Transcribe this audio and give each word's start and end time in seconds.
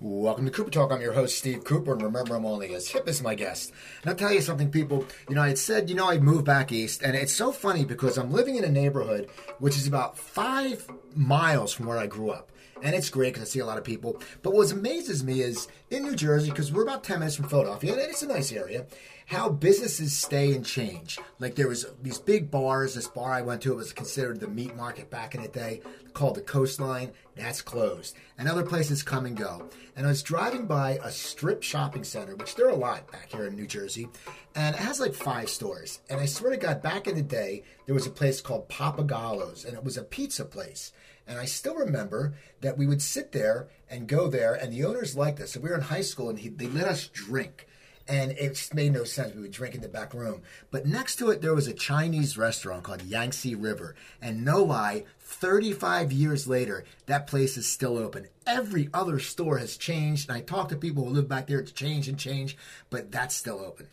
Welcome 0.00 0.44
to 0.44 0.52
Cooper 0.52 0.70
Talk. 0.70 0.92
I'm 0.92 1.00
your 1.00 1.14
host, 1.14 1.38
Steve 1.38 1.64
Cooper, 1.64 1.92
and 1.92 2.00
remember, 2.00 2.36
I'm 2.36 2.46
only 2.46 2.72
as 2.72 2.86
hip 2.86 3.08
as 3.08 3.20
my 3.20 3.34
guest. 3.34 3.72
And 4.02 4.10
I'll 4.10 4.16
tell 4.16 4.32
you 4.32 4.40
something, 4.40 4.70
people. 4.70 5.04
You 5.28 5.34
know, 5.34 5.42
I 5.42 5.48
had 5.48 5.58
said, 5.58 5.90
you 5.90 5.96
know, 5.96 6.06
I'd 6.06 6.22
move 6.22 6.44
back 6.44 6.70
east, 6.70 7.02
and 7.02 7.16
it's 7.16 7.32
so 7.32 7.50
funny 7.50 7.84
because 7.84 8.16
I'm 8.16 8.30
living 8.30 8.54
in 8.54 8.62
a 8.62 8.70
neighborhood 8.70 9.28
which 9.58 9.76
is 9.76 9.88
about 9.88 10.16
five 10.16 10.88
miles 11.16 11.72
from 11.72 11.86
where 11.86 11.98
I 11.98 12.06
grew 12.06 12.30
up. 12.30 12.52
And 12.82 12.94
it's 12.94 13.10
great 13.10 13.34
because 13.34 13.48
I 13.48 13.50
see 13.50 13.58
a 13.60 13.66
lot 13.66 13.78
of 13.78 13.84
people. 13.84 14.20
But 14.42 14.54
what 14.54 14.72
amazes 14.72 15.24
me 15.24 15.40
is 15.40 15.68
in 15.90 16.04
New 16.04 16.14
Jersey, 16.14 16.50
because 16.50 16.72
we're 16.72 16.82
about 16.82 17.04
10 17.04 17.18
minutes 17.18 17.36
from 17.36 17.48
Philadelphia, 17.48 17.92
and 17.92 18.00
it's 18.00 18.22
a 18.22 18.28
nice 18.28 18.52
area, 18.52 18.86
how 19.26 19.50
businesses 19.50 20.18
stay 20.18 20.54
and 20.54 20.64
change. 20.64 21.18
Like 21.38 21.54
there 21.54 21.68
was 21.68 21.84
these 22.02 22.18
big 22.18 22.50
bars. 22.50 22.94
This 22.94 23.08
bar 23.08 23.32
I 23.32 23.42
went 23.42 23.60
to, 23.62 23.72
it 23.72 23.76
was 23.76 23.92
considered 23.92 24.40
the 24.40 24.48
meat 24.48 24.74
market 24.74 25.10
back 25.10 25.34
in 25.34 25.42
the 25.42 25.48
day, 25.48 25.82
called 26.14 26.36
the 26.36 26.40
Coastline. 26.40 27.12
That's 27.36 27.60
closed. 27.60 28.16
And 28.38 28.48
other 28.48 28.64
places 28.64 29.02
come 29.02 29.26
and 29.26 29.36
go. 29.36 29.68
And 29.96 30.06
I 30.06 30.08
was 30.08 30.22
driving 30.22 30.66
by 30.66 30.98
a 31.04 31.10
strip 31.10 31.62
shopping 31.62 32.04
center, 32.04 32.36
which 32.36 32.54
there 32.54 32.66
are 32.66 32.70
a 32.70 32.76
lot 32.76 33.10
back 33.12 33.30
here 33.30 33.46
in 33.46 33.54
New 33.54 33.66
Jersey, 33.66 34.08
and 34.54 34.74
it 34.74 34.80
has 34.80 34.98
like 34.98 35.14
five 35.14 35.50
stores. 35.50 36.00
And 36.08 36.20
I 36.20 36.26
swear 36.26 36.52
to 36.52 36.56
God, 36.56 36.82
back 36.82 37.06
in 37.06 37.14
the 37.14 37.22
day, 37.22 37.64
there 37.86 37.94
was 37.94 38.06
a 38.06 38.10
place 38.10 38.40
called 38.40 38.68
Papagallo's, 38.68 39.64
and 39.64 39.76
it 39.76 39.84
was 39.84 39.96
a 39.96 40.04
pizza 40.04 40.44
place. 40.44 40.92
And 41.28 41.38
I 41.38 41.44
still 41.44 41.74
remember 41.74 42.34
that 42.62 42.78
we 42.78 42.86
would 42.86 43.02
sit 43.02 43.32
there 43.32 43.68
and 43.90 44.08
go 44.08 44.28
there, 44.28 44.54
and 44.54 44.72
the 44.72 44.84
owners 44.84 45.16
liked 45.16 45.40
us. 45.40 45.52
So 45.52 45.60
we 45.60 45.68
were 45.68 45.74
in 45.74 45.82
high 45.82 46.00
school, 46.00 46.30
and 46.30 46.38
he, 46.38 46.48
they 46.48 46.66
let 46.66 46.88
us 46.88 47.08
drink. 47.08 47.66
And 48.08 48.32
it 48.32 48.70
made 48.72 48.94
no 48.94 49.04
sense. 49.04 49.34
We 49.34 49.42
would 49.42 49.50
drink 49.50 49.74
in 49.74 49.82
the 49.82 49.88
back 49.88 50.14
room. 50.14 50.40
But 50.70 50.86
next 50.86 51.16
to 51.16 51.28
it, 51.28 51.42
there 51.42 51.54
was 51.54 51.66
a 51.66 51.74
Chinese 51.74 52.38
restaurant 52.38 52.82
called 52.82 53.02
Yangtze 53.02 53.54
River. 53.54 53.94
And 54.22 54.46
no 54.46 54.62
lie, 54.64 55.04
35 55.20 56.10
years 56.10 56.46
later, 56.46 56.84
that 57.04 57.26
place 57.26 57.58
is 57.58 57.68
still 57.68 57.98
open. 57.98 58.28
Every 58.46 58.88
other 58.94 59.18
store 59.18 59.58
has 59.58 59.76
changed. 59.76 60.30
And 60.30 60.38
I 60.38 60.40
talk 60.40 60.70
to 60.70 60.76
people 60.76 61.04
who 61.04 61.10
live 61.10 61.28
back 61.28 61.48
there, 61.48 61.60
it's 61.60 61.70
changed 61.70 62.08
and 62.08 62.18
changed, 62.18 62.56
but 62.88 63.12
that's 63.12 63.34
still 63.34 63.58
open. 63.58 63.88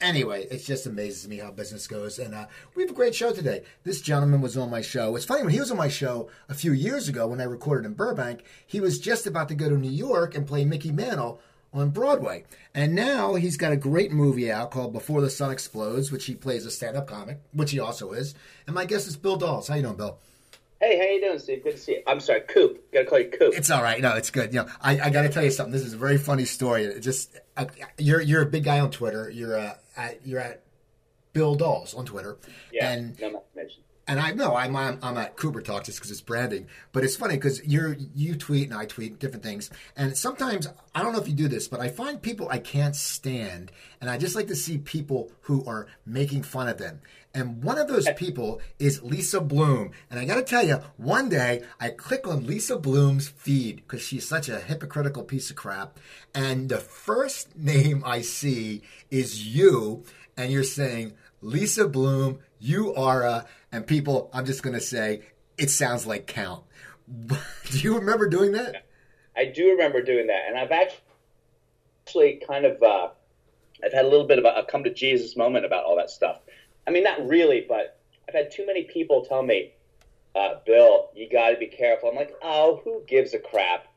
Anyway, 0.00 0.46
it 0.50 0.58
just 0.58 0.86
amazes 0.86 1.28
me 1.28 1.38
how 1.38 1.50
business 1.50 1.86
goes. 1.86 2.18
And 2.18 2.34
uh, 2.34 2.46
we 2.74 2.82
have 2.82 2.90
a 2.90 2.94
great 2.94 3.14
show 3.14 3.32
today. 3.32 3.62
This 3.84 4.00
gentleman 4.00 4.40
was 4.40 4.56
on 4.56 4.68
my 4.68 4.82
show. 4.82 5.14
It's 5.16 5.24
funny, 5.24 5.42
when 5.42 5.52
he 5.52 5.60
was 5.60 5.70
on 5.70 5.76
my 5.76 5.88
show 5.88 6.28
a 6.48 6.54
few 6.54 6.72
years 6.72 7.08
ago 7.08 7.28
when 7.28 7.40
I 7.40 7.44
recorded 7.44 7.86
in 7.86 7.94
Burbank, 7.94 8.42
he 8.66 8.80
was 8.80 8.98
just 8.98 9.26
about 9.26 9.48
to 9.48 9.54
go 9.54 9.68
to 9.68 9.78
New 9.78 9.90
York 9.90 10.34
and 10.34 10.46
play 10.46 10.64
Mickey 10.64 10.92
Mantle 10.92 11.40
on 11.72 11.90
Broadway. 11.90 12.44
And 12.74 12.94
now 12.94 13.34
he's 13.34 13.56
got 13.56 13.72
a 13.72 13.76
great 13.76 14.12
movie 14.12 14.50
out 14.50 14.70
called 14.70 14.92
Before 14.92 15.20
the 15.20 15.30
Sun 15.30 15.50
Explodes, 15.52 16.10
which 16.12 16.26
he 16.26 16.34
plays 16.34 16.66
a 16.66 16.70
stand-up 16.70 17.06
comic, 17.06 17.40
which 17.52 17.70
he 17.70 17.80
also 17.80 18.12
is. 18.12 18.34
And 18.66 18.74
my 18.74 18.84
guest 18.84 19.06
is 19.06 19.16
Bill 19.16 19.36
Dawes. 19.36 19.68
How 19.68 19.74
you 19.76 19.82
doing, 19.82 19.96
Bill? 19.96 20.18
Hey, 20.80 20.98
how 20.98 21.04
you 21.04 21.20
doing, 21.20 21.38
Steve? 21.38 21.64
Good 21.64 21.72
to 21.72 21.78
see 21.78 21.92
you. 21.92 22.02
I'm 22.06 22.20
sorry, 22.20 22.42
Coop. 22.42 22.92
Gotta 22.92 23.06
call 23.06 23.20
you 23.20 23.30
Coop. 23.30 23.54
It's 23.56 23.70
all 23.70 23.82
right. 23.82 24.00
No, 24.02 24.16
it's 24.16 24.30
good. 24.30 24.52
You 24.52 24.60
know, 24.60 24.68
I, 24.82 25.00
I 25.00 25.10
got 25.10 25.22
to 25.22 25.30
tell 25.30 25.42
you 25.42 25.50
something. 25.50 25.72
This 25.72 25.82
is 25.84 25.94
a 25.94 25.96
very 25.96 26.18
funny 26.18 26.44
story. 26.44 26.84
It 26.84 27.00
just 27.00 27.34
I, 27.56 27.68
you're 27.96 28.20
you're 28.20 28.42
a 28.42 28.46
big 28.46 28.64
guy 28.64 28.80
on 28.80 28.90
Twitter. 28.90 29.30
You're 29.30 29.58
uh, 29.58 29.74
at 29.96 30.26
you're 30.26 30.40
at 30.40 30.62
Bill 31.32 31.54
Dawes 31.54 31.94
on 31.94 32.04
Twitter. 32.06 32.36
Yeah, 32.72 32.92
and 32.92 33.20
no. 33.20 33.42
And 34.06 34.20
I 34.20 34.32
know 34.32 34.54
I'm 34.54 34.76
I'm, 34.76 34.98
I'm 35.02 35.16
at 35.16 35.36
Cooper 35.36 35.60
Talk 35.60 35.84
just 35.84 35.98
because 35.98 36.10
it's 36.10 36.20
branding, 36.20 36.66
but 36.92 37.04
it's 37.04 37.16
funny 37.16 37.34
because 37.34 37.64
you're 37.64 37.96
you 38.14 38.36
tweet 38.36 38.70
and 38.70 38.78
I 38.78 38.86
tweet 38.86 39.18
different 39.18 39.42
things, 39.42 39.70
and 39.96 40.16
sometimes 40.16 40.68
I 40.94 41.02
don't 41.02 41.12
know 41.12 41.20
if 41.20 41.28
you 41.28 41.34
do 41.34 41.48
this, 41.48 41.68
but 41.68 41.80
I 41.80 41.88
find 41.88 42.20
people 42.20 42.48
I 42.48 42.58
can't 42.58 42.96
stand, 42.96 43.72
and 44.00 44.10
I 44.10 44.18
just 44.18 44.36
like 44.36 44.48
to 44.48 44.56
see 44.56 44.78
people 44.78 45.32
who 45.42 45.64
are 45.66 45.86
making 46.06 46.42
fun 46.42 46.68
of 46.68 46.78
them. 46.78 47.00
And 47.34 47.64
one 47.64 47.78
of 47.78 47.88
those 47.88 48.08
people 48.16 48.60
is 48.78 49.02
Lisa 49.02 49.40
Bloom. 49.40 49.90
And 50.08 50.20
I 50.20 50.24
got 50.24 50.36
to 50.36 50.42
tell 50.42 50.64
you, 50.64 50.78
one 50.96 51.28
day 51.28 51.64
I 51.80 51.88
click 51.90 52.28
on 52.28 52.46
Lisa 52.46 52.76
Bloom's 52.78 53.28
feed 53.28 53.76
because 53.76 54.02
she's 54.02 54.26
such 54.26 54.48
a 54.48 54.60
hypocritical 54.60 55.24
piece 55.24 55.50
of 55.50 55.56
crap. 55.56 55.98
And 56.32 56.68
the 56.68 56.78
first 56.78 57.56
name 57.56 58.04
I 58.06 58.20
see 58.20 58.82
is 59.10 59.44
you, 59.48 60.04
and 60.36 60.52
you're 60.52 60.62
saying, 60.62 61.14
Lisa 61.42 61.88
Bloom, 61.88 62.38
you 62.60 62.94
are 62.94 63.22
a, 63.22 63.46
and 63.74 63.84
people, 63.84 64.30
I'm 64.32 64.46
just 64.46 64.62
going 64.62 64.74
to 64.74 64.80
say, 64.80 65.22
it 65.58 65.68
sounds 65.68 66.06
like 66.06 66.28
Count. 66.28 66.62
Do 67.08 67.78
you 67.78 67.98
remember 67.98 68.28
doing 68.28 68.52
that? 68.52 68.86
I 69.36 69.46
do 69.46 69.70
remember 69.70 70.00
doing 70.00 70.28
that, 70.28 70.42
and 70.46 70.56
I've 70.56 70.70
actually 70.70 72.40
kind 72.46 72.64
of 72.64 72.80
uh, 72.80 73.08
I've 73.84 73.92
had 73.92 74.04
a 74.04 74.08
little 74.08 74.28
bit 74.28 74.38
of 74.38 74.44
a, 74.44 74.60
a 74.60 74.64
come 74.64 74.84
to 74.84 74.94
Jesus 74.94 75.36
moment 75.36 75.64
about 75.64 75.84
all 75.84 75.96
that 75.96 76.08
stuff. 76.08 76.38
I 76.86 76.92
mean, 76.92 77.02
not 77.02 77.26
really, 77.26 77.66
but 77.68 77.98
I've 78.28 78.34
had 78.34 78.52
too 78.52 78.64
many 78.64 78.84
people 78.84 79.24
tell 79.24 79.42
me, 79.42 79.72
uh, 80.36 80.60
"Bill, 80.64 81.10
you 81.16 81.28
got 81.28 81.50
to 81.50 81.56
be 81.56 81.66
careful." 81.66 82.10
I'm 82.10 82.14
like, 82.14 82.32
"Oh, 82.42 82.80
who 82.84 83.02
gives 83.08 83.34
a 83.34 83.40
crap?" 83.40 83.88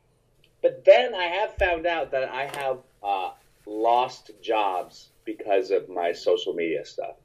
But 0.63 0.83
then 0.85 1.13
I 1.13 1.25
have 1.25 1.53
found 1.57 1.85
out 1.85 2.09
that 2.11 2.29
I 2.29 2.45
have 2.57 2.79
uh, 3.03 3.29
lost 3.67 4.31
jobs 4.41 5.09
because 5.23 5.69
of 5.69 5.88
my 5.88 6.13
social 6.13 6.53
media 6.53 6.83
stuff. 6.83 7.15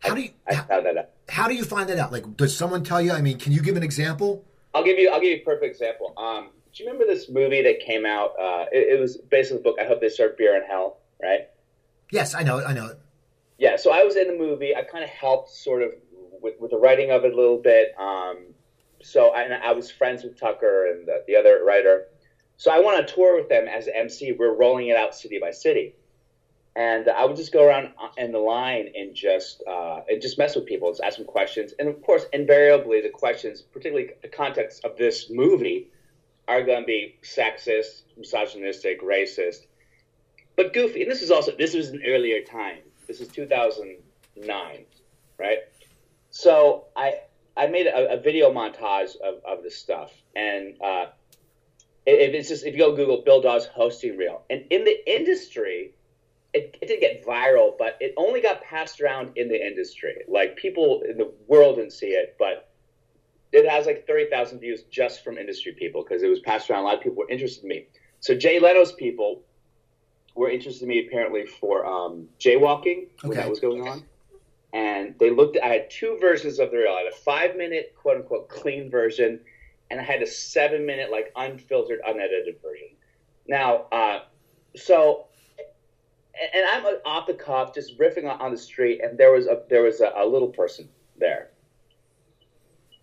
How 0.00 0.14
do 0.14 0.20
you 0.20 0.30
I 0.46 0.56
found 0.56 0.84
that 0.84 0.98
out. 0.98 1.08
How 1.28 1.48
do 1.48 1.54
you 1.54 1.64
find 1.64 1.88
that 1.88 1.98
out? 1.98 2.12
Like, 2.12 2.36
does 2.36 2.56
someone 2.56 2.84
tell 2.84 3.00
you? 3.00 3.12
I 3.12 3.20
mean, 3.20 3.38
can 3.38 3.52
you 3.52 3.60
give 3.60 3.76
an 3.76 3.82
example? 3.82 4.44
I'll 4.74 4.84
give 4.84 4.98
you. 4.98 5.10
I'll 5.10 5.20
give 5.20 5.30
you 5.30 5.36
a 5.36 5.44
perfect 5.44 5.72
example. 5.72 6.14
Um, 6.16 6.50
do 6.74 6.82
you 6.82 6.90
remember 6.90 7.12
this 7.12 7.28
movie 7.28 7.62
that 7.62 7.80
came 7.80 8.04
out? 8.04 8.32
Uh, 8.38 8.66
it, 8.72 8.94
it 8.94 9.00
was 9.00 9.16
based 9.16 9.50
on 9.50 9.58
the 9.58 9.62
book. 9.62 9.76
I 9.80 9.84
hope 9.84 10.00
they 10.00 10.08
serve 10.08 10.36
beer 10.36 10.56
in 10.56 10.62
hell. 10.68 10.98
Right? 11.22 11.48
Yes, 12.10 12.34
I 12.34 12.42
know 12.42 12.58
it. 12.58 12.64
I 12.66 12.72
know 12.72 12.86
it. 12.86 12.98
Yeah. 13.58 13.76
So 13.76 13.90
I 13.90 14.02
was 14.04 14.16
in 14.16 14.28
the 14.28 14.36
movie. 14.36 14.76
I 14.76 14.82
kind 14.82 15.02
of 15.02 15.10
helped, 15.10 15.50
sort 15.50 15.82
of, 15.82 15.90
with, 16.42 16.54
with 16.60 16.70
the 16.70 16.76
writing 16.76 17.10
of 17.10 17.24
it 17.24 17.32
a 17.32 17.36
little 17.36 17.58
bit. 17.58 17.94
Um, 17.98 18.54
so 19.02 19.30
I, 19.30 19.42
and 19.42 19.54
I 19.54 19.72
was 19.72 19.90
friends 19.90 20.22
with 20.22 20.38
Tucker 20.38 20.86
and 20.86 21.06
the, 21.06 21.24
the 21.26 21.36
other 21.36 21.64
writer. 21.64 22.06
So 22.58 22.70
I 22.70 22.80
went 22.80 22.98
on 22.98 23.06
tour 23.06 23.36
with 23.36 23.48
them 23.48 23.66
as 23.68 23.88
MC. 23.92 24.32
We're 24.32 24.54
rolling 24.54 24.88
it 24.88 24.96
out 24.96 25.14
city 25.14 25.38
by 25.40 25.50
city, 25.50 25.94
and 26.76 27.08
I 27.08 27.24
would 27.24 27.36
just 27.36 27.52
go 27.52 27.66
around 27.66 27.88
in 28.18 28.32
the 28.32 28.38
line 28.38 28.90
and 28.94 29.14
just 29.14 29.62
uh, 29.66 30.02
and 30.08 30.20
just 30.20 30.36
mess 30.36 30.54
with 30.54 30.66
people, 30.66 30.90
just 30.90 31.02
ask 31.02 31.16
them 31.16 31.26
questions. 31.26 31.72
And 31.78 31.88
of 31.88 32.02
course, 32.02 32.26
invariably, 32.34 33.00
the 33.00 33.08
questions, 33.08 33.62
particularly 33.62 34.10
the 34.20 34.28
context 34.28 34.84
of 34.84 34.98
this 34.98 35.30
movie, 35.30 35.88
are 36.46 36.62
going 36.62 36.82
to 36.82 36.86
be 36.86 37.16
sexist, 37.22 38.02
misogynistic, 38.18 39.02
racist, 39.02 39.66
but 40.54 40.74
goofy. 40.74 41.02
And 41.02 41.10
this 41.10 41.22
is 41.22 41.30
also 41.30 41.52
this 41.56 41.72
was 41.74 41.88
an 41.88 42.02
earlier 42.06 42.42
time. 42.42 42.80
This 43.06 43.22
is 43.22 43.28
2009, 43.28 44.84
right? 45.38 45.58
So 46.28 46.84
I 46.94 47.20
I 47.56 47.68
made 47.68 47.86
a, 47.86 48.18
a 48.18 48.20
video 48.20 48.52
montage 48.52 49.16
of, 49.16 49.42
of 49.48 49.62
this 49.62 49.78
stuff, 49.78 50.12
and 50.34 50.74
uh, 50.82 51.06
if 52.04 52.34
it's 52.34 52.50
just 52.50 52.66
if 52.66 52.74
you 52.74 52.80
go 52.80 52.94
Google 52.94 53.22
Bill 53.22 53.40
Dawes 53.40 53.64
hosting 53.64 54.18
reel, 54.18 54.42
and 54.50 54.66
in 54.68 54.84
the 54.84 55.10
industry, 55.10 55.94
it, 56.56 56.76
it 56.80 56.86
didn't 56.86 57.00
get 57.00 57.24
viral, 57.24 57.72
but 57.78 57.96
it 58.00 58.14
only 58.16 58.40
got 58.40 58.62
passed 58.62 59.00
around 59.00 59.32
in 59.36 59.48
the 59.48 59.66
industry. 59.66 60.14
Like 60.26 60.56
people 60.56 61.02
in 61.08 61.18
the 61.18 61.30
world 61.46 61.76
didn't 61.76 61.92
see 61.92 62.08
it, 62.08 62.34
but 62.38 62.68
it 63.52 63.68
has 63.68 63.86
like 63.86 64.06
thirty 64.06 64.28
thousand 64.30 64.60
views 64.60 64.84
just 64.90 65.22
from 65.22 65.38
industry 65.38 65.72
people 65.78 66.02
because 66.02 66.22
it 66.22 66.28
was 66.28 66.40
passed 66.40 66.70
around. 66.70 66.82
A 66.82 66.84
lot 66.86 66.94
of 66.96 67.00
people 67.02 67.18
were 67.18 67.30
interested 67.30 67.62
in 67.64 67.68
me. 67.68 67.86
So 68.20 68.34
Jay 68.34 68.58
Leno's 68.58 68.92
people 68.92 69.44
were 70.34 70.50
interested 70.50 70.82
in 70.84 70.88
me 70.88 71.06
apparently 71.06 71.44
for 71.46 71.86
um, 71.86 72.28
jaywalking 72.40 73.08
when 73.22 73.32
Okay. 73.32 73.40
that 73.42 73.50
was 73.50 73.60
going 73.60 73.86
on. 73.86 74.02
And 74.72 75.14
they 75.20 75.30
looked. 75.30 75.58
I 75.62 75.68
had 75.68 75.90
two 75.90 76.18
versions 76.20 76.58
of 76.58 76.70
the 76.70 76.78
reel. 76.78 76.92
I 76.92 77.04
had 77.04 77.12
a 77.12 77.16
five 77.16 77.56
minute 77.56 77.94
quote 78.00 78.16
unquote 78.16 78.48
clean 78.48 78.90
version, 78.90 79.40
and 79.90 80.00
I 80.00 80.02
had 80.02 80.22
a 80.22 80.26
seven 80.26 80.86
minute 80.86 81.10
like 81.10 81.32
unfiltered, 81.36 82.00
unedited 82.06 82.56
version. 82.62 82.88
Now, 83.46 83.86
uh, 83.92 84.20
so 84.76 85.26
and- 86.52 86.66
I'm 86.66 86.84
off 87.04 87.26
the 87.26 87.34
cuff, 87.34 87.74
just 87.74 87.98
riffing 87.98 88.30
on, 88.30 88.40
on 88.40 88.50
the 88.50 88.58
street, 88.58 89.00
and 89.02 89.18
there 89.18 89.32
was 89.32 89.46
a 89.46 89.62
there 89.68 89.82
was 89.82 90.00
a, 90.00 90.12
a 90.16 90.26
little 90.26 90.48
person 90.48 90.88
there, 91.16 91.50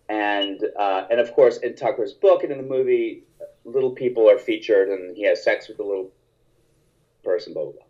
and 0.08 0.60
uh, 0.78 1.06
and 1.10 1.20
of 1.20 1.32
course 1.32 1.58
in 1.58 1.74
Tucker's 1.74 2.12
book 2.12 2.42
and 2.42 2.52
in 2.52 2.58
the 2.58 2.64
movie, 2.64 3.24
little 3.64 3.90
people 3.90 4.28
are 4.28 4.38
featured, 4.38 4.88
and 4.88 5.16
he 5.16 5.24
has 5.24 5.42
sex 5.42 5.68
with 5.68 5.76
the 5.78 5.84
little 5.84 6.10
person, 7.22 7.52
blah 7.54 7.64
blah 7.64 7.72
blah. 7.72 7.82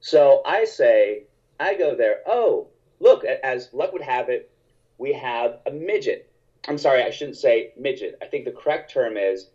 So 0.00 0.42
I 0.44 0.64
say, 0.64 1.24
I 1.58 1.74
go 1.74 1.94
there. 1.94 2.20
Oh, 2.26 2.68
look, 3.00 3.24
as 3.24 3.70
luck 3.72 3.92
would 3.92 4.02
have 4.02 4.28
it, 4.28 4.50
we 4.98 5.12
have 5.12 5.58
a 5.66 5.70
midget. 5.70 6.30
I'm 6.68 6.78
sorry, 6.78 7.02
I 7.02 7.10
shouldn't 7.10 7.36
say 7.36 7.72
midget. 7.76 8.18
I 8.20 8.26
think 8.26 8.44
the 8.44 8.50
correct 8.50 8.92
term 8.92 9.16
is, 9.16 9.48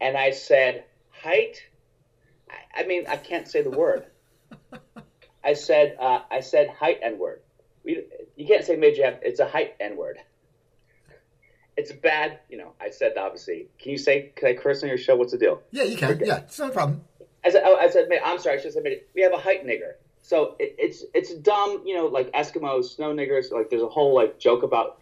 and 0.00 0.16
I 0.16 0.30
said 0.32 0.84
height. 1.10 1.62
I, 2.50 2.82
I 2.82 2.86
mean, 2.86 3.06
I 3.08 3.16
can't 3.16 3.48
say 3.48 3.62
the 3.62 3.70
word. 3.70 4.06
I 5.42 5.54
said, 5.54 5.96
uh, 6.00 6.20
I 6.30 6.40
said 6.40 6.68
height 6.68 6.98
n 7.02 7.18
word. 7.18 7.40
You 7.84 8.46
can't 8.46 8.64
say 8.64 8.76
midget. 8.76 9.20
It's 9.22 9.40
a 9.40 9.48
height 9.48 9.74
n 9.80 9.96
word. 9.96 10.18
It's 11.76 11.92
bad, 11.92 12.40
you 12.48 12.58
know. 12.58 12.72
I 12.80 12.90
said 12.90 13.16
obviously. 13.16 13.68
Can 13.78 13.92
you 13.92 13.98
say? 13.98 14.32
Can 14.34 14.48
I 14.48 14.54
curse 14.54 14.82
on 14.82 14.88
your 14.88 14.98
show? 14.98 15.16
What's 15.16 15.32
the 15.32 15.38
deal? 15.38 15.62
Yeah, 15.70 15.84
you 15.84 15.96
can. 15.96 16.20
Yeah, 16.24 16.38
it's 16.38 16.58
no 16.58 16.70
problem. 16.70 17.04
I 17.44 17.50
said, 17.50 17.62
oh, 17.64 17.76
I 17.76 17.88
said. 17.88 18.08
I'm 18.24 18.38
sorry, 18.38 18.56
I 18.56 18.58
should 18.58 18.74
have 18.74 18.84
said, 18.84 19.00
we 19.14 19.22
have 19.22 19.32
a 19.32 19.38
height 19.38 19.64
nigger. 19.64 19.92
So 20.22 20.56
it, 20.58 20.74
it's 20.78 21.04
it's 21.14 21.32
dumb, 21.34 21.82
you 21.86 21.94
know, 21.94 22.06
like 22.06 22.32
Eskimos, 22.32 22.96
snow 22.96 23.14
niggers. 23.14 23.52
Like 23.52 23.70
there's 23.70 23.82
a 23.82 23.88
whole 23.88 24.14
like 24.14 24.38
joke 24.38 24.64
about. 24.64 25.00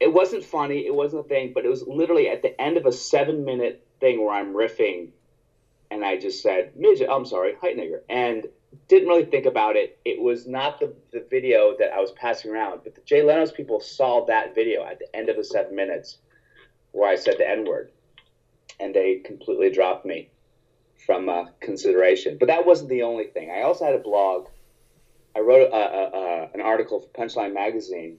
It 0.00 0.12
wasn't 0.12 0.44
funny. 0.44 0.86
It 0.86 0.94
wasn't 0.94 1.24
a 1.24 1.28
thing, 1.28 1.52
but 1.54 1.64
it 1.64 1.68
was 1.68 1.82
literally 1.86 2.28
at 2.28 2.42
the 2.42 2.60
end 2.60 2.76
of 2.76 2.86
a 2.86 2.92
seven 2.92 3.44
minute 3.44 3.86
thing 4.00 4.22
where 4.24 4.34
I'm 4.34 4.52
riffing 4.52 5.10
and 5.90 6.04
I 6.04 6.18
just 6.18 6.42
said 6.42 6.72
midget. 6.76 7.08
I'm 7.10 7.24
sorry, 7.24 7.54
height 7.60 7.76
nigger, 7.76 8.00
and 8.08 8.46
didn't 8.88 9.08
really 9.08 9.24
think 9.24 9.46
about 9.46 9.76
it. 9.76 9.98
It 10.04 10.20
was 10.20 10.46
not 10.46 10.80
the, 10.80 10.94
the 11.12 11.24
video 11.30 11.74
that 11.78 11.92
I 11.92 12.00
was 12.00 12.12
passing 12.12 12.50
around, 12.50 12.80
but 12.84 12.94
the 12.94 13.00
Jay 13.02 13.22
Leno's 13.22 13.52
people 13.52 13.80
saw 13.80 14.24
that 14.26 14.54
video 14.54 14.84
at 14.84 14.98
the 14.98 15.14
end 15.14 15.28
of 15.28 15.36
the 15.36 15.44
seven 15.44 15.74
minutes 15.74 16.18
where 16.92 17.10
I 17.10 17.16
said 17.16 17.34
the 17.38 17.48
N 17.48 17.64
word, 17.64 17.90
and 18.80 18.94
they 18.94 19.16
completely 19.16 19.70
dropped 19.70 20.06
me 20.06 20.30
from 21.04 21.28
uh, 21.28 21.46
consideration. 21.60 22.36
But 22.38 22.48
that 22.48 22.66
wasn't 22.66 22.90
the 22.90 23.02
only 23.02 23.26
thing. 23.26 23.50
I 23.50 23.62
also 23.62 23.84
had 23.84 23.94
a 23.94 23.98
blog. 23.98 24.48
I 25.34 25.40
wrote 25.40 25.70
a, 25.70 25.74
a, 25.74 26.18
a, 26.18 26.50
an 26.54 26.60
article 26.60 27.00
for 27.00 27.08
Punchline 27.08 27.52
Magazine 27.52 28.18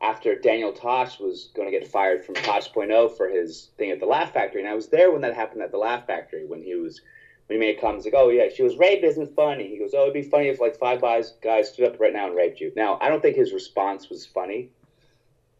after 0.00 0.38
Daniel 0.38 0.72
Tosh 0.72 1.18
was 1.18 1.50
going 1.54 1.70
to 1.70 1.76
get 1.76 1.88
fired 1.88 2.24
from 2.24 2.34
Tosh.0 2.36 3.16
for 3.16 3.28
his 3.28 3.70
thing 3.78 3.90
at 3.90 3.98
the 3.98 4.06
Laugh 4.06 4.32
Factory, 4.32 4.60
and 4.60 4.70
I 4.70 4.74
was 4.74 4.88
there 4.88 5.10
when 5.10 5.22
that 5.22 5.34
happened 5.34 5.62
at 5.62 5.72
the 5.72 5.78
Laugh 5.78 6.06
Factory 6.06 6.44
when 6.46 6.62
he 6.62 6.74
was 6.74 7.00
when 7.48 7.60
he 7.60 7.66
made 7.66 7.80
comments 7.80 8.04
like, 8.04 8.14
"Oh 8.14 8.28
yeah, 8.28 8.48
she 8.48 8.62
was 8.62 8.76
raped 8.76 9.04
isn't 9.04 9.34
funny." 9.34 9.68
He 9.68 9.78
goes, 9.78 9.94
"Oh, 9.94 10.02
it'd 10.02 10.14
be 10.14 10.22
funny 10.22 10.48
if 10.48 10.60
like 10.60 10.78
five 10.78 11.00
guys 11.00 11.32
guys 11.42 11.70
stood 11.70 11.86
up 11.86 11.98
right 11.98 12.12
now 12.12 12.26
and 12.26 12.36
raped 12.36 12.60
you." 12.60 12.72
Now, 12.76 12.98
I 13.00 13.08
don't 13.08 13.22
think 13.22 13.36
his 13.36 13.52
response 13.52 14.10
was 14.10 14.26
funny, 14.26 14.68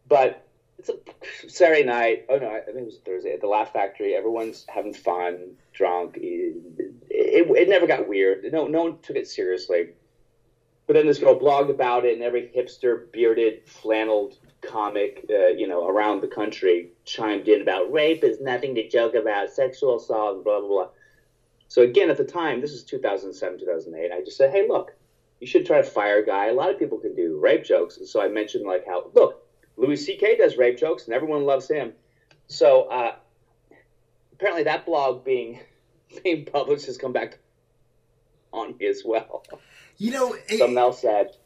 but 0.07 0.47
it's 0.79 0.91
a 0.91 1.49
Saturday 1.49 1.85
night. 1.85 2.27
Oh 2.29 2.37
no, 2.37 2.49
I 2.49 2.61
think 2.61 2.77
it 2.77 2.85
was 2.85 2.99
Thursday 3.05 3.33
at 3.33 3.41
the 3.41 3.47
Laugh 3.47 3.73
Factory. 3.73 4.15
Everyone's 4.15 4.67
having 4.69 4.93
fun, 4.93 5.57
drunk. 5.73 6.19
It, 6.19 6.57
it, 7.09 7.51
it 7.57 7.69
never 7.69 7.87
got 7.87 8.07
weird. 8.07 8.45
No, 8.53 8.67
no 8.67 8.83
one 8.83 8.99
took 9.03 9.17
it 9.17 9.27
seriously. 9.27 9.89
But 10.87 10.95
then 10.95 11.07
this 11.07 11.19
girl 11.19 11.39
blogged 11.39 11.69
about 11.69 12.07
it, 12.07 12.15
and 12.15 12.23
every 12.23 12.51
hipster, 12.55 13.13
bearded, 13.13 13.67
flanneled 13.67 14.39
comic, 14.63 15.27
uh, 15.29 15.49
you 15.49 15.67
know, 15.67 15.87
around 15.87 16.23
the 16.23 16.29
country 16.29 16.93
chimed 17.05 17.47
in 17.47 17.61
about 17.61 17.93
rape 17.93 18.25
is 18.25 18.41
nothing 18.41 18.75
to 18.75 18.89
joke 18.89 19.15
about, 19.15 19.51
sexual 19.51 19.97
assault, 19.97 20.45
blah 20.45 20.61
blah 20.61 20.69
blah. 20.69 20.89
So 21.69 21.83
again, 21.83 22.11
at 22.11 22.17
the 22.17 22.25
time, 22.25 22.61
this 22.61 22.73
is 22.73 22.83
2007, 22.85 23.61
2008. 23.61 24.11
I 24.11 24.25
just 24.25 24.37
said, 24.37 24.51
hey, 24.51 24.67
look, 24.67 24.95
you 25.41 25.47
should 25.47 25.67
try 25.67 25.79
to 25.79 25.85
fire 25.85 26.19
a 26.19 26.27
guy. 26.27 26.49
A 26.49 26.55
lot 26.55 26.71
of 26.71 26.79
people 26.79 26.99
can 26.99 27.15
do 27.15 27.39
rape 27.39 27.65
jokes, 27.65 27.99
and 27.99 28.09
so 28.09 28.21
I 28.21 28.29
mentioned 28.29 28.67
like 28.67 28.87
how 28.87 29.11
look, 29.15 29.47
Louis 29.77 29.97
C.K. 29.97 30.37
does 30.37 30.57
rape 30.57 30.79
jokes, 30.79 31.05
and 31.05 31.15
everyone 31.15 31.45
loves 31.45 31.69
him. 31.71 31.93
So 32.49 32.85
uh, 32.85 33.15
apparently, 34.33 34.65
that 34.65 34.87
blog 34.87 35.25
being 35.25 35.61
being 36.25 36.45
published 36.45 36.87
has 36.87 36.99
come 36.99 37.13
back 37.13 37.39
on 38.53 38.77
me 38.79 38.87
as 38.87 39.03
well. 39.05 39.45
You 39.97 40.13
know, 40.13 40.35
it, 40.49 40.59
something 40.59 40.79
else 40.79 41.01
said, 41.01 41.37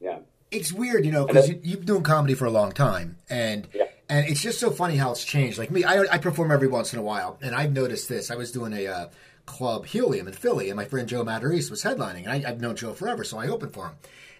yeah. 0.00 0.20
It's 0.50 0.72
weird, 0.72 1.06
you 1.06 1.12
know, 1.12 1.26
because 1.26 1.48
you, 1.48 1.58
you've 1.62 1.80
been 1.80 1.86
doing 1.86 2.02
comedy 2.02 2.34
for 2.34 2.44
a 2.44 2.50
long 2.50 2.72
time, 2.72 3.16
and 3.30 3.66
yeah. 3.74 3.84
and 4.10 4.26
it's 4.28 4.42
just 4.42 4.60
so 4.60 4.70
funny 4.70 4.96
how 4.96 5.10
it's 5.12 5.24
changed. 5.24 5.56
Like 5.56 5.70
me, 5.70 5.82
I, 5.82 6.00
I 6.02 6.18
perform 6.18 6.52
every 6.52 6.68
once 6.68 6.92
in 6.92 6.98
a 6.98 7.02
while, 7.02 7.38
and 7.40 7.54
I've 7.54 7.72
noticed 7.72 8.10
this. 8.10 8.30
I 8.30 8.36
was 8.36 8.52
doing 8.52 8.74
a 8.74 8.86
uh, 8.86 9.08
club 9.46 9.86
Helium 9.86 10.28
in 10.28 10.34
Philly, 10.34 10.70
and 10.70 10.76
my 10.76 10.84
friend 10.84 11.08
Joe 11.08 11.24
Matarese 11.24 11.70
was 11.70 11.82
headlining, 11.82 12.24
and 12.24 12.30
I, 12.30 12.38
have 12.48 12.60
known 12.60 12.76
Joe 12.76 12.92
forever, 12.92 13.24
so 13.24 13.38
I 13.38 13.48
opened 13.48 13.74
for 13.74 13.88
him, 13.88 13.94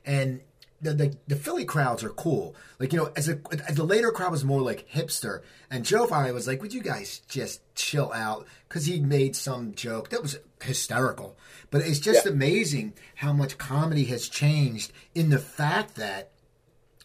and 0.04 0.40
the, 0.80 0.94
the, 0.94 1.16
the 1.28 1.36
Philly 1.36 1.64
crowds 1.64 2.02
are 2.02 2.10
cool. 2.10 2.56
Like 2.78 2.92
you 2.92 2.98
know, 2.98 3.12
as 3.16 3.28
a 3.28 3.38
as 3.68 3.76
the 3.76 3.84
later 3.84 4.10
crowd 4.10 4.32
was 4.32 4.44
more 4.44 4.60
like 4.60 4.88
hipster, 4.90 5.42
and 5.70 5.84
Joe 5.84 6.06
finally 6.06 6.32
was 6.32 6.48
like, 6.48 6.60
"Would 6.60 6.74
you 6.74 6.82
guys 6.82 7.20
just 7.28 7.60
chill 7.74 8.12
out?" 8.12 8.46
Because 8.68 8.86
he 8.86 9.00
made 9.00 9.36
some 9.36 9.74
joke 9.74 10.10
that 10.10 10.22
was 10.22 10.38
hysterical. 10.60 11.36
But 11.70 11.82
it's 11.82 12.00
just 12.00 12.26
yeah. 12.26 12.32
amazing 12.32 12.94
how 13.16 13.32
much 13.32 13.58
comedy 13.58 14.04
has 14.04 14.28
changed 14.28 14.92
in 15.14 15.30
the 15.30 15.38
fact 15.38 15.94
that, 15.96 16.30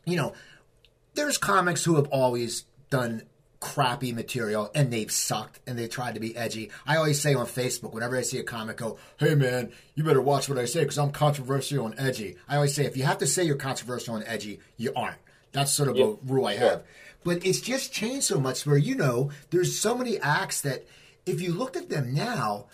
you 0.05 0.15
know, 0.15 0.33
there's 1.13 1.37
comics 1.37 1.85
who 1.85 1.95
have 1.95 2.07
always 2.07 2.65
done 2.89 3.23
crappy 3.59 4.11
material 4.11 4.69
and 4.75 4.91
they've 4.91 5.11
sucked 5.11 5.59
and 5.65 5.77
they 5.77 5.87
tried 5.87 6.13
to 6.13 6.19
be 6.19 6.35
edgy. 6.37 6.69
I 6.85 6.97
always 6.97 7.21
say 7.21 7.33
on 7.33 7.47
Facebook, 7.47 7.93
whenever 7.93 8.17
I 8.17 8.21
see 8.21 8.37
a 8.37 8.43
comic 8.43 8.77
go, 8.77 8.97
hey 9.17 9.35
man, 9.35 9.71
you 9.95 10.03
better 10.03 10.21
watch 10.21 10.47
what 10.47 10.57
I 10.57 10.65
say 10.65 10.81
because 10.81 10.97
I'm 10.97 11.11
controversial 11.11 11.87
and 11.87 11.99
edgy. 11.99 12.37
I 12.47 12.55
always 12.55 12.75
say, 12.75 12.85
if 12.85 12.95
you 12.95 13.03
have 13.03 13.17
to 13.19 13.27
say 13.27 13.43
you're 13.43 13.55
controversial 13.55 14.15
and 14.15 14.25
edgy, 14.27 14.59
you 14.77 14.93
aren't. 14.95 15.17
That's 15.51 15.71
sort 15.71 15.89
of 15.89 15.97
a 15.97 16.17
rule 16.25 16.45
I 16.45 16.55
have. 16.57 16.83
But 17.23 17.45
it's 17.45 17.61
just 17.61 17.91
changed 17.91 18.25
so 18.25 18.39
much 18.39 18.65
where, 18.65 18.77
you 18.77 18.95
know, 18.95 19.31
there's 19.49 19.79
so 19.79 19.95
many 19.95 20.19
acts 20.19 20.61
that 20.61 20.85
if 21.25 21.41
you 21.41 21.53
looked 21.53 21.75
at 21.75 21.89
them 21.89 22.13
now, 22.13 22.67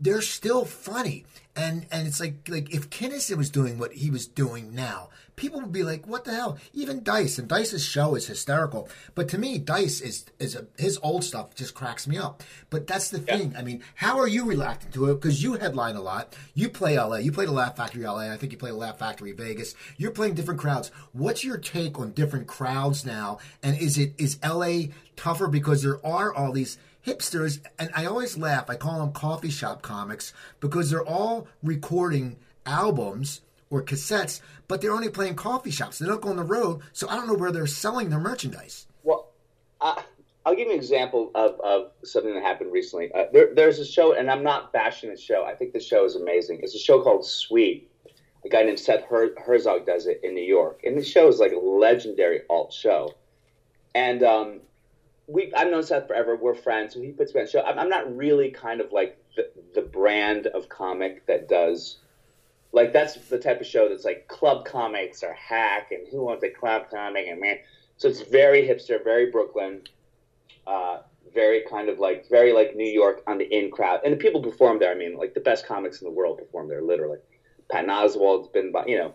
they're 0.00 0.20
still 0.20 0.64
funny. 0.64 1.24
And 1.54 1.86
and 1.90 2.06
it's 2.06 2.18
like 2.18 2.48
like 2.48 2.72
if 2.72 2.88
Kinison 2.88 3.36
was 3.36 3.50
doing 3.50 3.78
what 3.78 3.92
he 3.92 4.10
was 4.10 4.26
doing 4.26 4.74
now, 4.74 5.10
people 5.36 5.60
would 5.60 5.72
be 5.72 5.82
like, 5.82 6.06
"What 6.06 6.24
the 6.24 6.32
hell?" 6.32 6.56
Even 6.72 7.02
Dice 7.02 7.38
and 7.38 7.46
Dice's 7.46 7.84
show 7.84 8.14
is 8.14 8.26
hysterical. 8.26 8.88
But 9.14 9.28
to 9.28 9.38
me, 9.38 9.58
Dice 9.58 10.00
is 10.00 10.24
is 10.38 10.54
a, 10.54 10.66
his 10.78 10.98
old 11.02 11.24
stuff 11.24 11.54
just 11.54 11.74
cracks 11.74 12.06
me 12.06 12.16
up. 12.16 12.42
But 12.70 12.86
that's 12.86 13.10
the 13.10 13.18
thing. 13.18 13.54
I 13.54 13.60
mean, 13.60 13.82
how 13.96 14.18
are 14.18 14.26
you 14.26 14.46
reacting 14.46 14.92
to 14.92 15.10
it? 15.10 15.20
Because 15.20 15.42
you 15.42 15.54
headline 15.54 15.94
a 15.94 16.00
lot. 16.00 16.34
You 16.54 16.70
play 16.70 16.98
LA. 16.98 17.16
You 17.16 17.32
play 17.32 17.44
the 17.44 17.52
Laugh 17.52 17.76
Factory 17.76 18.02
LA. 18.02 18.32
I 18.32 18.38
think 18.38 18.52
you 18.52 18.58
play 18.58 18.70
the 18.70 18.76
Laugh 18.76 18.98
Factory 18.98 19.32
Vegas. 19.32 19.74
You're 19.98 20.10
playing 20.12 20.34
different 20.34 20.60
crowds. 20.60 20.90
What's 21.12 21.44
your 21.44 21.58
take 21.58 21.98
on 21.98 22.12
different 22.12 22.46
crowds 22.46 23.04
now? 23.04 23.40
And 23.62 23.76
is 23.76 23.98
it 23.98 24.14
is 24.16 24.38
LA 24.42 24.84
tougher 25.16 25.48
because 25.48 25.82
there 25.82 26.04
are 26.04 26.32
all 26.32 26.52
these 26.52 26.78
hipsters, 27.06 27.60
and 27.78 27.90
I 27.94 28.06
always 28.06 28.36
laugh. 28.38 28.68
I 28.68 28.76
call 28.76 29.00
them 29.00 29.12
coffee 29.12 29.50
shop 29.50 29.82
comics 29.82 30.32
because 30.60 30.90
they're 30.90 31.06
all 31.06 31.46
recording 31.62 32.36
albums 32.66 33.40
or 33.70 33.82
cassettes, 33.82 34.40
but 34.68 34.80
they're 34.80 34.92
only 34.92 35.08
playing 35.08 35.34
coffee 35.34 35.70
shops. 35.70 35.98
They 35.98 36.06
don't 36.06 36.20
go 36.20 36.28
on 36.28 36.36
the 36.36 36.44
road, 36.44 36.80
so 36.92 37.08
I 37.08 37.16
don't 37.16 37.26
know 37.26 37.34
where 37.34 37.52
they're 37.52 37.66
selling 37.66 38.10
their 38.10 38.20
merchandise. 38.20 38.86
Well, 39.02 39.30
I, 39.80 40.02
will 40.46 40.54
give 40.54 40.66
you 40.66 40.74
an 40.74 40.78
example 40.78 41.30
of, 41.34 41.58
of 41.60 41.92
something 42.04 42.34
that 42.34 42.42
happened 42.42 42.72
recently. 42.72 43.10
Uh, 43.12 43.24
there, 43.32 43.54
there's 43.54 43.78
a 43.78 43.86
show, 43.86 44.14
and 44.14 44.30
I'm 44.30 44.42
not 44.42 44.72
bashing 44.72 45.10
the 45.10 45.16
show. 45.16 45.44
I 45.44 45.54
think 45.54 45.72
the 45.72 45.80
show 45.80 46.04
is 46.04 46.16
amazing. 46.16 46.60
It's 46.62 46.74
a 46.74 46.78
show 46.78 47.02
called 47.02 47.24
Sweet. 47.26 47.88
A 48.44 48.48
guy 48.48 48.62
named 48.64 48.78
Seth 48.78 49.04
Her- 49.04 49.34
Herzog 49.40 49.86
does 49.86 50.06
it 50.06 50.20
in 50.22 50.34
New 50.34 50.44
York, 50.44 50.80
and 50.84 50.98
the 50.98 51.04
show 51.04 51.28
is 51.28 51.38
like 51.38 51.52
a 51.52 51.58
legendary 51.58 52.42
alt 52.50 52.72
show. 52.72 53.14
And 53.94 54.22
um, 54.22 54.60
we 55.32 55.52
I've 55.54 55.70
known 55.70 55.82
Seth 55.82 56.06
forever. 56.06 56.36
We're 56.36 56.54
friends. 56.54 56.94
He 56.94 57.12
puts 57.12 57.34
me 57.34 57.40
on 57.40 57.48
show. 57.48 57.62
I'm, 57.62 57.78
I'm 57.78 57.88
not 57.88 58.14
really 58.16 58.50
kind 58.50 58.80
of 58.80 58.92
like 58.92 59.18
the, 59.36 59.50
the 59.74 59.82
brand 59.82 60.46
of 60.48 60.68
comic 60.68 61.26
that 61.26 61.48
does 61.48 61.98
like 62.72 62.92
that's 62.92 63.14
the 63.28 63.38
type 63.38 63.60
of 63.60 63.66
show 63.66 63.88
that's 63.88 64.04
like 64.04 64.28
club 64.28 64.64
comics 64.64 65.22
or 65.22 65.32
hack 65.32 65.92
and 65.92 66.06
who 66.08 66.22
wants 66.22 66.42
a 66.42 66.48
club 66.48 66.90
comic 66.90 67.26
and 67.28 67.40
man. 67.40 67.58
So 67.98 68.08
it's 68.08 68.22
very 68.22 68.66
hipster, 68.66 69.02
very 69.02 69.30
Brooklyn, 69.30 69.82
uh, 70.66 70.98
very 71.32 71.62
kind 71.68 71.88
of 71.88 71.98
like 71.98 72.28
very 72.28 72.52
like 72.52 72.74
New 72.74 72.90
York 72.90 73.22
on 73.26 73.38
the 73.38 73.44
in 73.44 73.70
crowd. 73.70 74.00
And 74.04 74.12
the 74.12 74.16
people 74.16 74.42
perform 74.42 74.78
there. 74.78 74.90
I 74.90 74.94
mean, 74.94 75.16
like 75.16 75.34
the 75.34 75.40
best 75.40 75.66
comics 75.66 76.00
in 76.00 76.06
the 76.06 76.12
world 76.12 76.38
perform 76.38 76.68
there, 76.68 76.82
literally. 76.82 77.18
Patton 77.70 77.90
Oswalt's 77.90 78.48
been, 78.48 78.72
by 78.72 78.84
you 78.86 78.98
know, 78.98 79.14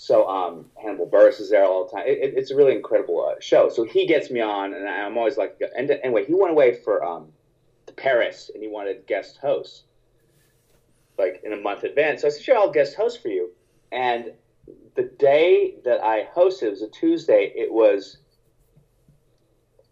so 0.00 0.26
um, 0.30 0.64
Hannibal 0.82 1.06
Buress 1.06 1.40
is 1.40 1.50
there 1.50 1.66
all 1.66 1.84
the 1.84 1.90
time. 1.90 2.06
It, 2.06 2.16
it, 2.22 2.34
it's 2.34 2.50
a 2.50 2.56
really 2.56 2.74
incredible 2.74 3.22
uh, 3.22 3.38
show. 3.38 3.68
So 3.68 3.84
he 3.84 4.06
gets 4.06 4.30
me 4.30 4.40
on, 4.40 4.72
and 4.72 4.88
I'm 4.88 5.18
always 5.18 5.36
like, 5.36 5.60
and 5.76 5.90
anyway, 5.90 6.24
he 6.24 6.32
went 6.32 6.52
away 6.52 6.80
for 6.82 7.04
um, 7.04 7.26
to 7.86 7.92
Paris, 7.92 8.50
and 8.54 8.62
he 8.62 8.68
wanted 8.70 9.06
guest 9.06 9.36
hosts, 9.42 9.82
like 11.18 11.42
in 11.44 11.52
a 11.52 11.56
month 11.56 11.82
advance. 11.82 12.22
So 12.22 12.28
I 12.28 12.30
said, 12.30 12.42
sure, 12.42 12.56
I'll 12.56 12.72
guest 12.72 12.96
host 12.96 13.20
for 13.20 13.28
you. 13.28 13.50
And 13.92 14.32
the 14.94 15.02
day 15.02 15.74
that 15.84 16.02
I 16.02 16.26
hosted, 16.34 16.62
it 16.62 16.70
was 16.70 16.80
a 16.80 16.88
Tuesday. 16.88 17.52
It 17.54 17.70
was 17.70 18.16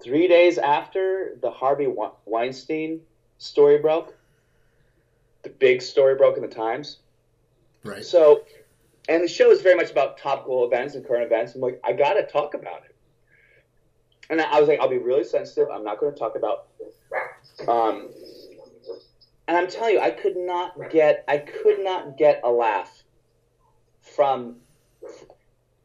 three 0.02 0.26
days 0.26 0.56
after 0.56 1.36
the 1.42 1.50
Harvey 1.50 1.92
Weinstein 2.24 3.02
story 3.36 3.76
broke. 3.76 4.16
The 5.42 5.50
big 5.50 5.82
story 5.82 6.14
broke 6.14 6.36
in 6.36 6.42
the 6.42 6.48
Times. 6.48 7.00
Right. 7.84 8.04
So 8.04 8.44
and 9.08 9.24
the 9.24 9.28
show 9.28 9.50
is 9.50 9.62
very 9.62 9.74
much 9.74 9.90
about 9.90 10.18
topical 10.18 10.64
events 10.64 10.94
and 10.94 11.04
current 11.04 11.24
events. 11.24 11.54
I'm 11.54 11.62
like, 11.62 11.80
I 11.82 11.92
got 11.92 12.14
to 12.14 12.22
talk 12.22 12.54
about 12.54 12.84
it. 12.84 12.94
And 14.30 14.40
I 14.40 14.60
was 14.60 14.68
like, 14.68 14.78
I'll 14.78 14.88
be 14.88 14.98
really 14.98 15.24
sensitive. 15.24 15.70
I'm 15.70 15.82
not 15.82 15.98
going 15.98 16.12
to 16.12 16.18
talk 16.18 16.36
about. 16.36 16.66
Um, 17.66 18.10
and 19.48 19.56
I'm 19.56 19.66
telling 19.66 19.94
you, 19.94 20.00
I 20.00 20.10
could 20.10 20.36
not 20.36 20.90
get, 20.90 21.24
I 21.26 21.38
could 21.38 21.82
not 21.82 22.18
get 22.18 22.40
a 22.44 22.50
laugh 22.50 23.02
from 24.02 24.56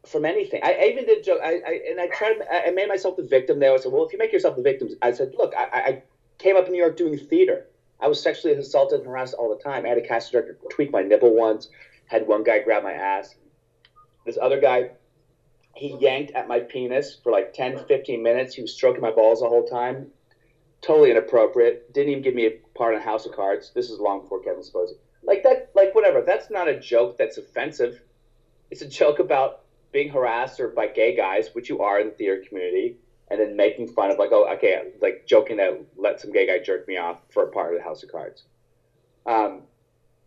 from 0.05 0.25
anything. 0.25 0.59
I, 0.61 0.73
I 0.73 0.83
even 0.87 1.05
did 1.05 1.23
joke. 1.23 1.39
I, 1.41 1.61
I, 1.65 1.79
and 1.89 2.01
I 2.01 2.07
tried. 2.07 2.35
I 2.51 2.71
made 2.71 2.89
myself 2.89 3.15
the 3.15 3.23
victim. 3.23 3.59
There, 3.59 3.73
I 3.73 3.77
said, 3.77 3.93
"Well, 3.93 4.05
if 4.05 4.11
you 4.11 4.19
make 4.19 4.33
yourself 4.33 4.57
the 4.57 4.61
victim," 4.61 4.89
I 5.01 5.11
said, 5.11 5.33
"Look, 5.37 5.53
I, 5.55 5.63
I 5.63 6.01
came 6.39 6.57
up 6.57 6.65
in 6.65 6.73
New 6.73 6.77
York 6.77 6.97
doing 6.97 7.17
theater. 7.17 7.67
I 8.01 8.07
was 8.07 8.21
sexually 8.21 8.53
assaulted 8.53 8.99
and 8.99 9.07
harassed 9.07 9.33
all 9.35 9.47
the 9.47 9.63
time. 9.63 9.85
I 9.85 9.89
had 9.89 9.97
a 9.97 10.01
casting 10.01 10.41
director 10.41 10.57
tweak 10.69 10.91
my 10.91 11.03
nipple 11.03 11.33
once 11.33 11.69
had 12.13 12.27
one 12.27 12.43
guy 12.43 12.59
grab 12.59 12.83
my 12.83 12.93
ass. 12.93 13.33
This 14.23 14.37
other 14.39 14.61
guy, 14.61 14.91
he 15.75 15.97
yanked 15.97 16.31
at 16.33 16.47
my 16.47 16.59
penis 16.59 17.19
for 17.23 17.31
like 17.31 17.53
10, 17.53 17.85
15 17.87 18.21
minutes. 18.21 18.53
He 18.53 18.61
was 18.61 18.73
stroking 18.73 19.01
my 19.01 19.09
balls 19.09 19.41
the 19.41 19.49
whole 19.49 19.65
time. 19.65 20.11
Totally 20.81 21.09
inappropriate. 21.09 21.91
Didn't 21.91 22.11
even 22.11 22.23
give 22.23 22.35
me 22.35 22.45
a 22.45 22.51
part 22.77 22.93
on 22.93 23.01
House 23.01 23.25
of 23.25 23.35
Cards. 23.35 23.71
This 23.73 23.89
is 23.89 23.99
long 23.99 24.21
before 24.21 24.43
Kevin 24.43 24.61
Spacey. 24.61 24.93
Like 25.23 25.41
that, 25.43 25.71
like 25.73 25.95
whatever. 25.95 26.21
That's 26.21 26.51
not 26.51 26.67
a 26.67 26.79
joke 26.79 27.17
that's 27.17 27.37
offensive. 27.37 27.99
It's 28.69 28.83
a 28.83 28.87
joke 28.87 29.17
about 29.17 29.61
being 29.91 30.09
harassed 30.09 30.59
or 30.59 30.67
by 30.67 30.87
gay 30.87 31.15
guys, 31.15 31.49
which 31.53 31.67
you 31.67 31.81
are 31.81 31.99
in 31.99 32.07
the 32.07 32.13
theater 32.13 32.43
community, 32.47 32.97
and 33.31 33.39
then 33.39 33.55
making 33.55 33.87
fun 33.87 34.11
of 34.11 34.19
like, 34.19 34.29
oh, 34.31 34.47
okay, 34.53 34.91
like 35.01 35.25
joking 35.25 35.57
that 35.57 35.83
let 35.95 36.21
some 36.21 36.31
gay 36.31 36.45
guy 36.45 36.63
jerk 36.63 36.87
me 36.87 36.97
off 36.97 37.21
for 37.31 37.43
a 37.43 37.51
part 37.51 37.73
of 37.73 37.79
the 37.79 37.83
House 37.83 38.03
of 38.03 38.11
Cards. 38.11 38.43
Um, 39.25 39.63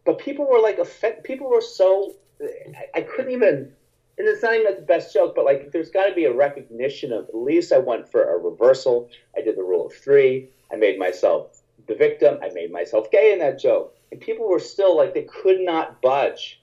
but 0.06 0.18
people 0.18 0.48
were 0.48 0.60
like, 0.60 0.78
offend- 0.78 1.24
people 1.24 1.50
were 1.50 1.60
so, 1.60 2.14
I, 2.40 2.98
I 2.98 3.00
couldn't 3.02 3.32
even, 3.32 3.72
and 4.18 4.28
it's 4.28 4.42
not 4.42 4.54
even 4.54 4.76
the 4.76 4.80
best 4.80 5.12
joke, 5.12 5.34
but 5.34 5.44
like, 5.44 5.72
there's 5.72 5.90
got 5.90 6.06
to 6.06 6.14
be 6.14 6.24
a 6.24 6.32
recognition 6.32 7.12
of 7.12 7.28
at 7.28 7.34
least 7.34 7.72
I 7.72 7.78
went 7.78 8.10
for 8.10 8.22
a 8.22 8.38
reversal. 8.38 9.10
I 9.36 9.42
did 9.42 9.56
the 9.56 9.62
rule 9.62 9.86
of 9.86 9.92
three. 9.92 10.48
I 10.72 10.76
made 10.76 10.98
myself 10.98 11.60
the 11.86 11.94
victim. 11.94 12.38
I 12.42 12.50
made 12.54 12.72
myself 12.72 13.10
gay 13.10 13.32
in 13.32 13.40
that 13.40 13.58
joke. 13.58 13.94
And 14.10 14.20
people 14.20 14.48
were 14.48 14.58
still 14.60 14.96
like, 14.96 15.12
they 15.12 15.24
could 15.24 15.60
not 15.60 16.00
budge 16.00 16.62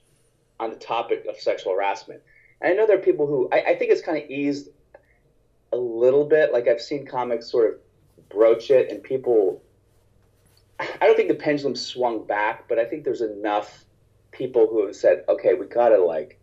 on 0.58 0.70
the 0.70 0.76
topic 0.76 1.26
of 1.28 1.36
sexual 1.36 1.74
harassment. 1.74 2.22
And 2.60 2.72
I 2.72 2.76
know 2.76 2.86
there 2.86 2.98
are 2.98 3.02
people 3.02 3.26
who, 3.26 3.48
I, 3.52 3.60
I 3.60 3.74
think 3.76 3.90
it's 3.92 4.02
kind 4.02 4.22
of 4.22 4.30
eased 4.30 4.70
a 5.72 5.76
little 5.76 6.24
bit. 6.24 6.52
Like 6.52 6.68
I've 6.68 6.80
seen 6.80 7.06
comics 7.06 7.50
sort 7.50 7.74
of 7.74 8.28
broach 8.28 8.70
it 8.70 8.90
and 8.90 9.02
people, 9.02 9.62
I 10.80 11.06
don't 11.06 11.16
think 11.16 11.28
the 11.28 11.34
pendulum 11.34 11.76
swung 11.76 12.26
back, 12.26 12.68
but 12.68 12.78
I 12.78 12.84
think 12.84 13.04
there's 13.04 13.20
enough 13.20 13.84
people 14.32 14.66
who 14.66 14.86
have 14.86 14.96
said, 14.96 15.24
okay, 15.28 15.54
we 15.54 15.66
gotta 15.66 16.02
like, 16.02 16.38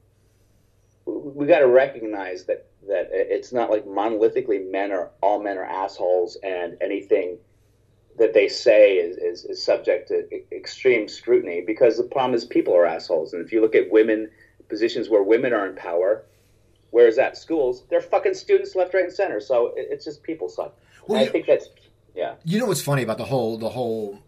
we 1.06 1.46
gotta 1.46 1.68
recognize 1.68 2.46
that 2.46 2.68
that 2.88 3.10
it's 3.12 3.52
not 3.52 3.70
like 3.70 3.86
monolithically 3.86 4.70
men 4.70 4.92
are 4.92 5.12
all 5.22 5.42
men 5.42 5.58
are 5.58 5.66
assholes 5.66 6.38
and 6.44 6.78
anything 6.82 7.38
that 8.18 8.34
they 8.34 8.48
say 8.48 8.98
is, 8.98 9.18
is, 9.18 9.46
is 9.46 9.64
subject 9.64 10.08
to 10.08 10.26
extreme 10.52 11.08
scrutiny 11.08 11.62
because 11.62 11.98
the 11.98 12.04
problem 12.04 12.34
is 12.34 12.44
people 12.44 12.76
are 12.76 12.86
assholes. 12.86 13.34
And 13.34 13.46
if 13.46 13.52
you 13.52 13.62
look 13.62 13.76
at 13.76 13.92
women, 13.92 14.30
positions 14.68 15.10
where 15.10 15.24
women 15.24 15.54
are 15.54 15.68
in 15.68 15.76
power, 15.76 16.24
whereas 16.90 17.18
at 17.18 17.38
schools, 17.38 17.84
they're 17.90 18.02
fucking 18.02 18.34
students 18.34 18.76
left, 18.76 18.94
right, 18.94 19.04
and 19.04 19.14
center. 19.14 19.40
So 19.40 19.68
it, 19.78 19.88
it's 19.92 20.06
just 20.06 20.24
people 20.24 20.50
suck. 20.50 20.76
Well, 21.08 21.22
I 21.22 21.28
think 21.28 21.46
that's, 21.46 21.70
yeah. 22.16 22.36
You 22.44 22.60
know 22.60 22.66
what's 22.66 22.82
funny 22.82 23.04
about 23.04 23.18
the 23.18 23.26
whole, 23.26 23.58
the 23.58 23.70
whole 23.70 24.20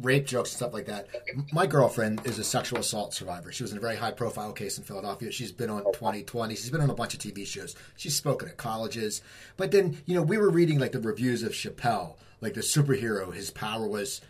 rape 0.00 0.26
jokes 0.26 0.50
and 0.50 0.56
stuff 0.56 0.72
like 0.72 0.86
that. 0.86 1.08
My 1.52 1.66
girlfriend 1.66 2.26
is 2.26 2.38
a 2.38 2.44
sexual 2.44 2.80
assault 2.80 3.14
survivor. 3.14 3.52
She 3.52 3.62
was 3.62 3.72
in 3.72 3.78
a 3.78 3.80
very 3.80 3.96
high 3.96 4.10
profile 4.10 4.52
case 4.52 4.78
in 4.78 4.84
Philadelphia. 4.84 5.30
She's 5.30 5.52
been 5.52 5.70
on 5.70 5.84
2020. 5.84 6.54
She's 6.54 6.70
been 6.70 6.80
on 6.80 6.90
a 6.90 6.94
bunch 6.94 7.14
of 7.14 7.20
TV 7.20 7.46
shows. 7.46 7.74
She's 7.96 8.14
spoken 8.14 8.48
at 8.48 8.56
colleges. 8.56 9.22
But 9.56 9.70
then, 9.70 9.98
you 10.06 10.14
know, 10.14 10.22
we 10.22 10.38
were 10.38 10.50
reading 10.50 10.78
like 10.78 10.92
the 10.92 11.00
reviews 11.00 11.42
of 11.42 11.52
Chappelle, 11.52 12.16
like 12.40 12.54
the 12.54 12.60
superhero. 12.60 13.32
His 13.32 13.50
power 13.50 13.86
was 13.86 14.20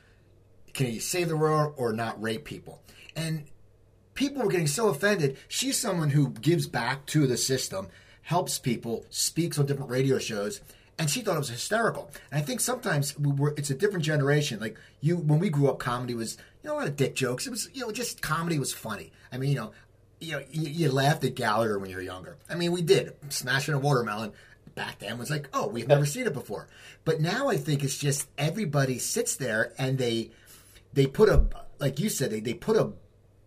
can 0.74 0.86
he 0.86 0.98
save 0.98 1.28
the 1.28 1.36
world 1.36 1.74
or 1.76 1.92
not 1.92 2.20
rape 2.20 2.44
people? 2.44 2.82
And 3.16 3.44
people 4.14 4.42
were 4.42 4.50
getting 4.50 4.66
so 4.66 4.88
offended. 4.88 5.38
She's 5.48 5.78
someone 5.78 6.10
who 6.10 6.30
gives 6.30 6.66
back 6.66 7.06
to 7.06 7.26
the 7.26 7.36
system, 7.36 7.88
helps 8.22 8.58
people, 8.58 9.06
speaks 9.08 9.58
on 9.58 9.66
different 9.66 9.90
radio 9.90 10.18
shows 10.18 10.60
and 10.98 11.10
she 11.10 11.20
thought 11.22 11.36
it 11.36 11.40
was 11.40 11.48
hysterical. 11.48 12.10
And 12.30 12.40
I 12.40 12.44
think 12.44 12.60
sometimes 12.60 13.18
we 13.18 13.32
were, 13.32 13.54
it's 13.56 13.70
a 13.70 13.74
different 13.74 14.04
generation. 14.04 14.60
Like 14.60 14.78
you, 15.00 15.16
when 15.16 15.38
we 15.38 15.50
grew 15.50 15.68
up, 15.68 15.78
comedy 15.78 16.14
was 16.14 16.36
you 16.62 16.68
know 16.68 16.76
a 16.76 16.78
lot 16.78 16.88
of 16.88 16.96
dick 16.96 17.14
jokes. 17.14 17.46
It 17.46 17.50
was 17.50 17.68
you 17.74 17.82
know 17.82 17.92
just 17.92 18.22
comedy 18.22 18.58
was 18.58 18.72
funny. 18.72 19.12
I 19.32 19.38
mean 19.38 19.50
you 19.50 19.56
know 19.56 19.72
you 20.20 20.32
know 20.32 20.42
you, 20.50 20.68
you 20.68 20.90
laughed 20.90 21.24
at 21.24 21.34
Gallagher 21.34 21.78
when 21.78 21.90
you 21.90 21.96
were 21.96 22.02
younger. 22.02 22.36
I 22.48 22.54
mean 22.54 22.72
we 22.72 22.82
did 22.82 23.14
smashing 23.30 23.74
a 23.74 23.78
watermelon. 23.78 24.32
Back 24.74 24.98
then 24.98 25.18
was 25.18 25.30
like, 25.30 25.48
oh, 25.52 25.68
we've 25.68 25.86
never 25.86 26.04
seen 26.04 26.26
it 26.26 26.32
before. 26.32 26.66
But 27.04 27.20
now 27.20 27.48
I 27.48 27.56
think 27.56 27.84
it's 27.84 27.96
just 27.96 28.28
everybody 28.36 28.98
sits 28.98 29.36
there 29.36 29.72
and 29.78 29.98
they 29.98 30.30
they 30.92 31.06
put 31.06 31.28
a 31.28 31.46
like 31.78 32.00
you 32.00 32.08
said 32.08 32.30
they, 32.30 32.40
they 32.40 32.54
put 32.54 32.76
a 32.76 32.92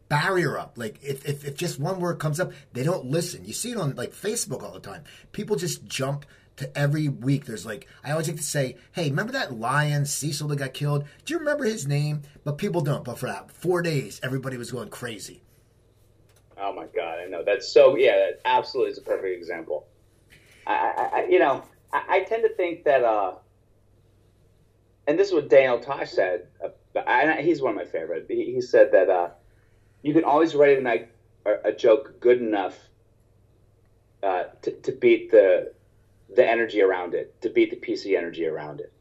barrier 0.09 0.57
up. 0.57 0.77
Like 0.77 0.99
if, 1.03 1.25
if, 1.27 1.45
if 1.45 1.55
just 1.55 1.79
one 1.79 1.99
word 1.99 2.19
comes 2.19 2.39
up, 2.39 2.51
they 2.73 2.83
don't 2.83 3.05
listen. 3.05 3.45
You 3.45 3.53
see 3.53 3.71
it 3.71 3.77
on 3.77 3.95
like 3.95 4.13
Facebook 4.13 4.63
all 4.63 4.73
the 4.73 4.79
time. 4.79 5.03
People 5.31 5.55
just 5.55 5.85
jump 5.85 6.25
to 6.57 6.77
every 6.77 7.07
week. 7.07 7.45
There's 7.45 7.65
like 7.65 7.87
I 8.03 8.11
always 8.11 8.27
like 8.27 8.37
to 8.37 8.43
say, 8.43 8.75
"Hey, 8.91 9.09
remember 9.09 9.33
that 9.33 9.53
lion 9.53 10.05
Cecil 10.05 10.47
that 10.49 10.57
got 10.57 10.73
killed? 10.73 11.05
Do 11.25 11.33
you 11.33 11.39
remember 11.39 11.63
his 11.63 11.87
name?" 11.87 12.23
But 12.43 12.57
people 12.57 12.81
don't. 12.81 13.03
But 13.03 13.17
for 13.17 13.27
that 13.27 13.51
four 13.51 13.81
days, 13.81 14.19
everybody 14.23 14.57
was 14.57 14.71
going 14.71 14.89
crazy. 14.89 15.41
Oh 16.59 16.73
my 16.73 16.87
god, 16.87 17.19
I 17.19 17.25
know 17.25 17.43
that's 17.43 17.67
so. 17.67 17.95
Yeah, 17.95 18.17
that 18.17 18.41
absolutely 18.45 18.91
is 18.91 18.97
a 18.97 19.01
perfect 19.01 19.37
example. 19.37 19.87
I, 20.65 21.09
I 21.13 21.27
you 21.29 21.39
know, 21.39 21.63
I, 21.93 22.03
I, 22.09 22.19
tend 22.23 22.43
to 22.43 22.53
think 22.55 22.83
that, 22.83 23.03
uh, 23.03 23.35
and 25.07 25.17
this 25.17 25.29
is 25.29 25.33
what 25.33 25.49
Daniel 25.49 25.79
Tosh 25.79 26.11
said. 26.11 26.47
Uh, 26.61 27.35
he's 27.37 27.61
one 27.61 27.71
of 27.71 27.77
my 27.77 27.85
favorite. 27.85 28.25
He, 28.27 28.53
he 28.53 28.61
said 28.61 28.91
that 28.91 29.09
uh, 29.09 29.29
you 30.01 30.13
can 30.13 30.23
always 30.23 30.55
write 30.55 30.83
a, 30.85 31.07
a 31.63 31.71
joke 31.71 32.19
good 32.19 32.41
enough 32.41 32.77
uh, 34.23 34.45
to, 34.63 34.71
to 34.71 34.91
beat 34.91 35.31
the 35.31 35.71
the 36.35 36.47
energy 36.47 36.81
around 36.81 37.13
it, 37.13 37.41
to 37.41 37.49
beat 37.49 37.69
the 37.69 37.77
PC 37.77 38.17
energy 38.17 38.45
around 38.45 38.79
it. 38.79 38.91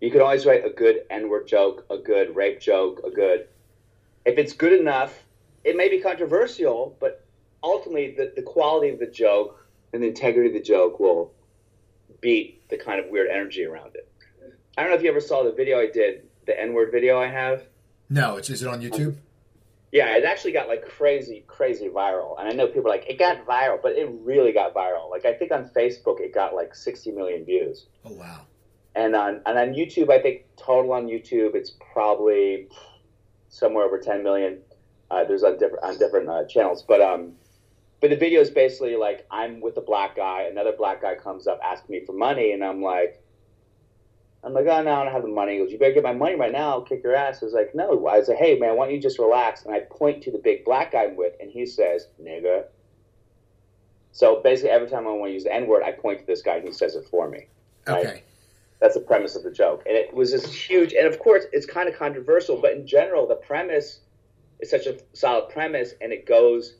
You 0.00 0.10
could 0.10 0.22
always 0.22 0.46
write 0.46 0.64
a 0.64 0.70
good 0.70 1.00
N-word 1.10 1.46
joke, 1.46 1.84
a 1.90 1.98
good 1.98 2.34
rape 2.34 2.60
joke, 2.60 3.02
a 3.04 3.10
good. 3.10 3.48
If 4.24 4.38
it's 4.38 4.52
good 4.52 4.72
enough, 4.72 5.24
it 5.62 5.76
may 5.76 5.88
be 5.88 6.00
controversial, 6.00 6.96
but 7.00 7.24
ultimately 7.62 8.14
the, 8.16 8.32
the 8.34 8.42
quality 8.42 8.88
of 8.88 8.98
the 8.98 9.06
joke 9.06 9.66
and 9.92 10.02
the 10.02 10.08
integrity 10.08 10.48
of 10.48 10.54
the 10.54 10.62
joke 10.62 10.98
will 11.00 11.32
beat 12.20 12.68
the 12.70 12.76
kind 12.76 13.00
of 13.00 13.10
weird 13.10 13.28
energy 13.30 13.64
around 13.64 13.94
it. 13.94 14.10
I 14.76 14.82
don't 14.82 14.90
know 14.90 14.96
if 14.96 15.02
you 15.02 15.10
ever 15.10 15.20
saw 15.20 15.42
the 15.42 15.52
video 15.52 15.78
I 15.78 15.90
did, 15.90 16.26
the 16.46 16.58
N-word 16.58 16.90
video 16.92 17.20
I 17.20 17.26
have. 17.26 17.64
No, 18.08 18.36
it's 18.36 18.48
is 18.48 18.62
it 18.62 18.68
on 18.68 18.80
YouTube? 18.80 19.16
Yeah, 19.92 20.16
it 20.16 20.24
actually 20.24 20.52
got 20.52 20.68
like 20.68 20.86
crazy, 20.86 21.44
crazy 21.48 21.88
viral. 21.88 22.38
And 22.38 22.48
I 22.48 22.52
know 22.52 22.68
people 22.68 22.86
are 22.86 22.94
like, 22.94 23.06
it 23.08 23.18
got 23.18 23.44
viral, 23.44 23.80
but 23.82 23.92
it 23.92 24.08
really 24.22 24.52
got 24.52 24.72
viral. 24.72 25.10
Like 25.10 25.24
I 25.24 25.34
think 25.34 25.50
on 25.50 25.68
Facebook 25.68 26.20
it 26.20 26.32
got 26.32 26.54
like 26.54 26.74
60 26.74 27.10
million 27.10 27.44
views. 27.44 27.86
Oh 28.04 28.12
wow. 28.12 28.42
And 28.94 29.16
on 29.16 29.40
and 29.46 29.58
on 29.58 29.74
YouTube, 29.74 30.10
I 30.10 30.20
think 30.20 30.44
total 30.56 30.92
on 30.92 31.06
YouTube 31.06 31.54
it's 31.54 31.72
probably 31.92 32.68
somewhere 33.48 33.84
over 33.84 33.98
10 33.98 34.22
million. 34.22 34.58
Uh, 35.10 35.24
there's 35.24 35.42
on 35.42 35.58
different 35.58 35.82
on 35.82 35.98
different 35.98 36.28
uh, 36.28 36.44
channels, 36.46 36.84
but 36.86 37.00
um, 37.00 37.32
but 38.00 38.10
the 38.10 38.16
video 38.16 38.40
is 38.40 38.50
basically 38.50 38.96
like 38.96 39.26
I'm 39.30 39.60
with 39.60 39.76
a 39.76 39.80
black 39.80 40.16
guy, 40.16 40.42
another 40.42 40.72
black 40.72 41.02
guy 41.02 41.16
comes 41.16 41.46
up 41.48 41.58
asking 41.64 41.96
me 41.96 42.04
for 42.06 42.12
money, 42.12 42.52
and 42.52 42.64
I'm 42.64 42.80
like, 42.80 43.20
I'm 44.42 44.54
like, 44.54 44.66
oh, 44.66 44.82
no, 44.82 44.92
I 44.92 45.04
don't 45.04 45.12
have 45.12 45.22
the 45.22 45.28
money. 45.28 45.52
He 45.52 45.58
goes, 45.58 45.70
you 45.70 45.78
better 45.78 45.92
get 45.92 46.02
my 46.02 46.14
money 46.14 46.34
right 46.34 46.52
now. 46.52 46.70
I'll 46.70 46.80
kick 46.80 47.02
your 47.02 47.14
ass. 47.14 47.42
I 47.42 47.44
was 47.44 47.54
like, 47.54 47.74
no. 47.74 47.90
I 48.06 48.18
was 48.18 48.28
like, 48.28 48.38
hey, 48.38 48.58
man, 48.58 48.76
why 48.76 48.86
don't 48.86 48.94
you 48.94 49.00
just 49.00 49.18
relax? 49.18 49.64
And 49.64 49.74
I 49.74 49.80
point 49.80 50.22
to 50.22 50.30
the 50.30 50.38
big 50.38 50.64
black 50.64 50.92
guy 50.92 51.04
I'm 51.04 51.16
with, 51.16 51.34
and 51.40 51.50
he 51.50 51.66
says, 51.66 52.08
nigga. 52.20 52.64
So 54.12 54.40
basically, 54.42 54.70
every 54.70 54.88
time 54.88 55.06
I 55.06 55.10
want 55.10 55.28
to 55.28 55.34
use 55.34 55.44
the 55.44 55.54
N 55.54 55.66
word, 55.66 55.82
I 55.82 55.92
point 55.92 56.20
to 56.20 56.26
this 56.26 56.40
guy, 56.40 56.56
and 56.56 56.66
he 56.66 56.72
says 56.72 56.94
it 56.94 57.06
for 57.10 57.28
me. 57.28 57.48
Right? 57.86 58.06
Okay. 58.06 58.22
That's 58.80 58.94
the 58.94 59.00
premise 59.00 59.36
of 59.36 59.42
the 59.42 59.50
joke. 59.50 59.82
And 59.86 59.94
it 59.94 60.14
was 60.14 60.32
this 60.32 60.50
huge, 60.52 60.94
and 60.94 61.06
of 61.06 61.18
course, 61.18 61.44
it's 61.52 61.66
kind 61.66 61.86
of 61.86 61.94
controversial, 61.94 62.58
but 62.60 62.72
in 62.72 62.86
general, 62.86 63.28
the 63.28 63.34
premise 63.34 64.00
is 64.60 64.70
such 64.70 64.86
a 64.86 64.98
solid 65.12 65.50
premise, 65.50 65.92
and 66.00 66.12
it 66.12 66.24
goes 66.24 66.76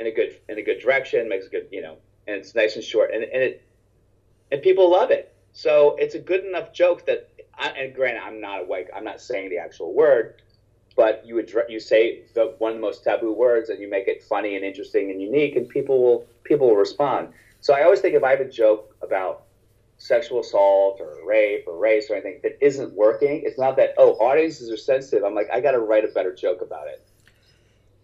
in 0.00 0.06
a 0.06 0.10
good 0.10 0.40
in 0.48 0.58
a 0.58 0.62
good 0.62 0.80
direction, 0.80 1.28
makes 1.28 1.46
a 1.46 1.50
good, 1.50 1.68
you 1.70 1.82
know, 1.82 1.98
and 2.26 2.36
it's 2.36 2.54
nice 2.54 2.74
and 2.74 2.84
short, 2.84 3.12
and, 3.12 3.22
and 3.22 3.42
it 3.42 3.62
and 4.50 4.62
people 4.62 4.90
love 4.90 5.10
it 5.10 5.35
so 5.56 5.96
it's 5.98 6.14
a 6.14 6.18
good 6.18 6.44
enough 6.44 6.74
joke 6.74 7.06
that, 7.06 7.30
I, 7.54 7.68
and 7.68 7.94
granted, 7.94 8.20
I'm 8.22 8.42
not 8.42 8.60
awake. 8.60 8.88
I'm 8.94 9.04
not 9.04 9.22
saying 9.22 9.48
the 9.48 9.56
actual 9.56 9.94
word, 9.94 10.42
but 10.96 11.24
you 11.24 11.38
address, 11.38 11.64
you 11.70 11.80
say 11.80 12.24
the 12.34 12.54
one 12.58 12.72
of 12.72 12.76
the 12.76 12.82
most 12.82 13.02
taboo 13.02 13.32
words, 13.32 13.70
and 13.70 13.80
you 13.80 13.88
make 13.88 14.06
it 14.06 14.22
funny 14.22 14.54
and 14.56 14.62
interesting 14.62 15.10
and 15.10 15.18
unique, 15.18 15.56
and 15.56 15.66
people 15.66 16.02
will 16.02 16.26
people 16.44 16.68
will 16.68 16.76
respond. 16.76 17.28
So 17.62 17.72
I 17.72 17.84
always 17.84 18.00
think 18.00 18.14
if 18.14 18.22
I 18.22 18.32
have 18.32 18.40
a 18.40 18.50
joke 18.50 18.94
about 19.00 19.44
sexual 19.96 20.40
assault 20.40 21.00
or 21.00 21.26
rape 21.26 21.64
or 21.66 21.78
race 21.78 22.10
or 22.10 22.16
anything 22.16 22.40
that 22.42 22.62
isn't 22.62 22.92
working, 22.92 23.40
it's 23.46 23.58
not 23.58 23.78
that 23.78 23.94
oh 23.96 24.12
audiences 24.16 24.70
are 24.70 24.76
sensitive. 24.76 25.24
I'm 25.24 25.34
like 25.34 25.48
I 25.50 25.62
got 25.62 25.70
to 25.70 25.80
write 25.80 26.04
a 26.04 26.08
better 26.08 26.34
joke 26.34 26.60
about 26.60 26.86
it. 26.88 27.02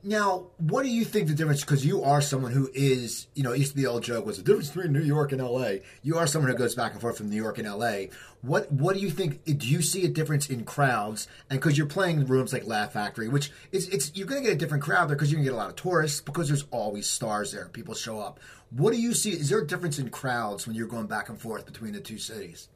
Now, 0.04 0.48
what 0.58 0.82
do 0.82 0.88
you 0.88 1.04
think 1.04 1.28
the 1.28 1.34
difference? 1.34 1.60
Because 1.60 1.86
you 1.86 2.02
are 2.02 2.20
someone 2.20 2.50
who 2.50 2.68
is, 2.74 3.28
you 3.34 3.44
know, 3.44 3.52
used 3.52 3.70
to 3.70 3.76
be 3.76 3.82
the 3.82 3.88
old 3.88 4.02
joke 4.02 4.26
was 4.26 4.36
the 4.36 4.42
difference 4.42 4.68
between 4.68 4.92
New 4.92 5.02
York 5.02 5.30
and 5.30 5.40
L.A. 5.40 5.82
You 6.02 6.18
are 6.18 6.26
someone 6.26 6.50
who 6.50 6.58
goes 6.58 6.74
back 6.74 6.90
and 6.90 7.00
forth 7.00 7.18
from 7.18 7.30
New 7.30 7.40
York 7.40 7.58
and 7.58 7.68
L.A. 7.68 8.10
What 8.40 8.72
What 8.72 8.94
do 8.94 9.00
you 9.00 9.10
think? 9.10 9.44
Do 9.44 9.68
you 9.68 9.80
see 9.80 10.04
a 10.04 10.08
difference 10.08 10.50
in 10.50 10.64
crowds? 10.64 11.28
And 11.48 11.60
because 11.60 11.78
you're 11.78 11.86
playing 11.86 12.26
rooms 12.26 12.52
like 12.52 12.66
Laugh 12.66 12.92
Factory, 12.92 13.28
which 13.28 13.52
is 13.70 13.88
it's 13.90 14.10
you're 14.16 14.26
going 14.26 14.42
to 14.42 14.48
get 14.48 14.56
a 14.56 14.58
different 14.58 14.82
crowd 14.82 15.08
there 15.08 15.14
because 15.14 15.30
you're 15.30 15.38
going 15.38 15.46
to 15.46 15.50
get 15.52 15.54
a 15.54 15.62
lot 15.62 15.70
of 15.70 15.76
tourists 15.76 16.20
because 16.20 16.48
there's 16.48 16.64
always 16.72 17.08
stars 17.08 17.52
there. 17.52 17.68
People 17.68 17.94
show 17.94 18.18
up. 18.18 18.40
What 18.70 18.92
do 18.92 19.00
you 19.00 19.14
see? 19.14 19.30
Is 19.30 19.50
there 19.50 19.60
a 19.60 19.66
difference 19.66 20.00
in 20.00 20.10
crowds 20.10 20.66
when 20.66 20.74
you're 20.74 20.88
going 20.88 21.06
back 21.06 21.28
and 21.28 21.40
forth 21.40 21.64
between 21.64 21.92
the 21.92 22.00
two 22.00 22.18
cities? 22.18 22.68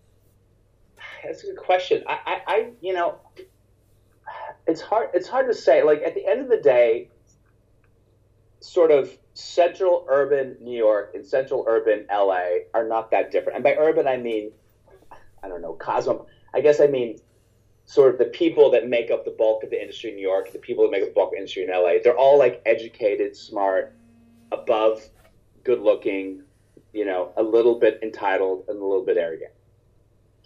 That's 1.25 1.42
a 1.42 1.47
good 1.47 1.56
question. 1.56 2.04
I, 2.06 2.18
I, 2.25 2.40
I 2.47 2.71
you 2.80 2.95
know, 2.95 3.18
it's 4.68 4.80
hard. 4.80 5.11
It's 5.12 5.26
hard 5.26 5.49
to 5.49 5.54
say. 5.54 5.83
Like 5.83 6.02
at 6.02 6.14
the 6.14 6.25
end 6.25 6.40
of 6.40 6.49
the 6.49 6.59
day 6.59 7.09
sort 8.60 8.90
of 8.90 9.16
central 9.34 10.06
urban 10.08 10.56
New 10.60 10.76
York 10.76 11.12
and 11.14 11.26
central 11.26 11.64
urban 11.68 12.06
LA 12.10 12.60
are 12.75 12.86
not 12.86 13.10
that 13.10 13.30
different. 13.30 13.56
And 13.56 13.64
by 13.64 13.75
urban, 13.78 14.06
I 14.06 14.16
mean, 14.16 14.52
I 15.42 15.48
don't 15.48 15.62
know, 15.62 15.75
cosmo. 15.75 16.26
I 16.54 16.60
guess 16.60 16.80
I 16.80 16.86
mean 16.86 17.18
sort 17.84 18.12
of 18.12 18.18
the 18.18 18.25
people 18.25 18.70
that 18.70 18.88
make 18.88 19.10
up 19.10 19.25
the 19.25 19.30
bulk 19.30 19.62
of 19.62 19.70
the 19.70 19.80
industry 19.80 20.10
in 20.10 20.16
New 20.16 20.22
York, 20.22 20.52
the 20.52 20.58
people 20.58 20.84
that 20.84 20.90
make 20.90 21.02
up 21.02 21.08
the 21.08 21.14
bulk 21.14 21.28
of 21.28 21.32
the 21.32 21.36
industry 21.38 21.62
in 21.62 21.70
LA. 21.70 21.94
They're 22.02 22.16
all 22.16 22.38
like 22.38 22.60
educated, 22.66 23.36
smart, 23.36 23.94
above, 24.50 25.08
good 25.62 25.80
looking, 25.80 26.42
you 26.92 27.04
know, 27.04 27.32
a 27.36 27.42
little 27.42 27.78
bit 27.78 28.00
entitled 28.02 28.64
and 28.68 28.80
a 28.80 28.84
little 28.84 29.04
bit 29.04 29.16
arrogant 29.16 29.52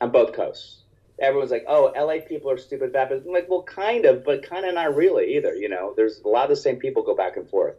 on 0.00 0.11
both 0.11 0.33
coasts. 0.33 0.79
everyone's 1.19 1.50
like, 1.50 1.64
"Oh, 1.69 1.93
LA 1.95 2.21
people 2.21 2.50
are 2.50 2.57
stupid 2.57 2.93
Baptists." 2.93 3.26
I'm 3.26 3.33
like, 3.33 3.49
"Well, 3.49 3.62
kind 3.62 4.07
of, 4.07 4.25
but 4.25 4.43
kind 4.43 4.64
of 4.64 4.75
not 4.75 4.95
really 4.97 5.37
either." 5.37 5.55
You 5.55 5.69
know, 5.69 5.93
there's 5.95 6.21
a 6.21 6.29
lot 6.29 6.45
of 6.45 6.50
the 6.50 6.57
same 6.57 6.76
people 6.76 7.02
go 7.02 7.14
back 7.14 7.37
and 7.37 7.49
forth. 7.49 7.76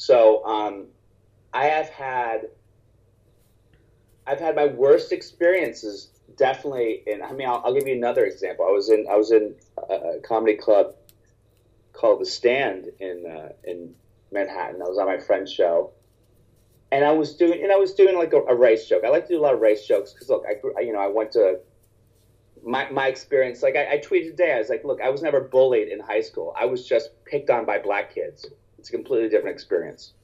So 0.00 0.42
um, 0.46 0.86
I 1.52 1.66
have 1.66 1.90
had 1.90 2.48
I've 4.26 4.40
had 4.40 4.56
my 4.56 4.64
worst 4.64 5.12
experiences 5.12 6.08
definitely 6.38 7.02
in. 7.06 7.20
I 7.20 7.32
mean, 7.32 7.46
I'll, 7.46 7.60
I'll 7.62 7.74
give 7.74 7.86
you 7.86 7.96
another 7.96 8.24
example. 8.24 8.64
I 8.66 8.72
was 8.72 8.88
in 8.88 9.04
I 9.10 9.16
was 9.16 9.30
in 9.30 9.56
a, 9.76 10.20
comedy 10.22 10.56
club 10.56 10.94
called 11.92 12.22
The 12.22 12.24
Stand 12.24 12.86
in 12.98 13.26
uh, 13.26 13.52
in 13.62 13.94
Manhattan. 14.32 14.80
I 14.80 14.88
was 14.88 14.96
on 14.96 15.04
my 15.04 15.18
friend's 15.18 15.52
show, 15.52 15.90
and 16.90 17.04
I 17.04 17.12
was 17.12 17.34
doing 17.36 17.62
and 17.62 17.70
I 17.70 17.76
was 17.76 17.92
doing 17.92 18.16
like 18.16 18.32
a, 18.32 18.38
a 18.38 18.54
race 18.54 18.86
joke. 18.86 19.02
I 19.04 19.10
like 19.10 19.26
to 19.26 19.34
do 19.34 19.38
a 19.38 19.42
lot 19.42 19.52
of 19.52 19.60
race 19.60 19.86
jokes 19.86 20.14
because 20.14 20.30
look, 20.30 20.46
I 20.48 20.80
you 20.80 20.94
know 20.94 21.00
I 21.00 21.08
went 21.08 21.32
to 21.32 21.60
my, 22.64 22.88
my 22.90 23.08
experience, 23.08 23.62
like 23.62 23.76
I, 23.76 23.92
I, 23.94 23.98
tweeted 23.98 24.30
today, 24.30 24.52
I 24.52 24.58
was 24.58 24.68
like, 24.68 24.84
look, 24.84 25.00
I 25.00 25.08
was 25.08 25.22
never 25.22 25.40
bullied 25.40 25.88
in 25.88 25.98
high 25.98 26.20
school. 26.20 26.54
I 26.58 26.66
was 26.66 26.86
just 26.86 27.08
picked 27.24 27.48
on 27.48 27.64
by 27.64 27.78
black 27.78 28.14
kids. 28.14 28.46
It's 28.80 28.88
a 28.88 28.92
completely 28.92 29.28
different 29.28 29.54
experience. 29.54 30.14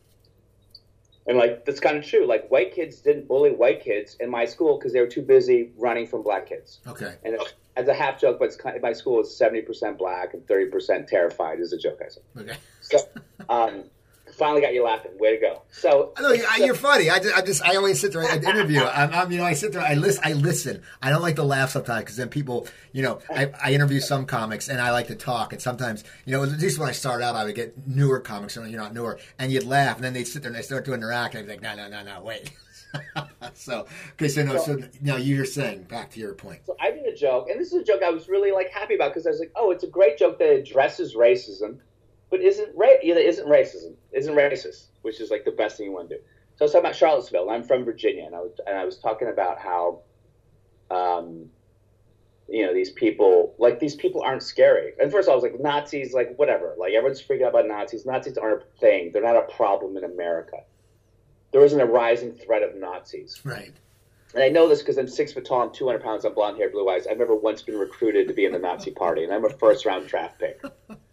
And 1.26 1.36
like, 1.36 1.64
that's 1.64 1.80
kind 1.80 1.96
of 1.96 2.04
true. 2.04 2.26
Like, 2.26 2.48
white 2.48 2.74
kids 2.74 3.00
didn't 3.00 3.28
bully 3.28 3.50
white 3.50 3.82
kids 3.82 4.16
in 4.20 4.30
my 4.30 4.44
school 4.44 4.78
because 4.78 4.92
they 4.92 5.00
were 5.00 5.06
too 5.06 5.22
busy 5.22 5.72
running 5.76 6.06
from 6.06 6.22
black 6.22 6.48
kids. 6.48 6.80
Okay. 6.86 7.14
And 7.24 7.36
as 7.76 7.88
a 7.88 7.94
half 7.94 8.18
joke, 8.20 8.38
but 8.38 8.46
it's 8.46 8.56
kind 8.56 8.76
of, 8.76 8.82
my 8.82 8.92
school 8.92 9.20
is 9.20 9.28
70% 9.28 9.98
black 9.98 10.34
and 10.34 10.46
30% 10.46 11.06
terrified 11.06 11.60
is 11.60 11.72
a 11.72 11.78
joke 11.78 12.00
I 12.04 12.08
said. 12.08 12.22
Okay. 12.38 12.56
So, 12.80 12.98
um, 13.48 13.84
finally 14.36 14.60
got 14.60 14.74
you 14.74 14.84
laughing. 14.84 15.12
Way 15.18 15.36
to 15.36 15.40
go! 15.40 15.62
So, 15.70 16.12
no, 16.20 16.32
you're 16.58 16.74
funny. 16.74 17.10
I 17.10 17.18
just, 17.18 17.36
I 17.36 17.42
just, 17.42 17.62
I 17.64 17.76
always 17.76 18.00
sit 18.00 18.12
there. 18.12 18.22
I 18.22 18.36
interview. 18.36 18.80
I'm, 18.84 19.12
I'm, 19.12 19.32
you 19.32 19.38
know, 19.38 19.44
I 19.44 19.54
sit 19.54 19.72
there. 19.72 19.82
I 19.82 19.94
listen. 19.94 20.22
I 20.24 20.32
listen. 20.34 20.82
I 21.02 21.10
don't 21.10 21.22
like 21.22 21.36
to 21.36 21.42
laugh 21.42 21.70
sometimes 21.70 22.04
because 22.04 22.16
then 22.16 22.28
people, 22.28 22.66
you 22.92 23.02
know, 23.02 23.20
I, 23.30 23.50
I 23.62 23.72
interview 23.72 24.00
some 24.00 24.26
comics 24.26 24.68
and 24.68 24.80
I 24.80 24.92
like 24.92 25.08
to 25.08 25.14
talk. 25.14 25.52
And 25.52 25.60
sometimes, 25.60 26.04
you 26.24 26.32
know, 26.32 26.42
at 26.42 26.58
least 26.58 26.78
when 26.78 26.88
I 26.88 26.92
start 26.92 27.22
out, 27.22 27.34
I 27.34 27.44
would 27.44 27.54
get 27.54 27.86
newer 27.86 28.20
comics 28.20 28.56
and 28.56 28.70
you're 28.70 28.80
not 28.80 28.94
newer, 28.94 29.18
and 29.38 29.50
you'd 29.52 29.64
laugh, 29.64 29.96
and 29.96 30.04
then 30.04 30.12
they'd 30.12 30.24
sit 30.24 30.42
there 30.42 30.50
and 30.50 30.56
they 30.56 30.62
start 30.62 30.84
to 30.86 30.94
interact, 30.94 31.34
and 31.34 31.42
I'd 31.42 31.60
be 31.60 31.66
like, 31.66 31.76
no, 31.76 31.88
no, 31.88 31.88
no, 31.88 32.02
no, 32.02 32.22
wait. 32.22 32.52
so 33.54 33.86
okay, 34.12 34.28
so 34.28 34.42
no, 34.42 34.58
so 34.58 34.78
now 35.00 35.16
you're 35.16 35.44
saying 35.44 35.82
back 35.84 36.10
to 36.10 36.20
your 36.20 36.34
point. 36.34 36.60
So 36.66 36.76
I 36.80 36.90
did 36.90 37.04
a 37.06 37.14
joke, 37.14 37.48
and 37.50 37.60
this 37.60 37.72
is 37.72 37.82
a 37.82 37.84
joke 37.84 38.02
I 38.02 38.10
was 38.10 38.28
really 38.28 38.52
like 38.52 38.70
happy 38.70 38.94
about 38.94 39.10
because 39.10 39.26
I 39.26 39.30
was 39.30 39.40
like, 39.40 39.52
oh, 39.56 39.70
it's 39.70 39.84
a 39.84 39.88
great 39.88 40.18
joke 40.18 40.38
that 40.38 40.50
addresses 40.50 41.14
racism 41.14 41.78
but 42.30 42.40
isn't 42.40 42.74
ra- 42.74 43.00
isn't 43.02 43.46
racism, 43.46 43.94
isn't 44.12 44.34
racist, 44.34 44.86
which 45.02 45.20
is 45.20 45.30
like 45.30 45.44
the 45.44 45.52
best 45.52 45.76
thing 45.76 45.86
you 45.86 45.92
want 45.92 46.08
to 46.10 46.16
do. 46.16 46.22
So 46.56 46.62
I 46.62 46.64
was 46.64 46.72
talking 46.72 46.86
about 46.86 46.96
Charlottesville. 46.96 47.50
I'm 47.50 47.62
from 47.62 47.84
Virginia, 47.84 48.24
and 48.24 48.34
I 48.34 48.40
was 48.40 48.52
and 48.66 48.76
I 48.76 48.84
was 48.84 48.98
talking 48.98 49.28
about 49.28 49.58
how, 49.58 50.00
um, 50.90 51.46
you 52.48 52.66
know, 52.66 52.72
these 52.72 52.90
people 52.90 53.54
like 53.58 53.78
these 53.78 53.94
people 53.94 54.22
aren't 54.22 54.42
scary. 54.42 54.92
And 54.98 55.12
first 55.12 55.28
of 55.28 55.32
all, 55.32 55.40
I 55.40 55.42
was 55.42 55.52
like 55.52 55.60
Nazis, 55.60 56.14
like 56.14 56.34
whatever. 56.36 56.74
Like 56.78 56.94
everyone's 56.94 57.22
freaking 57.22 57.44
out 57.44 57.50
about 57.50 57.68
Nazis. 57.68 58.06
Nazis 58.06 58.38
aren't 58.38 58.62
a 58.62 58.80
thing. 58.80 59.10
They're 59.12 59.22
not 59.22 59.36
a 59.36 59.52
problem 59.54 59.96
in 59.96 60.04
America. 60.04 60.58
There 61.52 61.64
isn't 61.64 61.80
a 61.80 61.86
rising 61.86 62.32
threat 62.32 62.62
of 62.62 62.74
Nazis. 62.74 63.40
Right. 63.44 63.72
And 64.34 64.42
I 64.42 64.48
know 64.48 64.68
this 64.68 64.80
because 64.80 64.98
I'm 64.98 65.08
six 65.08 65.32
foot 65.32 65.46
tall, 65.46 65.62
I'm 65.62 65.72
200 65.72 66.02
pounds, 66.02 66.24
I'm 66.24 66.34
blonde 66.34 66.58
hair, 66.58 66.68
blue 66.68 66.88
eyes. 66.90 67.06
I've 67.06 67.16
never 67.16 67.34
once 67.34 67.62
been 67.62 67.78
recruited 67.78 68.28
to 68.28 68.34
be 68.34 68.44
in 68.44 68.52
the 68.52 68.58
Nazi 68.58 68.90
party, 68.90 69.24
and 69.24 69.32
I'm 69.32 69.44
a 69.44 69.50
first 69.50 69.86
round 69.86 70.08
draft 70.08 70.38
pick. 70.38 70.62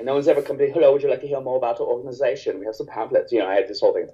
And 0.00 0.06
no 0.06 0.14
one's 0.14 0.28
ever 0.28 0.40
come 0.40 0.56
to 0.56 0.64
me, 0.64 0.70
hello, 0.70 0.94
would 0.94 1.02
you 1.02 1.10
like 1.10 1.20
to 1.20 1.28
hear 1.28 1.42
more 1.42 1.58
about 1.58 1.78
our 1.78 1.86
organization? 1.86 2.58
We 2.58 2.64
have 2.64 2.74
some 2.74 2.86
pamphlets. 2.86 3.30
You 3.32 3.40
know, 3.40 3.48
I 3.48 3.56
had 3.56 3.68
this 3.68 3.80
whole 3.80 3.92
thing. 3.92 4.08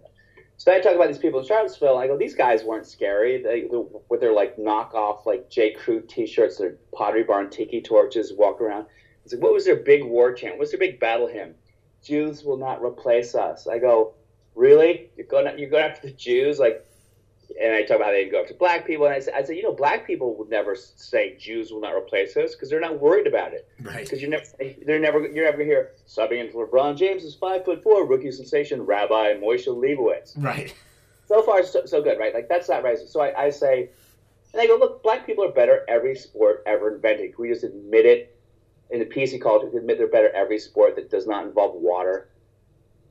So 0.57 0.73
I 0.73 0.81
talk 0.81 0.97
about 0.97 1.07
these 1.07 1.19
people 1.19 1.39
in 1.39 1.47
Charlottesville, 1.47 1.97
I 1.97 2.09
go, 2.09 2.19
these 2.19 2.35
guys 2.35 2.65
weren't 2.65 2.89
scary. 2.89 3.41
They, 3.41 3.69
they 3.69 3.77
with 4.09 4.19
their 4.19 4.33
like 4.33 4.57
knockoff 4.57 5.27
like 5.27 5.49
J. 5.49 5.75
Crew 5.75 6.01
t-shirts, 6.01 6.59
their 6.59 6.75
Pottery 6.93 7.23
Barn 7.23 7.51
tiki 7.51 7.81
torches, 7.81 8.33
walk 8.33 8.61
around. 8.61 8.87
It's 9.25 9.33
like, 9.33 9.41
what 9.41 9.53
was 9.53 9.65
their 9.65 9.77
big 9.77 10.03
war 10.03 10.33
chant? 10.33 10.59
What's 10.59 10.73
their 10.73 10.81
big 10.81 10.99
battle 10.99 11.29
hymn? 11.29 11.55
Jews 12.03 12.43
will 12.43 12.57
not 12.57 12.83
replace 12.83 13.37
us. 13.37 13.69
I 13.69 13.79
go, 13.79 14.15
really? 14.57 15.11
You're 15.17 15.29
going 15.29 15.57
you're 15.57 15.71
going 15.71 15.85
after 15.85 16.09
the 16.09 16.15
Jews? 16.15 16.59
Like, 16.59 16.85
and 17.61 17.75
I 17.75 17.83
talk 17.83 17.97
about 17.97 18.07
how 18.07 18.13
they 18.13 18.29
go 18.29 18.43
after 18.43 18.55
black 18.55 18.87
people, 18.87 19.07
and 19.07 19.15
I 19.15 19.21
said, 19.21 19.35
I 19.35 19.43
said, 19.43 19.57
you 19.57 19.63
know, 19.63 19.73
black 19.73 20.07
people 20.07 20.37
would 20.37 20.51
never 20.51 20.75
say 20.75 21.37
Jews 21.37 21.71
will 21.71 21.81
not 21.81 21.95
replace 21.95 22.37
us 22.37 22.55
because 22.55 22.69
they're 22.69 22.81
not 22.81 23.01
worried 23.01 23.27
about 23.27 23.53
it. 23.53 23.69
Right. 23.81 24.05
Because 24.05 24.21
you're 24.21 24.31
never, 24.31 24.45
they're 24.85 24.99
never, 24.99 25.21
you're 25.21 25.45
never 25.45 25.59
gonna 25.59 25.65
hear 25.65 25.93
subbing 26.07 26.41
into 26.41 26.57
LeBron 26.57 26.97
James 26.97 27.25
is 27.25 27.35
five 27.35 27.65
foot 27.65 27.83
four, 27.83 28.07
rookie 28.07 28.33
sensation, 28.33 28.83
Rabbi 28.83 29.35
Moshe 29.35 29.67
Leibowitz. 29.67 30.35
Right. 30.37 30.75
So 31.27 31.43
far, 31.43 31.65
so, 31.65 31.85
so 31.87 32.03
good, 32.03 32.19
right? 32.19 32.35
Like 32.35 32.49
that's 32.49 32.69
not 32.69 32.83
racist. 32.83 33.09
So 33.09 33.21
I, 33.21 33.45
I 33.45 33.51
say, 33.51 33.91
and 34.53 34.61
I 34.63 34.67
go, 34.67 34.77
look, 34.77 35.03
black 35.03 35.27
people 35.27 35.45
are 35.45 35.53
better 35.53 35.85
every 35.89 36.15
sport 36.15 36.63
ever 36.67 36.95
invented. 36.95 37.35
Can 37.35 37.43
we 37.43 37.49
just 37.49 37.65
admit 37.65 38.07
it? 38.07 38.33
In 38.89 39.01
the 39.01 39.05
PC 39.05 39.43
culture, 39.43 39.67
we 39.67 39.81
admit 39.81 39.99
they're 39.99 40.07
better 40.07 40.31
every 40.31 40.61
sport 40.61 40.95
that 40.95 41.11
does 41.11 41.27
not 41.27 41.45
involve 41.45 41.75
water. 41.75 42.29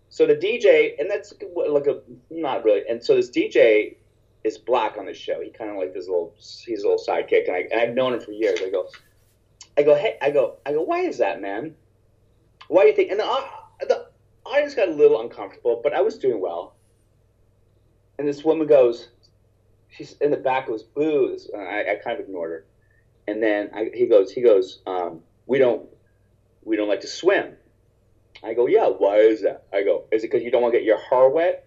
So 0.08 0.26
the 0.26 0.36
DJ, 0.36 0.98
and 0.98 1.10
that's 1.10 1.34
like 1.56 1.88
a 1.88 2.00
not 2.30 2.64
really. 2.64 2.84
And 2.88 3.04
so 3.04 3.16
this 3.16 3.30
DJ 3.30 3.98
is 4.46 4.60
black 4.60 4.96
on 4.98 5.06
the 5.06 5.14
show. 5.14 5.42
He 5.42 5.50
kind 5.50 5.72
of 5.72 5.78
like 5.78 5.94
this 5.94 6.08
little, 6.08 6.36
he's 6.38 6.84
a 6.84 6.88
little 6.88 7.04
sidekick, 7.04 7.48
and, 7.48 7.56
I, 7.56 7.68
and 7.72 7.82
I've 7.82 7.96
known 7.96 8.14
him 8.14 8.22
for 8.22 8.32
years. 8.32 8.60
I 8.62 8.70
go, 8.70 8.88
I 9.76 9.82
go, 9.82 9.96
hey, 9.96 10.18
I 10.22 10.30
go, 10.30 10.58
I 10.66 10.72
go, 10.72 10.84
why 10.84 11.00
is 11.00 11.18
that, 11.18 11.42
man? 11.42 11.76
Why 12.68 12.84
do 12.84 12.90
you 12.90 12.96
think? 12.96 13.10
And 13.10 13.20
the, 13.20 13.26
uh, 13.26 13.48
the 13.82 14.08
audience 14.46 14.76
got 14.76 14.90
a 14.90 14.94
little 14.94 15.20
uncomfortable, 15.20 15.82
but 15.84 15.94
I 15.94 16.02
was 16.02 16.20
doing 16.20 16.40
well. 16.40 16.76
And 18.20 18.28
this 18.28 18.44
woman 18.44 18.68
goes, 18.68 19.10
she's 19.90 20.14
in 20.22 20.30
the 20.30 20.38
back 20.38 20.68
goes, 20.68 20.84
boo. 20.84 21.38
And 21.52 21.62
I, 21.62 21.94
I 21.94 21.96
kind 22.04 22.20
of 22.20 22.26
ignored 22.26 22.52
her. 22.52 22.66
And 23.28 23.42
then 23.42 23.72
I, 23.74 23.90
he 23.94 24.06
goes, 24.06 24.32
he 24.32 24.42
goes, 24.42 24.82
um, 24.86 25.22
we 25.48 25.58
don't, 25.58 25.90
we 26.64 26.76
don't 26.76 26.88
like 26.88 27.02
to 27.02 27.08
swim. 27.08 27.54
I 28.44 28.54
go, 28.54 28.68
yeah. 28.68 28.88
Why 28.88 29.18
is 29.18 29.42
that? 29.42 29.66
I 29.74 29.84
go, 29.84 30.06
is 30.12 30.24
it 30.24 30.32
because 30.32 30.44
you 30.44 30.52
don't 30.52 30.62
want 30.62 30.74
to 30.74 30.80
get 30.80 30.86
your 30.86 31.00
hair 31.00 31.30
wet? 31.30 31.65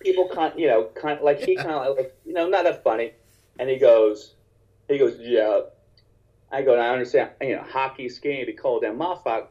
People 0.00 0.28
kind, 0.28 0.58
you 0.58 0.66
know, 0.66 0.84
kind 0.94 1.18
of 1.18 1.24
like 1.24 1.40
he 1.40 1.56
kind 1.56 1.70
of 1.70 1.96
like, 1.96 2.16
you 2.24 2.32
know, 2.32 2.48
not 2.48 2.64
that 2.64 2.82
funny. 2.84 3.12
And 3.58 3.68
he 3.68 3.78
goes, 3.78 4.34
he 4.88 4.98
goes, 4.98 5.16
yeah. 5.18 5.60
I 6.50 6.62
go, 6.62 6.78
I 6.78 6.90
understand. 6.90 7.30
You 7.40 7.56
know, 7.56 7.64
hockey, 7.68 8.08
skiing, 8.08 8.46
be 8.46 8.52
cold 8.52 8.84
and 8.84 8.98
motherfucker. 8.98 9.46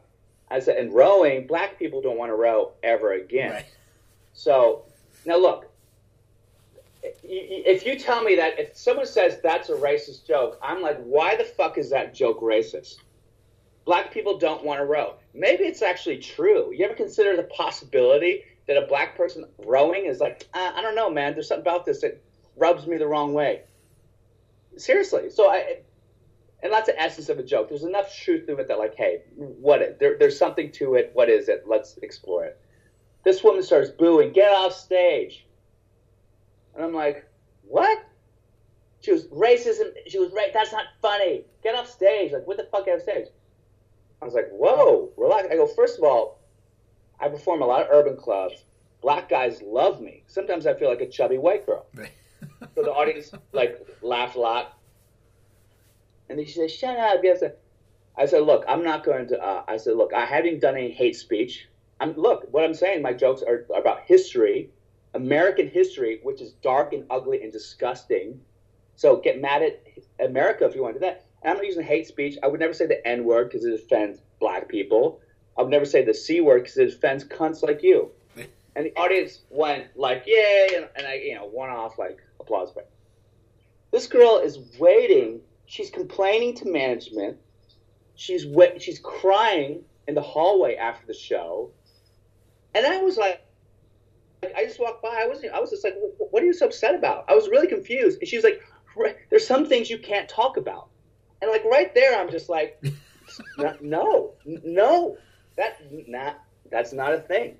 I 0.50 0.60
said, 0.60 0.78
and 0.78 0.92
rowing, 0.92 1.46
black 1.46 1.78
people 1.78 2.00
don't 2.00 2.16
want 2.16 2.30
to 2.30 2.34
row 2.34 2.72
ever 2.82 3.12
again. 3.12 3.52
Right. 3.52 3.66
So 4.32 4.84
now 5.26 5.36
look, 5.38 5.70
if 7.02 7.86
you 7.86 7.98
tell 7.98 8.22
me 8.22 8.36
that 8.36 8.58
if 8.58 8.76
someone 8.76 9.06
says 9.06 9.40
that's 9.42 9.68
a 9.68 9.74
racist 9.74 10.26
joke, 10.26 10.58
I'm 10.62 10.80
like, 10.80 10.98
why 11.02 11.36
the 11.36 11.44
fuck 11.44 11.78
is 11.78 11.90
that 11.90 12.14
joke 12.14 12.40
racist? 12.40 12.96
Black 13.84 14.12
people 14.12 14.38
don't 14.38 14.64
want 14.64 14.80
to 14.80 14.84
row. 14.84 15.14
Maybe 15.34 15.64
it's 15.64 15.82
actually 15.82 16.18
true. 16.18 16.72
You 16.72 16.84
ever 16.84 16.94
consider 16.94 17.36
the 17.36 17.44
possibility 17.44 18.44
that 18.68 18.76
a 18.76 18.86
black 18.86 19.16
person 19.16 19.46
rowing 19.58 20.04
is 20.04 20.20
like, 20.20 20.46
uh, 20.54 20.72
I 20.76 20.82
don't 20.82 20.94
know, 20.94 21.10
man. 21.10 21.32
There's 21.32 21.48
something 21.48 21.62
about 21.62 21.86
this 21.86 22.02
that 22.02 22.22
rubs 22.56 22.86
me 22.86 22.98
the 22.98 23.06
wrong 23.06 23.32
way. 23.32 23.62
Seriously. 24.76 25.30
So 25.30 25.50
I, 25.50 25.78
and 26.62 26.72
that's 26.72 26.86
the 26.86 27.00
essence 27.00 27.30
of 27.30 27.38
a 27.38 27.42
joke. 27.42 27.70
There's 27.70 27.82
enough 27.82 28.14
truth 28.14 28.46
to 28.46 28.56
it 28.56 28.68
that, 28.68 28.78
like, 28.78 28.94
hey, 28.94 29.22
what? 29.36 29.98
There, 29.98 30.18
there's 30.18 30.38
something 30.38 30.70
to 30.72 30.94
it. 30.94 31.10
What 31.14 31.30
is 31.30 31.48
it? 31.48 31.64
Let's 31.66 31.96
explore 32.02 32.44
it. 32.44 32.60
This 33.24 33.42
woman 33.42 33.62
starts 33.62 33.90
booing. 33.90 34.32
Get 34.32 34.52
off 34.52 34.74
stage. 34.74 35.46
And 36.74 36.84
I'm 36.84 36.94
like, 36.94 37.26
what? 37.66 38.04
She 39.00 39.12
was 39.12 39.26
racism. 39.28 39.92
She 40.08 40.18
was 40.18 40.30
right. 40.32 40.52
That's 40.52 40.72
not 40.72 40.84
funny. 41.00 41.44
Get 41.62 41.74
off 41.74 41.88
stage. 41.88 42.32
Like, 42.32 42.46
what 42.46 42.58
the 42.58 42.68
fuck 42.70 42.86
out 42.88 42.96
of 42.96 43.02
stage? 43.02 43.28
I 44.20 44.24
was 44.24 44.34
like, 44.34 44.50
whoa, 44.50 45.10
relax. 45.16 45.48
I 45.50 45.54
go, 45.54 45.66
first 45.66 45.96
of 45.96 46.04
all, 46.04 46.37
I 47.20 47.28
perform 47.28 47.62
a 47.62 47.66
lot 47.66 47.82
of 47.82 47.88
urban 47.90 48.16
clubs. 48.16 48.64
Black 49.00 49.28
guys 49.28 49.62
love 49.62 50.00
me. 50.00 50.24
Sometimes 50.26 50.66
I 50.66 50.74
feel 50.74 50.88
like 50.88 51.00
a 51.00 51.08
chubby 51.08 51.38
white 51.38 51.66
girl. 51.66 51.86
so 52.74 52.82
the 52.82 52.92
audience 52.92 53.32
like 53.52 53.86
laughed 54.02 54.36
a 54.36 54.40
lot, 54.40 54.78
and 56.28 56.38
she 56.46 56.54
said, 56.54 56.70
"Shut 56.70 56.96
up!" 56.96 57.20
Yes. 57.22 57.42
I 58.16 58.26
said, 58.26 58.42
"Look, 58.42 58.64
I'm 58.68 58.82
not 58.82 59.04
going 59.04 59.28
to." 59.28 59.40
Uh, 59.40 59.64
I 59.68 59.76
said, 59.76 59.96
"Look, 59.96 60.12
I 60.12 60.24
haven't 60.24 60.60
done 60.60 60.76
any 60.76 60.90
hate 60.90 61.16
speech. 61.16 61.68
I'm 62.00 62.14
look. 62.14 62.46
What 62.50 62.64
I'm 62.64 62.74
saying, 62.74 63.02
my 63.02 63.12
jokes 63.12 63.42
are 63.42 63.66
about 63.74 64.02
history, 64.02 64.70
American 65.14 65.68
history, 65.68 66.20
which 66.22 66.40
is 66.40 66.52
dark 66.54 66.92
and 66.92 67.04
ugly 67.10 67.42
and 67.42 67.52
disgusting. 67.52 68.40
So 68.96 69.16
get 69.16 69.40
mad 69.40 69.62
at 69.62 69.82
America 70.18 70.64
if 70.64 70.74
you 70.74 70.82
want 70.82 70.94
to 70.94 71.00
do 71.00 71.06
that. 71.06 71.24
And 71.42 71.52
I'm 71.52 71.56
not 71.58 71.66
using 71.66 71.84
hate 71.84 72.06
speech. 72.06 72.36
I 72.42 72.48
would 72.48 72.60
never 72.60 72.72
say 72.74 72.86
the 72.86 73.06
N 73.06 73.24
word 73.24 73.48
because 73.48 73.64
it 73.64 73.72
offends 73.72 74.20
black 74.40 74.68
people. 74.68 75.20
I 75.58 75.62
would 75.62 75.70
never 75.70 75.84
say 75.84 76.04
the 76.04 76.14
C 76.14 76.40
word 76.40 76.62
because 76.62 76.78
it 76.78 76.88
offends 76.94 77.24
cunts 77.24 77.62
like 77.62 77.82
you. 77.82 78.10
And 78.76 78.86
the 78.86 78.96
audience 78.96 79.40
went 79.50 79.86
like, 79.96 80.22
yay, 80.24 80.68
and, 80.76 80.86
and 80.94 81.04
I, 81.04 81.14
you 81.14 81.34
know, 81.34 81.46
one 81.46 81.68
off 81.68 81.98
like 81.98 82.20
applause 82.38 82.70
break. 82.70 82.86
This 83.90 84.06
girl 84.06 84.38
is 84.38 84.60
waiting. 84.78 85.40
She's 85.66 85.90
complaining 85.90 86.54
to 86.58 86.70
management. 86.70 87.38
She's 88.14 88.46
wait, 88.46 88.80
she's 88.80 89.00
crying 89.00 89.82
in 90.06 90.14
the 90.14 90.22
hallway 90.22 90.76
after 90.76 91.04
the 91.08 91.14
show, 91.14 91.72
and 92.72 92.86
I 92.86 93.02
was 93.02 93.16
like, 93.16 93.44
I 94.44 94.64
just 94.64 94.78
walked 94.78 95.02
by. 95.02 95.20
I 95.22 95.26
wasn't. 95.26 95.52
I 95.52 95.60
was 95.60 95.70
just 95.70 95.82
like, 95.82 95.96
what 96.30 96.42
are 96.42 96.46
you 96.46 96.52
so 96.52 96.66
upset 96.66 96.94
about? 96.94 97.24
I 97.28 97.34
was 97.34 97.48
really 97.48 97.66
confused. 97.66 98.20
And 98.20 98.28
she 98.28 98.36
was 98.36 98.44
like, 98.44 98.62
there's 99.30 99.46
some 99.46 99.66
things 99.66 99.90
you 99.90 99.98
can't 99.98 100.28
talk 100.28 100.56
about. 100.56 100.88
And 101.42 101.50
like 101.50 101.64
right 101.64 101.92
there, 101.94 102.18
I'm 102.18 102.30
just 102.30 102.48
like, 102.48 102.80
no, 103.80 104.34
no, 104.44 105.16
that 105.58 105.80
not 106.08 106.40
that's 106.70 106.92
not 106.92 107.12
a 107.12 107.18
thing. 107.18 107.56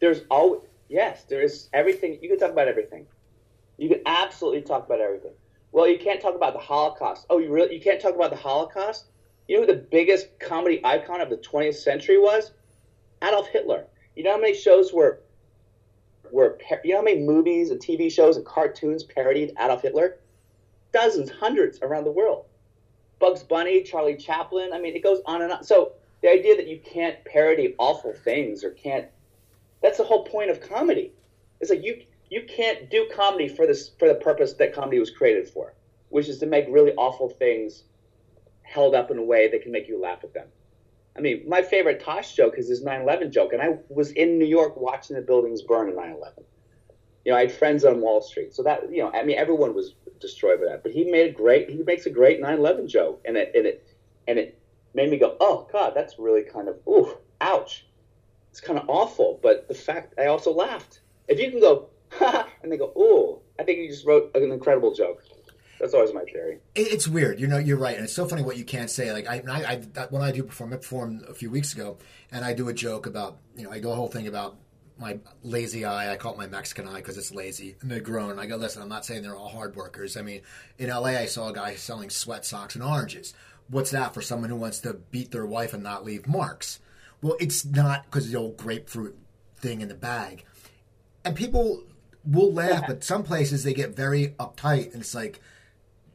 There's 0.00 0.22
always 0.30 0.62
yes, 0.88 1.24
there 1.24 1.42
is 1.42 1.68
everything. 1.74 2.18
You 2.22 2.28
can 2.30 2.38
talk 2.38 2.50
about 2.50 2.68
everything. 2.68 3.06
You 3.76 3.88
can 3.88 4.00
absolutely 4.06 4.62
talk 4.62 4.86
about 4.86 5.00
everything. 5.00 5.32
Well, 5.72 5.88
you 5.88 5.98
can't 5.98 6.20
talk 6.20 6.36
about 6.36 6.52
the 6.52 6.60
Holocaust. 6.60 7.26
Oh, 7.28 7.38
you 7.38 7.52
really? 7.52 7.74
You 7.74 7.80
can't 7.80 8.00
talk 8.00 8.14
about 8.14 8.30
the 8.30 8.36
Holocaust? 8.36 9.06
You 9.48 9.56
know 9.56 9.66
who 9.66 9.66
the 9.66 9.86
biggest 9.90 10.38
comedy 10.38 10.80
icon 10.84 11.20
of 11.20 11.28
the 11.28 11.36
20th 11.36 11.74
century 11.74 12.18
was? 12.18 12.52
Adolf 13.22 13.48
Hitler. 13.48 13.84
You 14.14 14.22
know 14.22 14.32
how 14.32 14.40
many 14.40 14.54
shows 14.54 14.92
were 14.92 15.20
were 16.30 16.58
you 16.84 16.92
know 16.92 16.98
how 16.98 17.04
many 17.04 17.20
movies 17.20 17.70
and 17.70 17.80
TV 17.80 18.10
shows 18.10 18.36
and 18.36 18.46
cartoons 18.46 19.02
parodied 19.02 19.52
Adolf 19.60 19.82
Hitler? 19.82 20.18
Dozens, 20.92 21.30
hundreds 21.30 21.80
around 21.82 22.04
the 22.04 22.12
world. 22.12 22.44
Bugs 23.18 23.42
Bunny, 23.42 23.82
Charlie 23.82 24.16
Chaplin. 24.16 24.72
I 24.72 24.78
mean, 24.78 24.94
it 24.94 25.02
goes 25.02 25.20
on 25.26 25.42
and 25.42 25.52
on. 25.52 25.64
So 25.64 25.94
the 26.24 26.30
idea 26.30 26.56
that 26.56 26.66
you 26.66 26.80
can't 26.80 27.22
parody 27.26 27.74
awful 27.78 28.14
things 28.14 28.64
or 28.64 28.70
can't 28.70 29.06
that's 29.82 29.98
the 29.98 30.04
whole 30.04 30.24
point 30.24 30.48
of 30.48 30.58
comedy. 30.58 31.12
It's 31.60 31.68
like 31.68 31.84
you 31.84 32.02
you 32.30 32.44
can't 32.48 32.88
do 32.90 33.06
comedy 33.14 33.46
for 33.46 33.66
this 33.66 33.90
for 33.98 34.08
the 34.08 34.14
purpose 34.14 34.54
that 34.54 34.74
comedy 34.74 34.98
was 34.98 35.10
created 35.10 35.46
for, 35.46 35.74
which 36.08 36.28
is 36.28 36.38
to 36.38 36.46
make 36.46 36.64
really 36.70 36.92
awful 36.94 37.28
things 37.28 37.84
held 38.62 38.94
up 38.94 39.10
in 39.10 39.18
a 39.18 39.22
way 39.22 39.48
that 39.48 39.60
can 39.60 39.70
make 39.70 39.86
you 39.86 40.00
laugh 40.00 40.24
at 40.24 40.32
them. 40.32 40.48
I 41.14 41.20
mean, 41.20 41.44
my 41.46 41.60
favorite 41.60 42.00
Tosh 42.00 42.34
joke 42.34 42.54
is 42.56 42.68
his 42.68 42.82
9/11 42.82 43.30
joke, 43.30 43.52
and 43.52 43.60
I 43.60 43.76
was 43.90 44.10
in 44.12 44.38
New 44.38 44.46
York 44.46 44.78
watching 44.78 45.16
the 45.16 45.22
buildings 45.22 45.60
burn 45.60 45.90
in 45.90 45.94
9/11. 45.94 46.42
You 47.26 47.32
know, 47.32 47.36
I 47.36 47.42
had 47.42 47.52
friends 47.52 47.84
on 47.84 48.00
Wall 48.00 48.22
Street, 48.22 48.54
so 48.54 48.62
that 48.62 48.90
you 48.90 49.02
know, 49.02 49.10
I 49.12 49.24
mean, 49.24 49.36
everyone 49.36 49.74
was 49.74 49.94
destroyed 50.20 50.60
by 50.60 50.68
that. 50.68 50.82
But 50.82 50.92
he 50.92 51.04
made 51.04 51.28
a 51.28 51.32
great, 51.32 51.68
he 51.68 51.82
makes 51.82 52.06
a 52.06 52.10
great 52.10 52.40
9/11 52.40 52.86
joke, 52.86 53.20
and 53.26 53.36
it 53.36 53.52
and 53.54 53.66
it 53.66 53.86
and 54.26 54.38
it 54.38 54.58
made 54.94 55.10
me 55.10 55.18
go, 55.18 55.36
oh 55.40 55.68
God, 55.72 55.92
that's 55.94 56.18
really 56.18 56.42
kind 56.42 56.68
of 56.68 56.76
ooh, 56.88 57.16
ouch. 57.40 57.86
It's 58.50 58.60
kind 58.60 58.78
of 58.78 58.88
awful, 58.88 59.40
but 59.42 59.68
the 59.68 59.74
fact 59.74 60.14
I 60.18 60.26
also 60.26 60.52
laughed. 60.52 61.00
If 61.26 61.40
you 61.40 61.50
can 61.50 61.60
go, 61.60 61.88
ha, 62.10 62.48
and 62.62 62.70
they 62.70 62.76
go, 62.76 62.92
ooh, 62.96 63.40
I 63.58 63.64
think 63.64 63.78
you 63.78 63.88
just 63.88 64.06
wrote 64.06 64.30
an 64.34 64.50
incredible 64.52 64.94
joke." 64.94 65.22
That's 65.80 65.92
always 65.92 66.14
my 66.14 66.22
theory. 66.22 66.60
It's 66.76 67.08
weird, 67.08 67.40
you 67.40 67.48
know. 67.48 67.58
You're 67.58 67.76
right, 67.76 67.96
and 67.96 68.04
it's 68.04 68.12
so 68.12 68.26
funny 68.26 68.42
what 68.42 68.56
you 68.56 68.64
can't 68.64 68.88
say. 68.88 69.12
Like 69.12 69.26
I, 69.28 69.42
I, 69.48 69.82
I 70.00 70.06
when 70.06 70.22
I 70.22 70.30
do 70.30 70.44
perform, 70.44 70.72
I 70.72 71.30
a 71.30 71.34
few 71.34 71.50
weeks 71.50 71.74
ago, 71.74 71.98
and 72.30 72.44
I 72.44 72.54
do 72.54 72.68
a 72.68 72.72
joke 72.72 73.06
about, 73.06 73.38
you 73.56 73.64
know, 73.64 73.72
I 73.72 73.80
do 73.80 73.90
a 73.90 73.94
whole 73.94 74.08
thing 74.08 74.28
about 74.28 74.56
my 74.98 75.18
lazy 75.42 75.84
eye. 75.84 76.12
I 76.12 76.16
call 76.16 76.32
it 76.32 76.38
my 76.38 76.46
Mexican 76.46 76.88
eye 76.88 76.96
because 76.96 77.18
it's 77.18 77.34
lazy 77.34 77.76
and 77.80 77.90
they're 77.90 78.00
grown. 78.00 78.38
I 78.38 78.46
go, 78.46 78.56
listen, 78.56 78.82
I'm 78.82 78.88
not 78.88 79.04
saying 79.04 79.22
they're 79.22 79.36
all 79.36 79.48
hard 79.48 79.76
workers. 79.76 80.16
I 80.16 80.22
mean, 80.22 80.42
in 80.78 80.88
LA, 80.88 81.18
I 81.18 81.26
saw 81.26 81.48
a 81.48 81.52
guy 81.52 81.74
selling 81.74 82.10
sweat 82.10 82.44
socks 82.44 82.74
and 82.74 82.84
oranges. 82.84 83.34
What's 83.68 83.90
that 83.90 84.14
for 84.14 84.22
someone 84.22 84.50
who 84.50 84.56
wants 84.56 84.78
to 84.80 84.94
beat 84.94 85.30
their 85.30 85.46
wife 85.46 85.72
and 85.72 85.82
not 85.82 86.04
leave 86.04 86.26
marks? 86.26 86.80
Well, 87.22 87.36
it's 87.40 87.64
not 87.64 88.04
because 88.04 88.30
the 88.30 88.38
old 88.38 88.56
grapefruit 88.56 89.16
thing 89.56 89.80
in 89.80 89.88
the 89.88 89.94
bag. 89.94 90.44
And 91.24 91.34
people 91.34 91.84
will 92.24 92.52
laugh, 92.52 92.84
but 92.86 93.02
some 93.02 93.22
places 93.22 93.64
they 93.64 93.72
get 93.72 93.96
very 93.96 94.28
uptight, 94.38 94.92
and 94.92 95.00
it's 95.00 95.14
like 95.14 95.40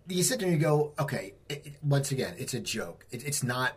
you 0.08 0.24
sit 0.24 0.40
there 0.40 0.48
and 0.48 0.58
you 0.58 0.62
go, 0.62 0.94
okay. 1.00 1.34
It, 1.48 1.66
it, 1.66 1.74
once 1.84 2.12
again, 2.12 2.36
it's 2.38 2.54
a 2.54 2.60
joke. 2.60 3.06
It, 3.12 3.26
it's 3.26 3.44
not 3.44 3.74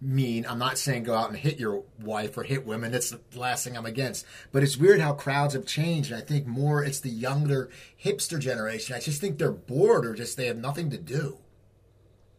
mean. 0.00 0.46
I'm 0.46 0.58
not 0.58 0.78
saying 0.78 1.04
go 1.04 1.14
out 1.14 1.30
and 1.30 1.38
hit 1.38 1.58
your 1.58 1.82
wife 2.00 2.36
or 2.36 2.44
hit 2.44 2.66
women. 2.66 2.92
That's 2.92 3.10
the 3.10 3.20
last 3.34 3.64
thing 3.64 3.76
I'm 3.76 3.86
against. 3.86 4.26
But 4.52 4.62
it's 4.62 4.76
weird 4.76 5.00
how 5.00 5.12
crowds 5.14 5.54
have 5.54 5.66
changed. 5.66 6.12
And 6.12 6.20
I 6.20 6.24
think 6.24 6.46
more 6.46 6.84
it's 6.84 7.00
the 7.00 7.10
younger 7.10 7.70
hipster 8.02 8.38
generation. 8.38 8.94
I 8.94 9.00
just 9.00 9.20
think 9.20 9.38
they're 9.38 9.50
bored 9.50 10.06
or 10.06 10.14
just 10.14 10.36
they 10.36 10.46
have 10.46 10.56
nothing 10.56 10.90
to 10.90 10.98
do. 10.98 11.38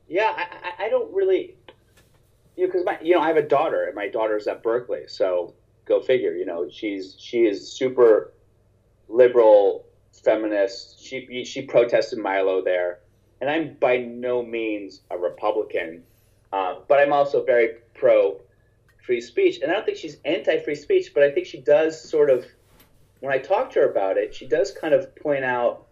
Yeah, 0.09 0.33
I, 0.35 0.85
I 0.85 0.89
don't 0.89 1.13
really, 1.13 1.55
you 2.57 2.65
know, 2.65 2.71
because 2.71 2.85
my, 2.85 2.97
you 3.01 3.13
know, 3.13 3.21
I 3.21 3.27
have 3.27 3.37
a 3.37 3.47
daughter, 3.47 3.85
and 3.85 3.95
my 3.95 4.07
daughter's 4.07 4.47
at 4.47 4.63
Berkeley, 4.63 5.03
so 5.07 5.53
go 5.85 6.01
figure. 6.01 6.33
You 6.33 6.45
know, 6.45 6.67
she's 6.69 7.15
she 7.19 7.45
is 7.45 7.71
super 7.71 8.33
liberal 9.07 9.85
feminist. 10.23 11.03
She 11.03 11.43
she 11.45 11.61
protested 11.61 12.19
Milo 12.19 12.63
there, 12.63 12.99
and 13.39 13.49
I'm 13.49 13.75
by 13.79 13.97
no 13.97 14.43
means 14.43 15.01
a 15.11 15.17
Republican, 15.17 16.03
uh, 16.51 16.75
but 16.87 16.99
I'm 16.99 17.13
also 17.13 17.43
very 17.43 17.75
pro 17.93 18.39
free 19.05 19.21
speech. 19.21 19.59
And 19.61 19.71
I 19.71 19.75
don't 19.75 19.85
think 19.85 19.97
she's 19.97 20.17
anti 20.25 20.59
free 20.59 20.75
speech, 20.75 21.13
but 21.13 21.23
I 21.23 21.31
think 21.31 21.47
she 21.47 21.59
does 21.59 22.01
sort 22.01 22.29
of. 22.29 22.45
When 23.21 23.33
I 23.33 23.37
talk 23.37 23.71
to 23.71 23.81
her 23.81 23.91
about 23.91 24.17
it, 24.17 24.33
she 24.33 24.47
does 24.47 24.71
kind 24.71 24.93
of 24.93 25.13
point 25.15 25.43
out. 25.43 25.87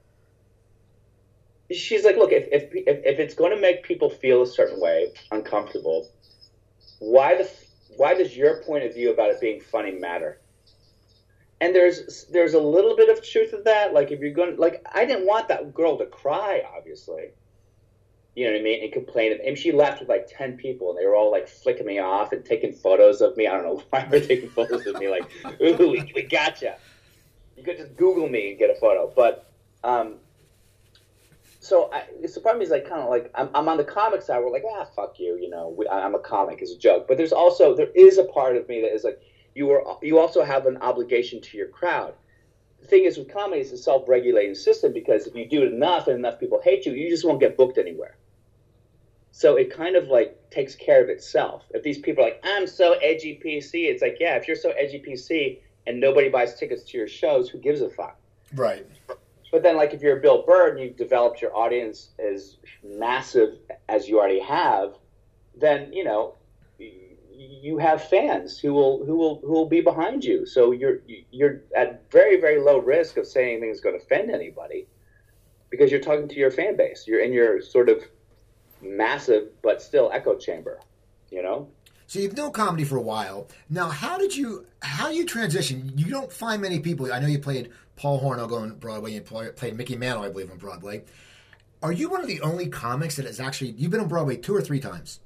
She's 1.71 2.05
like, 2.05 2.15
look, 2.15 2.31
if 2.31 2.47
if 2.51 2.69
if, 2.73 3.19
it's 3.19 3.33
going 3.33 3.53
to 3.53 3.59
make 3.59 3.83
people 3.83 4.09
feel 4.09 4.41
a 4.41 4.47
certain 4.47 4.79
way, 4.79 5.13
uncomfortable, 5.31 6.09
why 6.99 7.35
the 7.35 7.49
why 7.97 8.13
does 8.13 8.37
your 8.37 8.63
point 8.63 8.85
of 8.85 8.93
view 8.93 9.11
about 9.11 9.31
it 9.31 9.41
being 9.41 9.59
funny 9.59 9.91
matter? 9.91 10.39
and 11.59 11.75
there's 11.75 12.25
there's 12.31 12.53
a 12.53 12.59
little 12.59 12.95
bit 12.95 13.09
of 13.09 13.23
truth 13.23 13.53
of 13.53 13.63
that. 13.63 13.93
Like 13.93 14.11
if 14.11 14.19
you're 14.19 14.31
going, 14.31 14.57
like 14.57 14.85
I 14.93 15.05
didn't 15.05 15.25
want 15.25 15.47
that 15.47 15.73
girl 15.73 15.97
to 15.97 16.05
cry, 16.05 16.63
obviously. 16.75 17.31
You 18.35 18.45
know 18.45 18.51
what 18.51 18.59
I 18.59 18.63
mean? 18.63 18.83
And 18.83 18.93
complain. 18.93 19.39
And 19.43 19.57
she 19.57 19.71
left 19.71 19.99
with 19.99 20.09
like 20.09 20.27
ten 20.29 20.57
people, 20.57 20.91
and 20.91 20.99
they 20.99 21.05
were 21.05 21.15
all 21.15 21.31
like 21.31 21.47
flicking 21.47 21.87
me 21.87 21.97
off 21.97 22.31
and 22.31 22.45
taking 22.45 22.73
photos 22.73 23.21
of 23.21 23.35
me. 23.35 23.47
I 23.47 23.55
don't 23.55 23.63
know 23.63 23.83
why 23.89 24.05
they're 24.05 24.21
taking 24.21 24.49
photos 24.49 24.85
of 24.85 24.99
me. 24.99 25.09
Like, 25.09 25.29
ooh, 25.61 25.89
we, 25.89 26.11
we 26.13 26.21
gotcha. 26.23 26.77
You 27.55 27.63
could 27.63 27.77
just 27.77 27.97
Google 27.97 28.29
me 28.29 28.51
and 28.51 28.59
get 28.59 28.69
a 28.69 28.75
photo. 28.75 29.11
But 29.15 29.51
um, 29.83 30.17
so 31.67 31.91
I, 31.91 32.03
the 32.21 32.53
me 32.55 32.63
is 32.63 32.69
like 32.69 32.87
kind 32.87 33.01
of 33.01 33.09
like 33.09 33.29
I'm, 33.35 33.49
I'm 33.53 33.67
on 33.67 33.75
the 33.75 33.83
comic 33.83 34.21
side. 34.21 34.39
We're 34.39 34.51
like, 34.51 34.63
ah, 34.73 34.85
fuck 34.95 35.19
you. 35.19 35.37
You 35.37 35.49
know, 35.49 35.75
we, 35.77 35.87
I'm 35.89 36.15
a 36.15 36.19
comic. 36.19 36.59
It's 36.61 36.71
a 36.71 36.77
joke. 36.77 37.07
But 37.07 37.17
there's 37.17 37.33
also 37.33 37.75
there 37.75 37.91
is 37.93 38.17
a 38.17 38.23
part 38.23 38.55
of 38.55 38.67
me 38.69 38.81
that 38.81 38.93
is 38.93 39.03
like 39.03 39.19
you 39.53 39.69
are 39.71 39.97
you 40.01 40.17
also 40.17 40.43
have 40.43 40.65
an 40.65 40.77
obligation 40.77 41.41
to 41.41 41.57
your 41.57 41.67
crowd. 41.67 42.13
The 42.79 42.87
thing 42.87 43.03
is 43.03 43.17
with 43.17 43.33
comedy, 43.33 43.61
it's 43.61 43.71
a 43.71 43.77
self-regulating 43.77 44.55
system 44.55 44.93
because 44.93 45.27
if 45.27 45.35
you 45.35 45.45
do 45.45 45.63
it 45.63 45.73
enough 45.73 46.07
and 46.07 46.17
enough 46.17 46.39
people 46.39 46.61
hate 46.63 46.85
you, 46.85 46.93
you 46.93 47.09
just 47.09 47.25
won't 47.25 47.39
get 47.39 47.57
booked 47.57 47.77
anywhere. 47.77 48.15
So 49.31 49.57
it 49.57 49.69
kind 49.69 49.95
of 49.95 50.07
like 50.07 50.49
takes 50.49 50.73
care 50.73 51.03
of 51.03 51.09
itself. 51.09 51.63
If 51.71 51.83
these 51.83 51.97
people 51.97 52.23
are 52.23 52.27
like, 52.27 52.39
I'm 52.43 52.65
so 52.65 52.93
edgy 52.93 53.41
PC, 53.43 53.89
it's 53.89 54.01
like, 54.01 54.17
yeah, 54.19 54.35
if 54.35 54.47
you're 54.47 54.55
so 54.55 54.69
edgy 54.69 55.03
PC 55.05 55.59
and 55.85 55.99
nobody 55.99 56.29
buys 56.29 56.57
tickets 56.57 56.83
to 56.83 56.97
your 56.97 57.07
shows, 57.07 57.49
who 57.49 57.57
gives 57.57 57.81
a 57.81 57.89
fuck? 57.89 58.17
Right. 58.55 58.85
But 59.51 59.63
then, 59.63 59.77
like, 59.77 59.93
if 59.93 60.01
you're 60.01 60.17
Bill 60.17 60.43
Burr 60.45 60.69
and 60.71 60.79
you've 60.79 60.97
developed 60.97 61.41
your 61.41 61.55
audience 61.55 62.09
as 62.19 62.57
massive 62.83 63.57
as 63.87 64.07
you 64.07 64.19
already 64.19 64.41
have, 64.41 64.95
then 65.55 65.91
you 65.93 66.03
know 66.03 66.35
you 66.79 67.77
have 67.77 68.03
fans 68.09 68.59
who 68.59 68.73
will 68.73 69.05
who 69.05 69.15
will 69.15 69.39
who 69.41 69.53
will 69.53 69.69
be 69.69 69.81
behind 69.81 70.23
you. 70.23 70.45
So 70.45 70.71
you're 70.71 70.99
you're 71.31 71.61
at 71.75 72.09
very 72.11 72.39
very 72.39 72.59
low 72.59 72.79
risk 72.79 73.17
of 73.17 73.27
saying 73.27 73.49
anything 73.49 73.69
that's 73.69 73.81
going 73.81 73.97
to 73.97 74.03
offend 74.03 74.31
anybody 74.31 74.87
because 75.69 75.91
you're 75.91 76.01
talking 76.01 76.27
to 76.27 76.35
your 76.35 76.51
fan 76.51 76.75
base. 76.75 77.05
You're 77.07 77.21
in 77.21 77.33
your 77.33 77.61
sort 77.61 77.89
of 77.89 78.03
massive 78.81 79.49
but 79.61 79.81
still 79.81 80.11
echo 80.11 80.35
chamber. 80.35 80.79
You 81.29 81.43
know. 81.43 81.69
So 82.07 82.19
you've 82.19 82.35
known 82.35 82.51
comedy 82.51 82.83
for 82.83 82.95
a 82.95 83.01
while. 83.01 83.47
Now, 83.69 83.89
how 83.89 84.17
did 84.17 84.35
you 84.35 84.65
how 84.81 85.09
you 85.09 85.25
transition? 85.25 85.91
You 85.95 86.09
don't 86.09 86.31
find 86.31 86.61
many 86.61 86.79
people. 86.79 87.11
I 87.13 87.19
know 87.19 87.27
you 87.27 87.39
played 87.39 87.71
Paul 87.95 88.21
Hornung 88.21 88.51
on 88.51 88.75
Broadway. 88.75 89.13
You 89.13 89.21
played 89.21 89.75
Mickey 89.75 89.95
Mantle, 89.95 90.23
I 90.23 90.29
believe, 90.29 90.49
on 90.49 90.57
Broadway. 90.57 91.03
Are 91.83 91.91
you 91.91 92.09
one 92.09 92.21
of 92.21 92.27
the 92.27 92.41
only 92.41 92.67
comics 92.67 93.17
that 93.17 93.25
has 93.25 93.39
actually 93.39 93.71
you've 93.71 93.91
been 93.91 93.99
on 93.99 94.07
Broadway 94.07 94.37
two 94.37 94.55
or 94.55 94.61
three 94.61 94.79
times? 94.79 95.19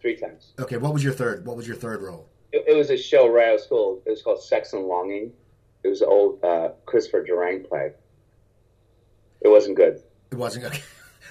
three 0.00 0.16
times. 0.16 0.52
Okay, 0.58 0.76
what 0.76 0.92
was 0.92 1.02
your 1.02 1.12
third? 1.12 1.44
What 1.44 1.56
was 1.56 1.66
your 1.66 1.76
third 1.76 2.02
role? 2.02 2.28
It, 2.52 2.64
it 2.68 2.76
was 2.76 2.90
a 2.90 2.96
show 2.96 3.28
right 3.28 3.48
out 3.48 3.54
of 3.56 3.60
school. 3.60 4.02
It 4.06 4.10
was 4.10 4.22
called 4.22 4.42
Sex 4.42 4.72
and 4.72 4.84
Longing. 4.84 5.32
It 5.82 5.88
was 5.88 6.00
an 6.00 6.08
old 6.08 6.44
uh, 6.44 6.70
Christopher 6.86 7.24
Durang 7.24 7.68
play. 7.68 7.92
It 9.40 9.48
wasn't 9.48 9.76
good. 9.76 10.02
It 10.30 10.36
wasn't 10.36 10.66
okay. 10.66 10.82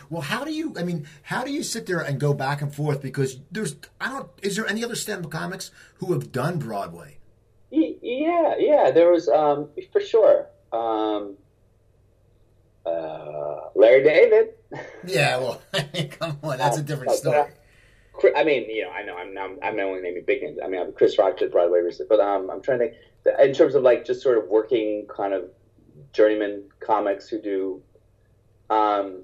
Well, 0.10 0.22
how 0.22 0.44
do 0.44 0.52
you? 0.52 0.74
I 0.78 0.84
mean, 0.84 1.08
how 1.24 1.44
do 1.44 1.52
you 1.52 1.64
sit 1.64 1.86
there 1.86 2.00
and 2.00 2.20
go 2.20 2.34
back 2.34 2.62
and 2.62 2.74
forth? 2.74 3.02
Because 3.02 3.40
there's, 3.52 3.76
I 4.00 4.10
don't. 4.10 4.30
Is 4.42 4.56
there 4.56 4.68
any 4.68 4.84
other 4.84 4.96
stand-up 4.96 5.32
comics 5.32 5.72
who 5.96 6.14
have 6.14 6.32
done 6.32 6.60
Broadway? 6.60 7.18
Yeah, 7.70 8.56
yeah. 8.58 8.92
There 8.92 9.12
was 9.12 9.28
um, 9.28 9.70
for 9.92 10.00
sure. 10.02 10.48
Um, 10.72 11.36
uh, 12.86 13.70
Larry 13.76 14.04
David. 14.04 14.50
Yeah, 15.06 15.38
well, 15.38 15.62
come 16.20 16.38
on, 16.44 16.58
that's 16.58 16.78
a 16.78 16.84
different 16.84 17.14
story. 17.14 17.50
I 18.36 18.44
mean, 18.44 18.70
you 18.70 18.84
know, 18.84 18.90
I 18.90 19.04
know 19.04 19.16
I'm 19.16 19.38
I'm, 19.38 19.58
I'm 19.64 19.78
not 19.78 19.86
only 19.86 20.02
naming 20.02 20.24
big 20.26 20.42
names. 20.42 20.58
I 20.62 20.68
mean, 20.68 20.82
I'm 20.82 20.92
Chris 20.92 21.18
Rock 21.18 21.38
did 21.38 21.52
Broadway 21.52 21.80
recently, 21.80 22.08
but 22.10 22.20
um, 22.20 22.50
I'm 22.50 22.62
trying 22.62 22.80
to 22.80 22.90
think 22.90 23.40
in 23.40 23.54
terms 23.54 23.76
of 23.76 23.84
like 23.84 24.06
just 24.06 24.22
sort 24.22 24.38
of 24.38 24.50
working 24.50 25.08
kind 25.08 25.34
of 25.34 25.46
journeyman 26.12 26.64
comics 26.80 27.30
who 27.30 27.42
do. 27.42 27.82
Um, 28.70 29.24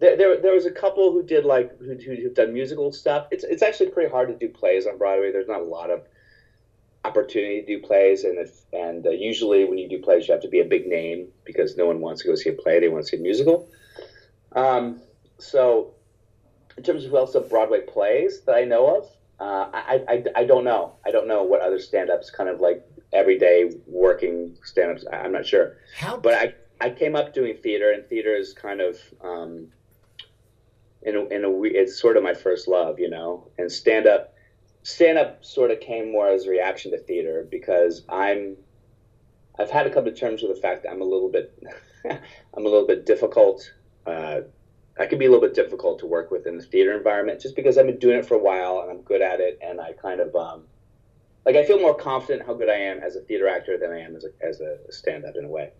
there, 0.00 0.16
there, 0.16 0.36
there 0.40 0.54
was 0.54 0.66
a 0.66 0.70
couple 0.70 1.12
who 1.12 1.22
did 1.22 1.44
like 1.44 1.78
who, 1.78 1.94
who've 1.94 2.34
done 2.34 2.52
musical 2.52 2.90
stuff. 2.92 3.26
It's 3.30 3.44
it's 3.44 3.62
actually 3.62 3.90
pretty 3.90 4.10
hard 4.10 4.28
to 4.28 4.34
do 4.34 4.52
plays 4.52 4.86
on 4.86 4.98
Broadway. 4.98 5.30
There's 5.30 5.48
not 5.48 5.60
a 5.60 5.64
lot 5.64 5.90
of 5.90 6.06
opportunity 7.04 7.60
to 7.60 7.66
do 7.66 7.86
plays, 7.86 8.24
and 8.24 8.38
if, 8.38 8.50
and 8.72 9.06
uh, 9.06 9.10
usually 9.10 9.64
when 9.64 9.78
you 9.78 9.88
do 9.88 9.98
plays, 9.98 10.26
you 10.26 10.32
have 10.32 10.42
to 10.42 10.48
be 10.48 10.60
a 10.60 10.64
big 10.64 10.86
name 10.86 11.28
because 11.44 11.76
no 11.76 11.86
one 11.86 12.00
wants 12.00 12.22
to 12.22 12.28
go 12.28 12.34
see 12.34 12.48
a 12.48 12.52
play; 12.52 12.80
they 12.80 12.88
want 12.88 13.04
to 13.04 13.08
see 13.08 13.16
a 13.16 13.20
musical. 13.20 13.68
Um, 14.52 15.00
so 15.38 15.94
in 16.76 16.82
terms 16.82 17.04
of 17.04 17.10
who 17.10 17.18
else 17.18 17.34
of 17.34 17.48
Broadway 17.48 17.82
plays 17.82 18.40
that 18.42 18.54
I 18.54 18.64
know 18.64 18.96
of, 18.96 19.04
uh, 19.38 19.70
I, 19.72 20.02
I, 20.08 20.24
I 20.34 20.44
don't 20.44 20.64
know. 20.64 20.96
I 21.04 21.10
don't 21.10 21.28
know 21.28 21.42
what 21.42 21.60
other 21.60 21.78
stand-ups 21.78 22.30
kind 22.30 22.48
of 22.48 22.60
like 22.60 22.82
everyday 23.12 23.70
working 23.86 24.56
stand-ups. 24.64 25.04
I, 25.12 25.16
I'm 25.16 25.32
not 25.32 25.46
sure. 25.46 25.76
How? 25.96 26.16
But 26.16 26.34
I, 26.34 26.54
I 26.80 26.90
came 26.90 27.14
up 27.14 27.34
doing 27.34 27.56
theater, 27.62 27.90
and 27.92 28.06
theater 28.06 28.34
is 28.34 28.54
kind 28.54 28.80
of 28.80 28.98
um, 29.20 29.68
in 31.02 31.16
a, 31.16 31.24
in 31.26 31.44
a 31.44 31.62
it's 31.64 31.98
sort 31.98 32.16
of 32.16 32.22
my 32.22 32.34
first 32.34 32.68
love, 32.68 32.98
you 32.98 33.08
know. 33.08 33.50
And 33.58 33.70
stand 33.70 34.06
up, 34.06 34.34
stand 34.82 35.18
up 35.18 35.44
sort 35.44 35.70
of 35.70 35.80
came 35.80 36.10
more 36.12 36.28
as 36.28 36.46
a 36.46 36.50
reaction 36.50 36.90
to 36.92 36.98
theater 36.98 37.46
because 37.48 38.02
I'm 38.08 38.56
I've 39.58 39.70
had 39.70 39.84
to 39.84 39.90
come 39.90 40.04
to 40.04 40.12
terms 40.12 40.42
with 40.42 40.54
the 40.54 40.60
fact 40.60 40.82
that 40.82 40.90
I'm 40.90 41.00
a 41.00 41.04
little 41.04 41.30
bit 41.30 41.52
I'm 42.04 42.66
a 42.66 42.68
little 42.68 42.86
bit 42.86 43.06
difficult. 43.06 43.72
Uh, 44.06 44.40
I 44.98 45.06
can 45.06 45.18
be 45.18 45.26
a 45.26 45.30
little 45.30 45.46
bit 45.46 45.54
difficult 45.54 46.00
to 46.00 46.06
work 46.06 46.30
with 46.30 46.46
in 46.46 46.58
the 46.58 46.62
theater 46.62 46.94
environment 46.94 47.40
just 47.40 47.56
because 47.56 47.78
I've 47.78 47.86
been 47.86 47.98
doing 47.98 48.18
it 48.18 48.26
for 48.26 48.34
a 48.34 48.38
while 48.38 48.80
and 48.80 48.90
I'm 48.90 49.02
good 49.02 49.22
at 49.22 49.40
it, 49.40 49.58
and 49.62 49.80
I 49.80 49.92
kind 49.92 50.20
of 50.20 50.34
um, 50.34 50.64
like 51.46 51.56
I 51.56 51.64
feel 51.64 51.78
more 51.78 51.94
confident 51.94 52.46
how 52.46 52.54
good 52.54 52.68
I 52.68 52.76
am 52.76 52.98
as 52.98 53.16
a 53.16 53.20
theater 53.20 53.48
actor 53.48 53.78
than 53.78 53.92
I 53.92 54.00
am 54.00 54.14
as 54.16 54.24
a, 54.24 54.46
as 54.46 54.60
a 54.60 54.78
stand 54.90 55.24
up 55.24 55.36
in 55.36 55.44
a 55.44 55.48
way. 55.48 55.70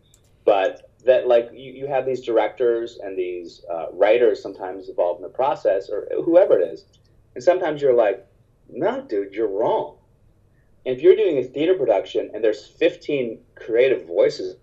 But 0.44 0.90
that 1.04 1.26
like 1.26 1.50
you, 1.52 1.72
you 1.72 1.86
have 1.86 2.06
these 2.06 2.20
directors 2.20 2.98
and 3.02 3.16
these 3.16 3.64
uh, 3.70 3.86
writers 3.92 4.42
sometimes 4.42 4.88
involved 4.88 5.18
in 5.18 5.22
the 5.22 5.34
process 5.34 5.88
or 5.88 6.08
whoever 6.24 6.58
it 6.58 6.72
is, 6.72 6.84
and 7.34 7.42
sometimes 7.42 7.80
you're 7.80 7.94
like, 7.94 8.26
no, 8.68 9.02
dude, 9.02 9.34
you're 9.34 9.48
wrong. 9.48 9.96
And 10.86 10.96
if 10.96 11.02
you're 11.02 11.16
doing 11.16 11.38
a 11.38 11.42
theater 11.42 11.74
production 11.74 12.30
and 12.32 12.42
there's 12.42 12.66
15 12.66 13.38
creative 13.54 14.06
voices 14.06 14.56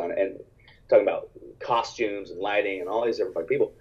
on 0.00 0.10
it, 0.10 0.18
and 0.18 0.40
talking 0.88 1.06
about 1.06 1.30
costumes 1.58 2.30
and 2.30 2.40
lighting 2.40 2.80
and 2.80 2.88
all 2.88 3.04
these 3.04 3.18
different 3.18 3.48
people, 3.48 3.72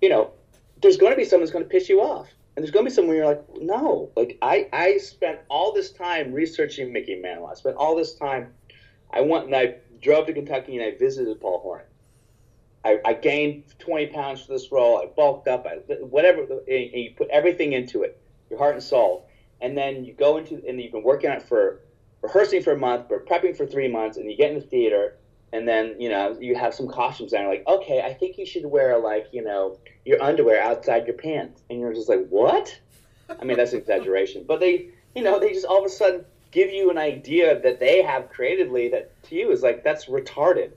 you 0.00 0.08
know, 0.08 0.32
there's 0.80 0.96
going 0.96 1.12
to 1.12 1.16
be 1.16 1.24
someone 1.24 1.42
who's 1.42 1.52
going 1.52 1.64
to 1.64 1.70
piss 1.70 1.88
you 1.88 2.00
off. 2.00 2.28
And 2.56 2.62
there's 2.62 2.70
going 2.70 2.84
to 2.84 2.90
be 2.90 2.94
someone 2.94 3.16
you're 3.16 3.26
like, 3.26 3.42
no, 3.60 4.10
like 4.16 4.36
I, 4.42 4.68
I 4.72 4.98
spent 4.98 5.38
all 5.48 5.72
this 5.72 5.90
time 5.90 6.32
researching 6.32 6.92
Mickey 6.92 7.14
Mantle. 7.14 7.46
I 7.46 7.54
spent 7.54 7.76
all 7.76 7.96
this 7.96 8.14
time. 8.14 8.52
I 9.10 9.20
went 9.20 9.46
and 9.46 9.54
I 9.54 9.76
drove 10.02 10.26
to 10.26 10.32
Kentucky 10.32 10.76
and 10.76 10.84
I 10.84 10.96
visited 10.98 11.40
Paul 11.40 11.60
Horn. 11.60 11.82
I, 12.84 12.98
I 13.04 13.12
gained 13.14 13.64
20 13.78 14.06
pounds 14.06 14.42
for 14.42 14.52
this 14.52 14.72
role. 14.72 14.98
I 14.98 15.06
bulked 15.06 15.48
up. 15.48 15.66
I, 15.66 15.76
whatever. 16.00 16.42
And 16.42 16.90
you 16.92 17.12
put 17.16 17.28
everything 17.30 17.72
into 17.72 18.02
it, 18.02 18.20
your 18.50 18.58
heart 18.58 18.74
and 18.74 18.82
soul. 18.82 19.28
And 19.60 19.78
then 19.78 20.04
you 20.04 20.12
go 20.12 20.38
into, 20.38 20.60
and 20.66 20.80
you've 20.80 20.92
been 20.92 21.04
working 21.04 21.30
on 21.30 21.36
it 21.36 21.42
for, 21.44 21.80
rehearsing 22.20 22.62
for 22.62 22.72
a 22.72 22.78
month, 22.78 23.06
but 23.08 23.26
prepping 23.26 23.56
for 23.56 23.66
three 23.66 23.88
months, 23.88 24.16
and 24.16 24.28
you 24.28 24.36
get 24.36 24.50
in 24.50 24.58
the 24.58 24.64
theater, 24.64 25.16
and 25.52 25.68
then 25.68 25.94
you 26.00 26.08
know 26.08 26.36
you 26.40 26.54
have 26.54 26.74
some 26.74 26.88
costumes 26.88 27.32
and 27.32 27.42
you're 27.42 27.50
like 27.50 27.66
okay 27.66 28.00
i 28.00 28.12
think 28.12 28.38
you 28.38 28.46
should 28.46 28.64
wear 28.66 28.98
like 28.98 29.28
you 29.32 29.42
know 29.42 29.78
your 30.04 30.20
underwear 30.22 30.60
outside 30.60 31.06
your 31.06 31.16
pants 31.16 31.62
and 31.70 31.78
you're 31.78 31.92
just 31.92 32.08
like 32.08 32.26
what 32.28 32.78
i 33.40 33.44
mean 33.44 33.56
that's 33.56 33.72
an 33.72 33.78
exaggeration 33.78 34.44
but 34.46 34.60
they 34.60 34.88
you 35.14 35.22
know 35.22 35.38
they 35.38 35.52
just 35.52 35.66
all 35.66 35.78
of 35.78 35.84
a 35.84 35.88
sudden 35.88 36.24
give 36.52 36.70
you 36.70 36.90
an 36.90 36.98
idea 36.98 37.60
that 37.60 37.80
they 37.80 38.02
have 38.02 38.30
creatively 38.30 38.88
that 38.90 39.20
to 39.24 39.34
you 39.34 39.50
is 39.50 39.62
like 39.62 39.82
that's 39.82 40.06
retarded 40.06 40.70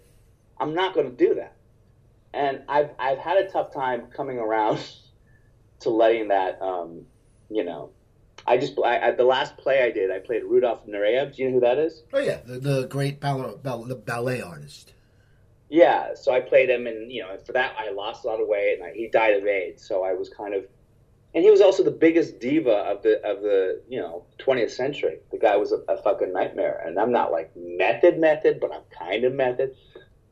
i'm 0.60 0.74
not 0.74 0.96
going 0.96 1.10
to 1.10 1.16
do 1.16 1.36
that 1.36 1.56
and 2.34 2.62
i've 2.68 2.90
i've 2.98 3.20
had 3.20 3.38
a 3.38 3.50
tough 3.50 3.72
time 3.72 4.08
coming 4.08 4.40
around 4.40 4.80
to 5.80 5.90
letting 5.92 6.30
that 6.30 6.60
um 6.62 7.06
you 7.50 7.64
know 7.64 7.92
I 8.48 8.58
just 8.58 8.78
I, 8.84 9.08
I, 9.08 9.12
the 9.12 9.24
last 9.24 9.58
play 9.58 9.84
I 9.84 9.92
did, 9.92 10.12
I 10.12 10.20
played 10.20 10.44
Rudolf 10.44 10.86
Nureyev. 10.86 11.36
Do 11.36 11.42
you 11.42 11.50
know 11.50 11.56
who 11.56 11.60
that 11.62 11.80
is? 11.80 12.04
Oh 12.14 12.20
yeah, 12.20 12.40
the, 12.46 12.60
the 12.60 12.88
great 12.88 13.20
ballet, 13.20 13.56
ballet, 13.64 13.88
the 13.88 13.96
ballet 13.96 14.42
artist. 14.42 14.94
Yeah, 15.70 16.14
so 16.14 16.32
I 16.32 16.42
played 16.42 16.70
him, 16.70 16.86
and 16.86 17.12
you 17.12 17.24
know, 17.24 17.38
for 17.44 17.54
that 17.54 17.76
I 17.78 17.90
lost 17.90 18.24
a 18.24 18.28
lot 18.28 18.40
of 18.40 18.48
weight, 18.48 18.76
and 18.76 18.84
I, 18.84 18.94
he 18.94 19.08
died 19.08 19.36
of 19.36 19.48
AIDS. 19.48 19.86
So 19.86 20.04
I 20.04 20.14
was 20.14 20.30
kind 20.30 20.54
of, 20.54 20.66
and 21.36 21.44
he 21.44 21.52
was 21.52 21.62
also 21.62 21.84
the 21.84 21.92
biggest 21.92 22.40
diva 22.40 22.72
of 22.72 23.04
the 23.04 23.24
of 23.28 23.42
the 23.44 23.84
you 23.90 24.00
know 24.00 24.26
20th 24.40 24.72
century. 24.72 25.20
The 25.32 25.40
guy 25.40 25.58
was 25.58 25.74
a, 25.74 25.80
a 25.90 25.98
fucking 25.98 26.34
nightmare, 26.34 26.82
and 26.86 27.00
I'm 27.00 27.12
not 27.12 27.32
like 27.32 27.52
method 27.56 28.20
method, 28.20 28.60
but 28.62 28.74
I'm 28.74 28.84
kind 28.92 29.26
of 29.26 29.34
method. 29.34 29.76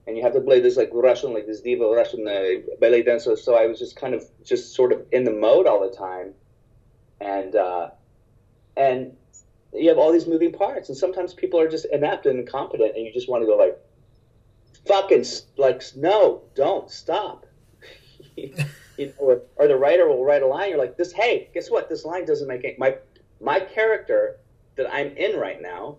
And 0.07 0.17
you 0.17 0.23
have 0.23 0.33
to 0.33 0.41
play 0.41 0.59
this 0.61 0.77
like 0.77 0.89
Russian, 0.93 1.33
like 1.33 1.47
this 1.47 1.61
diva 1.61 1.85
Russian 1.85 2.27
uh, 2.27 2.75
ballet 2.79 3.03
dancer. 3.03 3.37
So 3.37 3.55
I 3.55 3.67
was 3.67 3.79
just 3.79 3.95
kind 3.97 4.15
of 4.15 4.25
just 4.43 4.75
sort 4.75 4.93
of 4.93 5.05
in 5.13 5.25
the 5.25 5.31
mode 5.31 5.67
all 5.67 5.81
the 5.81 5.95
time, 5.95 6.35
and. 7.21 7.55
uh 7.55 7.89
and 8.75 9.15
you 9.73 9.89
have 9.89 9.97
all 9.97 10.11
these 10.11 10.27
moving 10.27 10.51
parts, 10.51 10.89
and 10.89 10.97
sometimes 10.97 11.33
people 11.33 11.59
are 11.59 11.67
just 11.69 11.85
inept 11.91 12.25
and 12.25 12.39
incompetent, 12.39 12.95
and 12.95 13.05
you 13.05 13.13
just 13.13 13.29
want 13.29 13.43
to 13.43 13.47
go 13.47 13.55
like, 13.57 13.77
"Fucking 14.87 15.25
like, 15.57 15.83
no, 15.95 16.43
don't 16.55 16.89
stop." 16.91 17.45
you 18.97 19.07
know, 19.07 19.13
or, 19.19 19.41
or, 19.55 19.67
the 19.67 19.75
writer 19.75 20.07
will 20.07 20.23
write 20.23 20.43
a 20.43 20.47
line. 20.47 20.69
You're 20.69 20.79
like, 20.79 20.97
"This, 20.97 21.11
hey, 21.11 21.49
guess 21.53 21.69
what? 21.69 21.89
This 21.89 22.05
line 22.05 22.25
doesn't 22.25 22.47
make 22.47 22.63
any, 22.63 22.75
my 22.77 22.95
my 23.41 23.59
character 23.59 24.37
that 24.75 24.91
I'm 24.93 25.15
in 25.17 25.39
right 25.39 25.61
now 25.61 25.97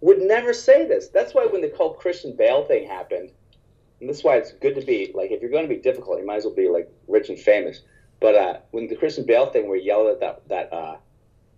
would 0.00 0.20
never 0.20 0.52
say 0.52 0.86
this." 0.86 1.08
That's 1.08 1.34
why 1.34 1.46
when 1.46 1.62
the 1.62 1.72
whole 1.76 1.94
Christian 1.94 2.36
Bale 2.36 2.64
thing 2.64 2.86
happened, 2.86 3.30
and 4.00 4.08
that's 4.08 4.24
why 4.24 4.36
it's 4.36 4.52
good 4.52 4.74
to 4.76 4.82
be 4.82 5.12
like, 5.14 5.30
if 5.30 5.40
you're 5.40 5.50
going 5.50 5.68
to 5.68 5.74
be 5.74 5.80
difficult, 5.80 6.18
you 6.18 6.26
might 6.26 6.36
as 6.36 6.44
well 6.44 6.54
be 6.54 6.68
like 6.68 6.90
rich 7.08 7.28
and 7.28 7.38
famous. 7.38 7.82
But 8.20 8.34
uh, 8.34 8.58
when 8.70 8.86
the 8.86 8.96
Christian 8.96 9.26
Bale 9.26 9.46
thing, 9.46 9.68
where 9.68 9.78
he 9.78 9.84
yelled 9.84 10.08
at 10.08 10.20
that 10.20 10.48
that 10.48 10.72
uh, 10.72 10.96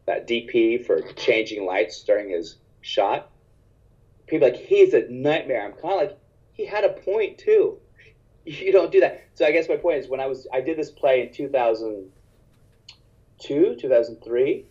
that 0.07 0.27
DP 0.27 0.85
for 0.87 1.03
changing 1.12 1.66
lights 1.66 2.03
during 2.03 2.31
his 2.31 2.57
shot. 2.81 3.31
People 4.27 4.49
like 4.49 4.57
he's 4.57 4.95
a 4.95 5.07
nightmare. 5.09 5.64
I'm 5.64 5.73
kind 5.73 5.95
of 5.95 6.09
like 6.09 6.19
he 6.53 6.64
had 6.64 6.85
a 6.85 6.90
point 6.90 7.38
too. 7.38 7.79
You 8.47 8.71
don't 8.71 8.93
do 8.93 9.01
that. 9.01 9.25
So 9.35 9.45
I 9.45 9.51
guess 9.51 9.69
my 9.69 9.75
point 9.77 9.99
is 9.99 10.09
when 10.09 10.21
I 10.21 10.27
was 10.27 10.47
I 10.53 10.61
did 10.61 10.79
this 10.79 10.91
play 10.91 11.23
in 11.23 11.33
2002, 11.33 13.77
2003. 13.77 14.67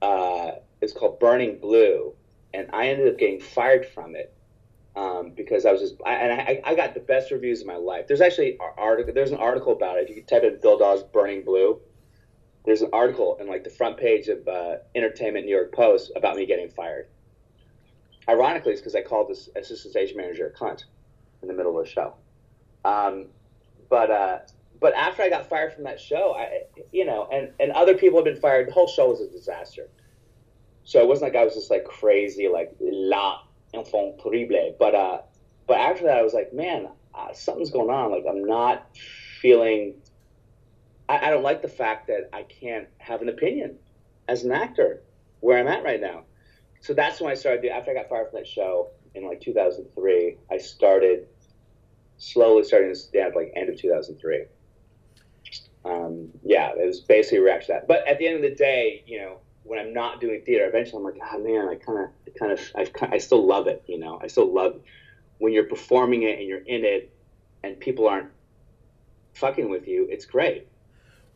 Uh, 0.00 0.52
it's 0.80 0.94
called 0.94 1.20
Burning 1.20 1.58
Blue, 1.58 2.14
and 2.54 2.70
I 2.72 2.88
ended 2.88 3.08
up 3.08 3.18
getting 3.18 3.40
fired 3.40 3.84
from 3.84 4.16
it 4.16 4.34
um, 4.96 5.32
because 5.36 5.66
I 5.66 5.72
was 5.72 5.82
just 5.82 5.96
I, 6.04 6.14
and 6.14 6.40
I, 6.40 6.62
I 6.64 6.74
got 6.74 6.94
the 6.94 7.00
best 7.00 7.30
reviews 7.30 7.60
of 7.60 7.66
my 7.66 7.76
life. 7.76 8.06
There's 8.06 8.22
actually 8.22 8.52
an 8.52 8.58
article. 8.78 9.12
There's 9.12 9.32
an 9.32 9.38
article 9.38 9.72
about 9.72 9.98
it. 9.98 10.08
If 10.08 10.16
you 10.16 10.22
type 10.22 10.42
in 10.42 10.58
Bill 10.60 10.78
Dawes 10.78 11.02
Burning 11.02 11.44
Blue, 11.44 11.80
there's 12.64 12.82
an 12.82 12.90
article 12.92 13.36
in 13.40 13.48
like 13.48 13.64
the 13.64 13.70
front 13.70 13.98
page 13.98 14.28
of 14.28 14.46
uh, 14.48 14.76
Entertainment 14.94 15.46
New 15.46 15.54
York 15.54 15.74
Post 15.74 16.12
about 16.16 16.36
me 16.36 16.46
getting 16.46 16.70
fired. 16.70 17.08
Ironically, 18.28 18.72
it's 18.72 18.80
because 18.80 18.94
I 18.94 19.02
called 19.02 19.28
this 19.28 19.50
assistant 19.54 19.92
stage 19.92 20.14
manager 20.16 20.46
a 20.46 20.52
cunt 20.58 20.84
in 21.42 21.48
the 21.48 21.54
middle 21.54 21.78
of 21.78 21.84
the 21.84 21.90
show. 21.90 22.14
Um, 22.84 23.26
but 23.88 24.10
uh, 24.10 24.38
but 24.80 24.94
after 24.94 25.22
I 25.22 25.30
got 25.30 25.48
fired 25.48 25.72
from 25.72 25.84
that 25.84 26.00
show, 26.00 26.34
I 26.34 26.62
you 26.92 27.04
know, 27.04 27.28
and 27.32 27.50
and 27.60 27.72
other 27.72 27.94
people 27.94 28.18
have 28.18 28.24
been 28.24 28.40
fired. 28.40 28.68
The 28.68 28.72
whole 28.72 28.88
show 28.88 29.10
was 29.10 29.20
a 29.20 29.28
disaster. 29.28 29.88
So 30.84 31.00
it 31.00 31.08
wasn't 31.08 31.32
like 31.32 31.40
I 31.40 31.44
was 31.44 31.54
just 31.54 31.70
like 31.70 31.84
crazy, 31.84 32.48
like 32.48 32.74
la 32.80 33.40
enfant 33.72 34.20
terrible. 34.20 34.76
But 34.78 34.94
uh, 34.94 35.18
but 35.66 35.78
after 35.78 36.04
that, 36.04 36.18
I 36.18 36.22
was 36.22 36.34
like, 36.34 36.52
man, 36.52 36.88
uh, 37.14 37.32
something's 37.32 37.70
going 37.70 37.90
on. 37.90 38.10
Like 38.10 38.24
I'm 38.28 38.44
not 38.44 38.86
feeling 39.40 39.94
I, 41.08 41.28
I 41.28 41.30
don't 41.30 41.42
like 41.42 41.62
the 41.62 41.68
fact 41.68 42.06
that 42.08 42.30
I 42.32 42.42
can't 42.42 42.88
have 42.98 43.22
an 43.22 43.28
opinion 43.28 43.78
as 44.28 44.44
an 44.44 44.52
actor 44.52 45.02
where 45.40 45.58
I'm 45.58 45.68
at 45.68 45.84
right 45.84 46.00
now. 46.00 46.24
So 46.80 46.94
that's 46.94 47.20
when 47.20 47.30
I 47.30 47.34
started. 47.34 47.70
After 47.70 47.90
I 47.90 47.94
got 47.94 48.08
fired 48.08 48.30
from 48.30 48.40
that 48.40 48.46
show 48.46 48.90
in 49.14 49.26
like 49.26 49.40
2003, 49.40 50.36
I 50.50 50.58
started 50.58 51.28
slowly 52.18 52.64
starting 52.64 52.90
to 52.90 52.96
stand 52.96 53.28
up 53.28 53.34
like 53.34 53.52
end 53.56 53.68
of 53.68 53.80
2003. 53.80 54.44
Um, 55.84 56.30
yeah, 56.42 56.70
it 56.70 56.86
was 56.86 57.00
basically 57.00 57.38
a 57.38 57.42
reaction 57.42 57.74
to 57.74 57.80
that. 57.80 57.88
But 57.88 58.06
at 58.08 58.18
the 58.18 58.26
end 58.26 58.36
of 58.36 58.42
the 58.42 58.54
day, 58.54 59.04
you 59.06 59.20
know, 59.20 59.38
when 59.64 59.78
I'm 59.78 59.92
not 59.92 60.20
doing 60.20 60.42
theater, 60.44 60.66
eventually 60.66 60.98
I'm 60.98 61.04
like, 61.04 61.20
oh 61.22 61.38
man, 61.38 61.68
I 61.68 61.74
kind 61.76 62.08
of, 62.08 62.34
kind 62.34 62.52
of, 62.52 62.60
I, 62.74 63.14
I 63.14 63.18
still 63.18 63.46
love 63.46 63.66
it. 63.66 63.82
You 63.86 63.98
know, 63.98 64.18
I 64.22 64.28
still 64.28 64.52
love 64.52 64.80
when 65.38 65.52
you're 65.52 65.64
performing 65.64 66.22
it 66.22 66.38
and 66.38 66.48
you're 66.48 66.58
in 66.58 66.84
it, 66.84 67.14
and 67.62 67.78
people 67.78 68.08
aren't 68.08 68.30
fucking 69.34 69.68
with 69.68 69.88
you. 69.88 70.06
It's 70.10 70.26
great. 70.26 70.68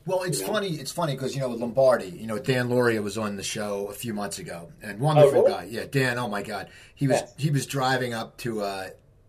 Well, 0.06 0.22
it's 0.22 0.40
funny. 0.40 0.68
It's 0.68 0.90
funny 0.90 1.14
because 1.14 1.34
you 1.34 1.42
know 1.42 1.50
with 1.50 1.60
Lombardi, 1.60 2.08
you 2.08 2.26
know 2.26 2.38
Dan 2.38 2.70
Lauria 2.70 3.02
was 3.02 3.18
on 3.18 3.36
the 3.36 3.42
show 3.42 3.88
a 3.88 3.92
few 3.92 4.14
months 4.14 4.38
ago, 4.38 4.72
and 4.82 4.98
wonderful 4.98 5.40
oh, 5.40 5.42
really? 5.42 5.52
guy. 5.52 5.64
Yeah, 5.64 5.84
Dan. 5.84 6.18
Oh 6.18 6.28
my 6.28 6.42
God, 6.42 6.70
he 6.94 7.06
was 7.06 7.20
he 7.36 7.50
was 7.50 7.66
driving 7.66 8.14
up 8.14 8.38
to 8.38 8.62
uh, 8.62 8.88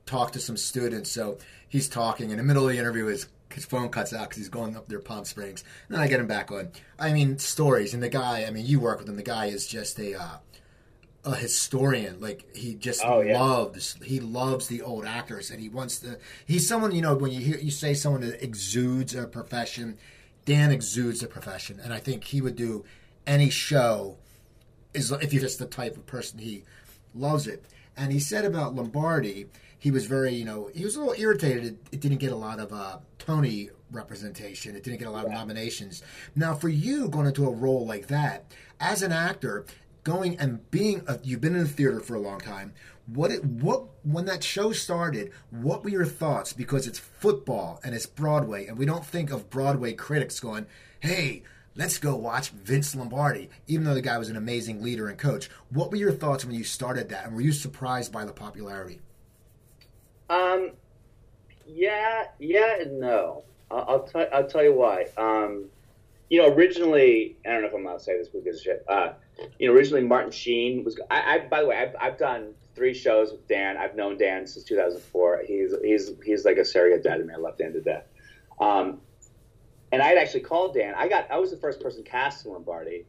talk 0.10 0.32
to 0.34 0.40
some 0.40 0.58
students. 0.58 1.12
So 1.12 1.38
he's 1.68 1.88
talking 1.90 2.32
in 2.32 2.38
the 2.38 2.44
middle 2.44 2.66
of 2.68 2.74
the 2.74 2.80
interview. 2.80 3.06
His 3.06 3.28
his 3.54 3.66
phone 3.66 3.90
cuts 3.90 4.14
out 4.14 4.30
because 4.30 4.38
he's 4.38 4.50
going 4.50 4.76
up 4.78 4.88
there 4.88 5.00
Palm 5.00 5.26
Springs. 5.26 5.64
And 5.88 5.96
then 5.96 6.04
I 6.04 6.08
get 6.08 6.20
him 6.20 6.28
back 6.28 6.52
on. 6.52 6.70
I 7.00 7.14
mean 7.14 7.40
stories, 7.40 7.94
and 7.94 8.02
the 8.04 8.10
guy. 8.10 8.46
I 8.46 8.52
mean, 8.52 8.66
you 8.66 8.80
work 8.80 9.00
with 9.00 9.10
him. 9.10 9.16
The 9.16 9.24
guy 9.24 9.46
is 9.48 9.68
just 9.68 10.00
a. 10.00 10.20
Uh, 10.20 10.38
a 11.26 11.36
historian, 11.36 12.22
like 12.22 12.46
he 12.56 12.76
just 12.76 13.02
Oh, 13.04 13.20
yeah. 13.20 13.42
loves 13.42 13.98
he 14.02 14.22
loves 14.22 14.68
the 14.68 14.82
old 14.82 15.04
actors, 15.04 15.52
and 15.52 15.60
he 15.60 15.68
wants 15.68 16.00
to. 16.00 16.18
He's 16.46 16.66
someone 16.66 16.96
you 16.96 17.02
know 17.02 17.14
when 17.14 17.32
you 17.32 17.42
hear 17.42 17.58
you 17.58 17.72
say 17.72 17.94
someone 17.94 18.22
that 18.22 18.42
exudes 18.42 19.14
a 19.14 19.28
profession, 19.28 19.98
Dan 20.46 20.72
exudes 20.72 21.22
a 21.22 21.28
profession, 21.28 21.78
and 21.84 21.94
I 21.94 22.00
think 22.00 22.24
he 22.24 22.40
would 22.40 22.56
do 22.56 22.86
any 23.28 23.50
show 23.50 24.16
is 24.94 25.12
if 25.12 25.34
you're 25.34 25.42
just 25.42 25.60
the 25.60 25.66
type 25.66 25.98
of 25.98 26.06
person 26.06 26.40
he 26.40 26.64
loves 27.14 27.48
it. 27.48 27.66
and 27.98 28.14
he 28.14 28.20
said 28.20 28.46
about 28.46 28.74
Lombardi, 28.74 29.48
he 29.80 29.92
was 29.92 30.06
very, 30.06 30.34
you 30.34 30.46
know, 30.46 30.70
he 30.74 30.84
was 30.84 30.96
a 30.96 31.00
little 31.00 31.20
irritated. 31.20 31.66
It, 31.66 31.78
it 31.94 32.00
didn't 32.02 32.18
get 32.18 32.32
a 32.32 32.36
lot 32.36 32.60
of 32.60 32.72
uh, 32.72 33.00
Tony 33.18 33.70
representation. 33.92 34.76
It 34.76 34.84
didn't 34.84 35.00
get 35.00 35.08
a 35.08 35.12
lot 35.12 35.26
of 35.26 35.32
nominations. 35.32 36.04
Now, 36.36 36.54
for 36.54 36.70
you 36.70 37.08
going 37.08 37.28
into 37.28 37.48
a 37.48 37.52
role 37.52 37.86
like 37.86 38.08
that, 38.08 38.52
as 38.80 39.02
an 39.02 39.12
actor, 39.12 39.66
going 40.04 40.38
and 40.38 40.70
being, 40.70 41.02
a, 41.08 41.20
you've 41.24 41.42
been 41.42 41.56
in 41.56 41.64
the 41.64 41.70
theater 41.70 42.00
for 42.00 42.16
a 42.16 42.20
long 42.20 42.40
time. 42.40 42.74
What 43.08 43.32
it, 43.32 43.44
what 43.44 43.86
when 44.04 44.26
that 44.26 44.44
show 44.44 44.72
started, 44.72 45.32
what 45.50 45.84
were 45.84 45.90
your 45.90 46.06
thoughts? 46.06 46.54
Because 46.54 46.86
it's 46.86 47.00
football 47.00 47.80
and 47.84 47.96
it's 47.96 48.06
Broadway, 48.06 48.68
and 48.68 48.78
we 48.78 48.86
don't 48.86 49.06
think 49.06 49.32
of 49.32 49.50
Broadway 49.50 49.94
critics 49.94 50.40
going, 50.40 50.68
"Hey, 51.00 51.42
let's 51.76 51.98
go 51.98 52.16
watch 52.16 52.52
Vince 52.52 52.96
Lombardi," 52.96 53.50
even 53.66 53.84
though 53.84 53.96
the 53.96 54.02
guy 54.04 54.20
was 54.20 54.30
an 54.30 54.36
amazing 54.36 54.84
leader 54.84 55.08
and 55.08 55.18
coach. 55.18 55.50
What 55.72 55.90
were 55.90 55.98
your 55.98 56.12
thoughts 56.12 56.46
when 56.46 56.54
you 56.54 56.64
started 56.64 57.10
that, 57.10 57.26
and 57.26 57.34
were 57.34 57.42
you 57.42 57.52
surprised 57.52 58.12
by 58.12 58.26
the 58.26 58.32
popularity? 58.32 59.00
Um, 60.30 60.72
yeah, 61.66 62.26
yeah, 62.40 62.82
and 62.82 63.00
no. 63.00 63.44
I'll, 63.72 63.86
I'll 63.88 64.04
tell 64.04 64.28
I'll 64.34 64.48
tell 64.48 64.64
you 64.64 64.74
why. 64.74 65.08
Um, 65.18 65.66
you 66.30 66.42
know, 66.42 66.54
originally, 66.54 67.38
I 67.46 67.50
don't 67.50 67.62
know 67.62 67.68
if 67.68 67.74
I'm 67.74 67.86
allowed 67.86 68.00
to 68.00 68.04
say 68.04 68.18
this 68.18 68.30
because 68.30 68.62
shit. 68.62 68.86
Uh, 68.88 69.14
you 69.58 69.68
know, 69.68 69.74
originally 69.74 70.04
Martin 70.04 70.32
Sheen 70.32 70.84
was. 70.84 71.00
I, 71.10 71.36
I 71.36 71.40
by 71.48 71.62
the 71.62 71.68
way, 71.68 71.78
I've, 71.78 71.96
I've 72.00 72.18
done 72.18 72.54
three 72.76 72.94
shows 72.94 73.32
with 73.32 73.48
Dan. 73.48 73.78
I've 73.78 73.96
known 73.96 74.18
Dan 74.18 74.48
since 74.48 74.66
2004. 74.66 75.44
He's 75.48 75.74
he's 75.84 76.12
he's 76.24 76.46
like 76.46 76.58
a 76.58 76.66
surrogate 76.66 77.04
dad 77.04 77.18
to 77.18 77.24
me. 77.24 77.34
I 77.34 77.38
love 77.38 77.58
Dan 77.58 77.74
to 77.74 77.82
death. 77.82 78.06
Um, 78.60 79.02
and 79.92 80.02
I 80.02 80.08
had 80.08 80.18
actually 80.18 80.42
called 80.42 80.76
Dan. 80.76 80.94
I 80.96 81.08
got 81.08 81.30
I 81.32 81.38
was 81.38 81.52
the 81.52 81.58
first 81.58 81.82
person 81.82 82.04
cast 82.04 82.46
in 82.46 82.52
Lombardi, 82.52 83.06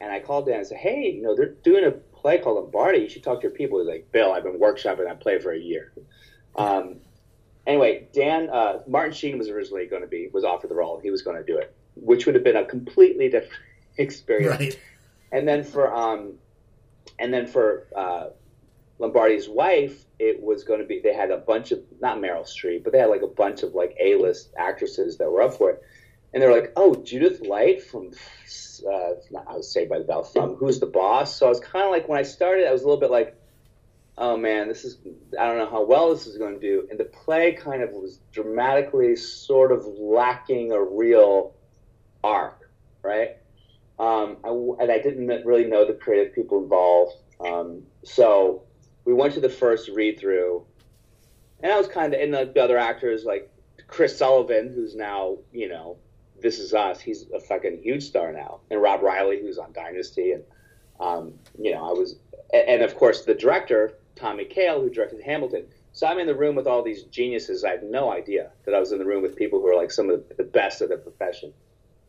and 0.00 0.12
I 0.12 0.20
called 0.20 0.46
Dan 0.46 0.58
and 0.58 0.66
said, 0.66 0.78
"Hey, 0.78 1.10
you 1.10 1.22
know, 1.22 1.34
they're 1.34 1.54
doing 1.64 1.84
a 1.84 1.90
play 1.90 2.38
called 2.38 2.56
Lombardi. 2.56 2.98
You 2.98 3.08
should 3.08 3.24
talk 3.24 3.40
to 3.40 3.48
your 3.48 3.56
people." 3.56 3.80
He's 3.80 3.88
like, 3.88 4.10
"Bill, 4.12 4.32
I've 4.32 4.44
been 4.44 4.58
workshopping 4.58 5.04
that 5.04 5.20
play 5.20 5.38
for 5.38 5.52
a 5.52 5.58
year." 5.58 5.92
Um, 6.56 6.96
anyway, 7.66 8.08
Dan 8.12 8.48
uh, 8.50 8.80
Martin 8.86 9.12
Sheen 9.12 9.38
was 9.38 9.48
originally 9.48 9.86
going 9.86 10.02
to 10.02 10.08
be 10.08 10.28
was 10.32 10.44
offered 10.44 10.70
the 10.70 10.74
role. 10.74 11.00
He 11.00 11.10
was 11.10 11.22
going 11.22 11.36
to 11.36 11.44
do 11.44 11.58
it, 11.58 11.74
which 11.94 12.26
would 12.26 12.34
have 12.34 12.44
been 12.44 12.56
a 12.56 12.64
completely 12.64 13.28
different 13.28 13.62
experience. 13.96 14.60
Right. 14.60 14.80
And 15.32 15.46
then 15.46 15.64
for 15.64 15.94
um, 15.94 16.34
and 17.18 17.32
then 17.32 17.46
for 17.46 17.86
uh, 17.96 18.26
Lombardi's 18.98 19.48
wife, 19.48 20.04
it 20.18 20.42
was 20.42 20.64
going 20.64 20.80
to 20.80 20.86
be 20.86 21.00
they 21.00 21.14
had 21.14 21.30
a 21.30 21.38
bunch 21.38 21.72
of 21.72 21.80
not 22.00 22.18
Meryl 22.18 22.44
Streep, 22.44 22.84
but 22.84 22.92
they 22.92 22.98
had 22.98 23.10
like 23.10 23.22
a 23.22 23.28
bunch 23.28 23.62
of 23.62 23.74
like 23.74 23.96
A 24.00 24.16
list 24.16 24.52
actresses 24.58 25.18
that 25.18 25.30
were 25.30 25.42
up 25.42 25.54
for 25.54 25.70
it, 25.70 25.82
and 26.32 26.42
they 26.42 26.46
were 26.46 26.54
like, 26.54 26.72
oh, 26.76 26.94
Judith 26.94 27.40
Light 27.46 27.82
from. 27.82 28.10
Uh, 28.80 29.12
I 29.46 29.56
was 29.56 29.70
Saved 29.70 29.90
by 29.90 29.98
the 29.98 30.04
Bell 30.04 30.22
from 30.22 30.54
Who's 30.54 30.80
the 30.80 30.86
Boss. 30.86 31.36
So 31.36 31.44
I 31.44 31.48
was 31.50 31.60
kind 31.60 31.84
of 31.84 31.90
like 31.90 32.08
when 32.08 32.18
I 32.18 32.22
started, 32.22 32.66
I 32.66 32.72
was 32.72 32.80
a 32.80 32.86
little 32.86 32.98
bit 32.98 33.10
like, 33.10 33.36
oh 34.20 34.36
man, 34.36 34.68
this 34.68 34.84
is 34.84 34.98
I 35.38 35.46
don't 35.46 35.56
know 35.56 35.68
how 35.68 35.82
well 35.82 36.10
this 36.10 36.26
is 36.26 36.36
going 36.36 36.54
to 36.54 36.60
do. 36.60 36.86
And 36.90 37.00
the 37.00 37.06
play 37.06 37.52
kind 37.52 37.82
of 37.82 37.90
was 37.90 38.20
dramatically 38.30 39.16
sort 39.16 39.72
of 39.72 39.84
lacking 39.86 40.72
a 40.72 40.80
real 40.80 41.54
arc, 42.22 42.70
right? 43.02 43.38
Um, 43.98 44.36
I, 44.44 44.50
and 44.82 44.92
I 44.92 44.98
didn't 44.98 45.26
really 45.44 45.64
know 45.64 45.86
the 45.86 45.94
creative 45.94 46.34
people 46.34 46.62
involved. 46.62 47.16
Um, 47.40 47.82
so 48.04 48.62
we 49.06 49.14
went 49.14 49.34
to 49.34 49.40
the 49.40 49.48
first 49.48 49.88
read 49.88 50.20
through, 50.20 50.64
and 51.62 51.72
I 51.72 51.78
was 51.78 51.88
kind 51.88 52.12
of, 52.12 52.20
and 52.20 52.32
the 52.32 52.62
other 52.62 52.76
actors 52.76 53.24
like 53.24 53.50
Chris 53.88 54.16
Sullivan, 54.16 54.70
who's 54.74 54.94
now 54.94 55.38
you 55.50 55.68
know 55.68 55.96
This 56.42 56.58
Is 56.58 56.74
Us, 56.74 57.00
he's 57.00 57.24
a 57.34 57.40
fucking 57.40 57.80
huge 57.82 58.04
star 58.04 58.32
now, 58.32 58.60
and 58.70 58.82
Rob 58.82 59.02
Riley, 59.02 59.40
who's 59.40 59.56
on 59.56 59.72
Dynasty, 59.72 60.32
and 60.32 60.44
um, 61.00 61.32
you 61.58 61.72
know 61.74 61.88
I 61.88 61.92
was, 61.92 62.16
and 62.52 62.82
of 62.82 62.96
course 62.96 63.24
the 63.24 63.34
director 63.34 63.94
Tommy 64.20 64.44
Kail, 64.44 64.80
who 64.80 64.90
directed 64.90 65.22
Hamilton. 65.22 65.66
So 65.92 66.06
I'm 66.06 66.18
in 66.18 66.26
the 66.26 66.34
room 66.34 66.54
with 66.54 66.66
all 66.66 66.82
these 66.82 67.04
geniuses. 67.04 67.64
I 67.64 67.70
had 67.70 67.82
no 67.82 68.12
idea 68.12 68.50
that 68.64 68.74
I 68.74 68.78
was 68.78 68.92
in 68.92 68.98
the 68.98 69.04
room 69.04 69.22
with 69.22 69.34
people 69.34 69.60
who 69.60 69.66
are 69.68 69.76
like 69.76 69.90
some 69.90 70.10
of 70.10 70.22
the 70.36 70.44
best 70.44 70.82
of 70.82 70.88
their 70.88 70.98
profession. 70.98 71.52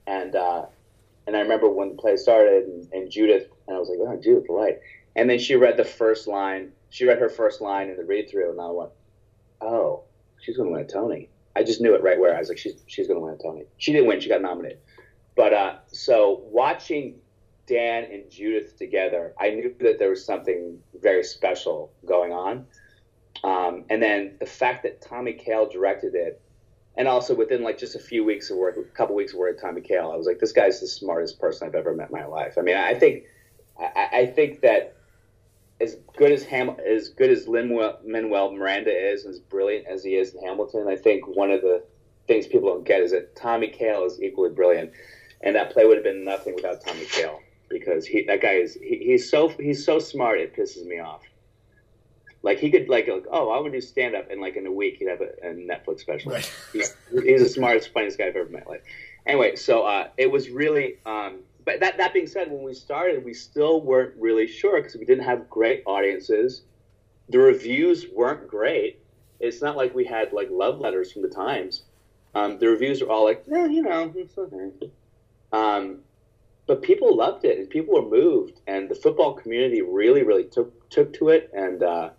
And 0.06 0.36
uh, 0.36 0.65
and 1.26 1.36
I 1.36 1.39
remember 1.39 1.69
when 1.69 1.89
the 1.89 1.95
play 1.95 2.17
started, 2.17 2.65
and, 2.65 2.91
and 2.93 3.12
Judith, 3.12 3.47
and 3.67 3.76
I 3.76 3.80
was 3.80 3.89
like, 3.89 4.00
oh, 4.02 4.19
Judith 4.21 4.50
Light. 4.50 4.80
And 5.15 5.30
then 5.30 5.39
she 5.39 5.56
read 5.56 5.78
the 5.78 5.86
first 5.86 6.28
line. 6.28 6.71
She 6.89 7.06
read 7.06 7.19
her 7.19 7.30
first 7.30 7.62
line 7.62 7.89
in 7.89 7.97
the 7.97 8.04
read 8.04 8.30
through, 8.30 8.52
and 8.52 8.60
I 8.60 8.69
went, 8.69 8.91
oh, 9.62 10.04
she's 10.41 10.58
going 10.58 10.69
to 10.69 10.74
win 10.74 10.84
a 10.84 10.88
Tony. 10.88 11.30
I 11.56 11.63
just 11.63 11.82
knew 11.82 11.95
it 11.95 12.04
right 12.04 12.19
where 12.19 12.36
I 12.36 12.39
was 12.39 12.50
like, 12.50 12.58
she's 12.58 12.84
she's 12.88 13.08
going 13.08 13.19
to 13.19 13.26
win 13.26 13.34
a 13.34 13.38
Tony. 13.38 13.65
She 13.78 13.91
didn't 13.93 14.08
win. 14.08 14.19
She 14.19 14.30
got 14.30 14.41
nominated. 14.41 14.80
But 15.36 15.54
uh, 15.54 15.76
so 15.88 16.41
watching 16.45 17.19
Dan 17.67 18.06
and 18.06 18.30
Judith 18.30 18.78
together, 18.78 19.34
I 19.39 19.52
knew 19.52 19.74
that 19.80 20.00
there 20.00 20.10
was 20.10 20.26
something 20.26 20.80
very 21.02 21.24
special 21.24 21.92
going 22.06 22.32
on. 22.32 22.66
Um, 23.44 23.86
and 23.90 24.02
then 24.02 24.36
the 24.40 24.46
fact 24.46 24.84
that 24.84 25.02
Tommy 25.02 25.34
Kail 25.34 25.68
directed 25.68 26.16
it, 26.16 26.42
and 26.96 27.08
also 27.08 27.34
within 27.34 27.64
like 27.64 27.78
just 27.78 27.96
a 27.96 28.00
few 28.00 28.24
weeks 28.24 28.50
of 28.50 28.58
work, 28.58 28.78
a 28.78 28.84
couple 28.96 29.16
weeks 29.16 29.34
of 29.34 29.40
work 29.40 29.60
Tommy 29.60 29.82
Kail, 29.82 30.12
I 30.12 30.16
was 30.16 30.28
like, 30.28 30.40
this 30.40 30.52
guy's 30.52 30.80
the 30.80 30.88
smartest 30.88 31.40
person 31.40 31.68
I've 31.68 31.76
ever 31.76 31.94
met 31.94 32.10
in 32.10 32.18
my 32.18 32.26
life. 32.26 32.56
I 32.58 32.62
mean, 32.62 32.78
I 32.78 32.94
think, 32.94 33.24
I, 33.80 34.10
I 34.12 34.26
think 34.28 34.62
that 34.62 34.96
as 35.80 35.98
good 36.16 36.32
as 36.32 36.44
Ham, 36.44 36.76
as 36.86 37.10
good 37.10 37.32
as 37.32 37.48
Lin-Manuel 37.48 38.52
Miranda 38.52 38.92
is, 38.92 39.26
and 39.26 39.34
as 39.34 39.40
brilliant 39.40 39.88
as 39.88 40.04
he 40.04 40.16
is 40.16 40.36
in 40.36 40.46
Hamilton, 40.46 40.88
I 40.88 40.96
think 40.96 41.26
one 41.26 41.50
of 41.50 41.62
the 41.62 41.84
things 42.28 42.46
people 42.46 42.70
don't 42.70 42.84
get 42.84 43.02
is 43.02 43.12
that 43.12 43.36
Tommy 43.36 43.70
Kail 43.70 44.06
is 44.06 44.22
equally 44.22 44.52
brilliant, 44.52 44.92
and 45.42 45.56
that 45.56 45.72
play 45.72 45.86
would 45.86 45.98
have 45.98 46.04
been 46.04 46.24
nothing 46.24 46.54
without 46.54 46.86
Tommy 46.86 47.06
Kail 47.06 47.40
because 47.72 48.06
he 48.06 48.24
that 48.24 48.42
guy 48.42 48.54
is 48.54 48.76
he, 48.76 48.98
he's 48.98 49.30
so 49.30 49.50
he's 49.50 49.86
so 49.86 50.00
smart 50.00 50.40
it 50.40 50.56
pisses 50.56 50.86
me 50.86 51.00
off. 51.00 51.22
Like 52.44 52.60
he 52.60 52.72
could 52.72 52.90
like, 52.90 53.08
like 53.08 53.26
oh 53.32 53.50
I 53.52 53.60
would 53.60 53.72
do 53.72 53.82
stand 53.82 54.16
up 54.16 54.30
and 54.32 54.42
like 54.42 54.56
in 54.56 54.66
a 54.66 54.72
week 54.72 54.98
he'd 54.98 55.10
have 55.10 55.22
a, 55.22 55.30
a 55.44 55.54
Netflix 55.54 56.02
special. 56.02 56.32
Right. 56.32 56.54
He's, 56.74 56.96
he's 57.24 57.42
the 57.42 57.50
smartest 57.50 57.94
funniest 57.94 58.18
guy 58.18 58.28
I've 58.28 58.36
ever 58.36 58.50
met. 58.50 58.68
Like 58.68 58.84
anyway, 59.26 59.56
so 59.56 59.84
uh, 59.86 60.08
it 60.18 60.32
was 60.32 60.50
really. 60.50 60.98
Um, 61.06 61.40
but 61.64 61.80
that 61.80 61.98
that 61.98 62.14
being 62.14 62.28
said, 62.28 62.52
when 62.52 62.64
we 62.64 62.74
started, 62.74 63.24
we 63.24 63.34
still 63.34 63.82
weren't 63.82 64.16
really 64.20 64.48
sure 64.48 64.82
because 64.82 64.96
we 64.96 65.06
didn't 65.06 65.26
have 65.26 65.50
great 65.50 65.84
audiences. 65.86 66.64
The 67.30 67.40
reviews 67.40 68.08
weren't 68.14 68.48
great. 68.48 69.00
It's 69.40 69.62
not 69.62 69.78
like 69.78 69.94
we 69.94 70.06
had 70.06 70.34
like 70.34 70.50
love 70.52 70.80
letters 70.80 71.12
from 71.12 71.22
the 71.22 71.30
Times. 71.30 71.84
Um, 72.34 72.60
the 72.60 72.68
reviews 72.68 73.02
are 73.02 73.10
all 73.10 73.26
like, 73.26 73.44
eh, 73.52 73.66
you 73.68 73.84
know, 73.84 74.12
it's 74.16 74.38
okay. 74.38 74.92
Um, 75.52 76.00
but 76.72 76.82
people 76.84 77.18
loved 77.18 77.44
it 77.44 77.58
and 77.58 77.70
people 77.70 77.94
were 77.94 78.10
moved 78.10 78.62
and 78.66 78.88
the 78.88 78.96
football 78.96 79.34
community 79.34 79.82
really 79.82 80.24
really 80.24 80.46
took 80.46 80.90
took 80.90 81.12
to 81.12 81.28
it 81.28 81.52
and 81.54 81.84
uh, 81.84 82.10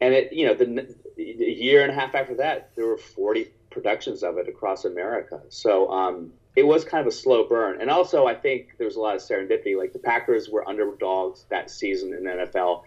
and 0.00 0.14
it 0.14 0.32
you 0.32 0.46
know 0.46 0.54
the, 0.54 0.94
the 1.16 1.24
year 1.24 1.82
and 1.82 1.90
a 1.90 1.94
half 1.94 2.14
after 2.14 2.36
that 2.36 2.70
there 2.76 2.86
were 2.86 2.96
40 2.96 3.50
productions 3.70 4.22
of 4.22 4.38
it 4.38 4.48
across 4.48 4.84
America. 4.84 5.42
So 5.48 5.90
um, 5.90 6.32
it 6.54 6.62
was 6.62 6.84
kind 6.84 7.00
of 7.00 7.08
a 7.08 7.16
slow 7.16 7.48
burn. 7.48 7.80
And 7.80 7.90
also 7.90 8.24
I 8.24 8.36
think 8.36 8.78
there 8.78 8.86
was 8.86 8.94
a 8.94 9.00
lot 9.00 9.16
of 9.16 9.20
serendipity 9.20 9.76
like 9.76 9.92
the 9.92 9.98
Packers 9.98 10.48
were 10.48 10.68
underdogs 10.68 11.44
that 11.50 11.72
season 11.72 12.14
in 12.14 12.22
the 12.22 12.30
NFL 12.30 12.84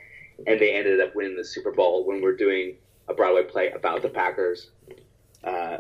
and 0.48 0.62
they 0.62 0.74
ended 0.74 1.02
up 1.02 1.14
winning 1.14 1.36
the 1.36 1.44
Super 1.44 1.74
Bowl 1.74 2.06
when 2.06 2.22
we're 2.22 2.38
doing 2.38 2.78
a 3.10 3.14
Broadway 3.14 3.44
play 3.44 3.72
about 3.72 4.02
the 4.02 4.08
Packers. 4.08 4.72
Uh, 5.44 5.80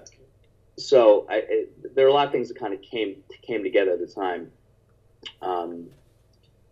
so 0.78 1.26
I, 1.30 1.36
it, 1.48 1.96
there 1.96 2.06
are 2.06 2.10
a 2.10 2.14
lot 2.14 2.28
of 2.28 2.32
things 2.32 2.50
that 2.50 2.60
kind 2.60 2.74
of 2.74 2.82
came 2.82 3.24
came 3.42 3.64
together 3.64 3.94
at 3.94 4.00
the 4.00 4.08
time 4.08 4.52
um, 5.42 5.88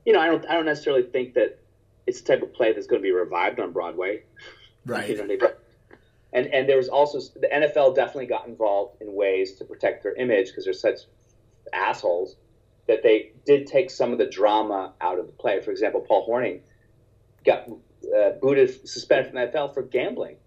you 0.06 0.14
know, 0.14 0.20
I 0.20 0.28
don't 0.28 0.46
I 0.48 0.54
don't 0.54 0.66
necessarily 0.66 1.04
think 1.04 1.34
that 1.34 1.60
it's 2.08 2.22
the 2.22 2.28
type 2.28 2.44
of 2.44 2.54
play 2.54 2.74
that's 2.74 2.88
going 2.88 3.02
to 3.02 3.04
be 3.04 3.12
revived 3.12 3.60
on 3.60 3.72
Broadway. 3.72 4.24
Right. 4.86 5.10
you 5.10 5.18
know, 5.18 5.28
they, 5.28 5.40
and 6.34 6.48
and 6.48 6.70
there 6.70 6.78
was 6.78 6.90
also 6.90 7.20
the 7.40 7.48
NFL 7.48 7.96
definitely 7.96 8.28
got 8.28 8.48
involved 8.48 9.02
in 9.02 9.14
ways 9.14 9.54
to 9.56 9.66
protect 9.66 10.04
their 10.04 10.14
image 10.16 10.48
because 10.48 10.66
they're 10.66 10.74
such 10.74 11.02
assholes 11.74 12.36
that 12.88 13.02
they 13.02 13.32
did 13.46 13.66
take 13.68 13.90
some 13.90 14.12
of 14.12 14.20
the 14.20 14.28
drama 14.28 14.94
out 15.02 15.18
of 15.18 15.26
the 15.26 15.32
play. 15.32 15.60
For 15.62 15.72
example, 15.72 16.02
Paul 16.02 16.28
Hornung 16.28 16.62
got 17.44 17.68
uh, 17.68 18.32
booted, 18.42 18.88
suspended 18.88 19.32
from 19.32 19.42
the 19.42 19.48
NFL 19.48 19.74
for 19.74 19.82
gambling. 19.82 20.38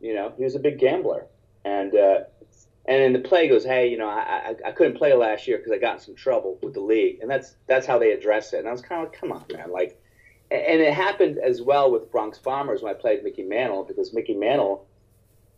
You 0.00 0.14
know, 0.14 0.32
he 0.36 0.44
was 0.44 0.54
a 0.54 0.58
big 0.58 0.78
gambler, 0.78 1.26
and 1.64 1.94
uh, 1.94 2.20
and 2.90 3.00
then 3.00 3.12
the 3.12 3.28
play 3.28 3.46
goes, 3.46 3.64
hey, 3.64 3.86
you 3.86 3.96
know, 3.96 4.08
I, 4.08 4.56
I, 4.64 4.68
I 4.68 4.72
couldn't 4.72 4.98
play 4.98 5.14
last 5.14 5.46
year 5.46 5.58
because 5.58 5.70
I 5.70 5.78
got 5.78 5.94
in 5.94 6.00
some 6.00 6.16
trouble 6.16 6.58
with 6.60 6.74
the 6.74 6.80
league, 6.80 7.20
and 7.20 7.30
that's 7.30 7.54
that's 7.68 7.86
how 7.86 8.00
they 8.00 8.10
address 8.10 8.52
it. 8.52 8.58
And 8.58 8.68
I 8.68 8.72
was 8.72 8.82
kind 8.82 9.00
of 9.00 9.10
like, 9.10 9.20
come 9.20 9.30
on, 9.30 9.44
man, 9.52 9.70
like, 9.70 9.96
and 10.50 10.80
it 10.80 10.92
happened 10.92 11.38
as 11.38 11.62
well 11.62 11.92
with 11.92 12.10
Bronx 12.10 12.40
Bombers 12.40 12.82
when 12.82 12.92
I 12.92 12.98
played 12.98 13.22
Mickey 13.22 13.44
Mantle 13.44 13.84
because 13.84 14.12
Mickey 14.12 14.34
Mantle, 14.34 14.88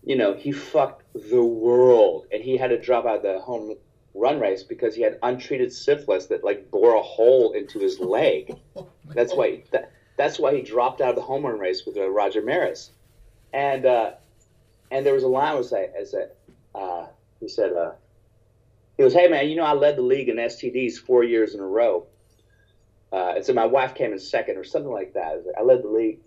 you 0.04 0.14
know, 0.14 0.34
he 0.34 0.52
fucked 0.52 1.04
the 1.30 1.42
world, 1.42 2.26
and 2.30 2.42
he 2.42 2.58
had 2.58 2.68
to 2.68 2.78
drop 2.78 3.06
out 3.06 3.16
of 3.16 3.22
the 3.22 3.40
home 3.40 3.76
run 4.12 4.38
race 4.38 4.62
because 4.62 4.94
he 4.94 5.00
had 5.00 5.18
untreated 5.22 5.72
syphilis 5.72 6.26
that 6.26 6.44
like 6.44 6.70
bore 6.70 6.96
a 6.96 7.02
hole 7.02 7.52
into 7.52 7.78
his 7.78 7.98
leg. 7.98 8.54
that's 9.06 9.32
why 9.34 9.62
that, 9.70 9.90
that's 10.18 10.38
why 10.38 10.54
he 10.54 10.60
dropped 10.60 11.00
out 11.00 11.08
of 11.08 11.16
the 11.16 11.22
home 11.22 11.46
run 11.46 11.58
race 11.58 11.84
with 11.86 11.96
uh, 11.96 12.10
Roger 12.10 12.42
Maris, 12.42 12.90
and 13.54 13.86
uh, 13.86 14.10
and 14.90 15.06
there 15.06 15.14
was 15.14 15.22
a 15.22 15.28
line 15.28 15.56
was 15.56 15.72
as 15.72 16.12
a 16.12 16.28
uh, 16.74 17.06
he 17.43 17.49
said, 17.49 17.72
uh, 17.72 17.93
he 18.97 19.03
goes, 19.03 19.12
hey 19.12 19.28
man, 19.28 19.49
you 19.49 19.57
know 19.57 19.64
I 19.64 19.72
led 19.72 19.97
the 19.97 20.03
league 20.03 20.28
in 20.28 20.36
STDs 20.36 20.97
four 20.97 21.24
years 21.24 21.55
in 21.55 21.61
a 21.61 21.66
row. 21.66 22.07
Uh, 23.12 23.34
and 23.36 23.45
so 23.45 23.53
my 23.53 23.66
wife 23.66 23.95
came 23.95 24.12
in 24.12 24.18
second 24.18 24.57
or 24.57 24.64
something 24.64 24.93
like 24.93 25.12
that. 25.14 25.26
I, 25.26 25.34
like, 25.34 25.57
I 25.59 25.62
led 25.62 25.82
the 25.82 25.88
league. 25.88 26.20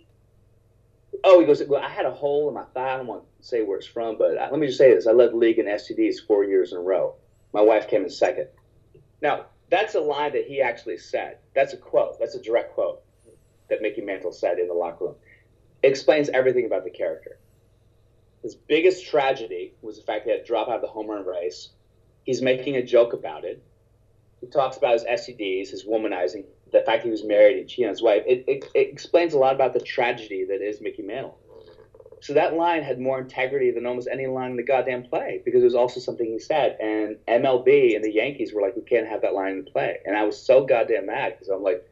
Oh, 1.23 1.39
he 1.39 1.45
goes, 1.45 1.63
well, 1.63 1.81
I 1.81 1.87
had 1.87 2.05
a 2.05 2.11
hole 2.11 2.49
in 2.49 2.53
my 2.53 2.65
thigh. 2.65 2.93
I 2.93 2.97
don't 2.97 3.07
want 3.07 3.23
to 3.23 3.47
say 3.47 3.63
where 3.63 3.77
it's 3.77 3.87
from, 3.87 4.17
but 4.17 4.37
I, 4.37 4.51
let 4.51 4.59
me 4.59 4.67
just 4.67 4.77
say 4.77 4.93
this. 4.93 5.07
I 5.07 5.11
led 5.11 5.31
the 5.31 5.37
league 5.37 5.57
in 5.57 5.65
STDs 5.65 6.27
four 6.27 6.43
years 6.43 6.73
in 6.73 6.77
a 6.77 6.81
row. 6.81 7.15
My 7.53 7.61
wife 7.61 7.87
came 7.87 8.03
in 8.03 8.09
second. 8.09 8.49
Now, 9.21 9.45
that's 9.69 9.95
a 9.95 10.01
line 10.01 10.33
that 10.33 10.45
he 10.45 10.61
actually 10.61 10.97
said. 10.97 11.37
That's 11.55 11.73
a 11.73 11.77
quote. 11.77 12.19
That's 12.19 12.35
a 12.35 12.41
direct 12.41 12.73
quote 12.73 13.01
that 13.69 13.81
Mickey 13.81 14.01
Mantle 14.01 14.33
said 14.33 14.59
in 14.59 14.67
the 14.67 14.73
locker 14.73 15.05
room. 15.05 15.15
It 15.81 15.87
explains 15.87 16.29
everything 16.29 16.65
about 16.65 16.83
the 16.83 16.91
character. 16.91 17.39
His 18.45 18.53
biggest 18.53 19.07
tragedy 19.07 19.73
was 19.81 19.97
the 19.97 20.03
fact 20.03 20.25
that 20.25 20.31
he 20.31 20.37
had 20.37 20.45
to 20.45 20.47
drop 20.47 20.67
out 20.67 20.75
of 20.75 20.81
the 20.81 20.87
home 20.87 21.07
run 21.07 21.25
race. 21.25 21.69
He's 22.25 22.43
making 22.43 22.75
a 22.75 22.85
joke 22.85 23.13
about 23.13 23.43
it. 23.43 23.59
He 24.39 24.45
talks 24.45 24.77
about 24.77 24.93
his 24.93 25.03
STDs, 25.03 25.71
his 25.71 25.83
womanizing, 25.83 26.45
the 26.71 26.81
fact 26.81 27.03
he 27.03 27.09
was 27.09 27.23
married 27.23 27.57
and 27.57 27.67
cheated 27.67 27.87
on 27.87 27.93
his 27.93 28.03
wife. 28.03 28.21
It, 28.27 28.45
it, 28.47 28.69
it 28.75 28.89
explains 28.91 29.33
a 29.33 29.39
lot 29.39 29.55
about 29.55 29.73
the 29.73 29.79
tragedy 29.79 30.45
that 30.45 30.61
is 30.61 30.79
Mickey 30.79 31.01
Mantle. 31.01 31.39
So 32.21 32.33
that 32.35 32.53
line 32.53 32.83
had 32.83 32.99
more 32.99 33.19
integrity 33.19 33.71
than 33.71 33.87
almost 33.87 34.07
any 34.11 34.27
line 34.27 34.51
in 34.51 34.57
the 34.57 34.63
goddamn 34.63 35.05
play 35.05 35.41
because 35.43 35.63
it 35.63 35.65
was 35.65 35.73
also 35.73 35.99
something 35.99 36.27
he 36.27 36.37
said. 36.37 36.77
And 36.79 37.17
MLB 37.27 37.95
and 37.95 38.05
the 38.05 38.11
Yankees 38.11 38.53
were 38.53 38.61
like, 38.61 38.75
we 38.75 38.83
can't 38.83 39.07
have 39.07 39.23
that 39.23 39.33
line 39.33 39.53
in 39.53 39.65
the 39.65 39.71
play. 39.71 39.97
And 40.05 40.15
I 40.15 40.21
was 40.21 40.39
so 40.39 40.63
goddamn 40.63 41.07
mad 41.07 41.33
because 41.33 41.49
I'm 41.49 41.63
like, 41.63 41.83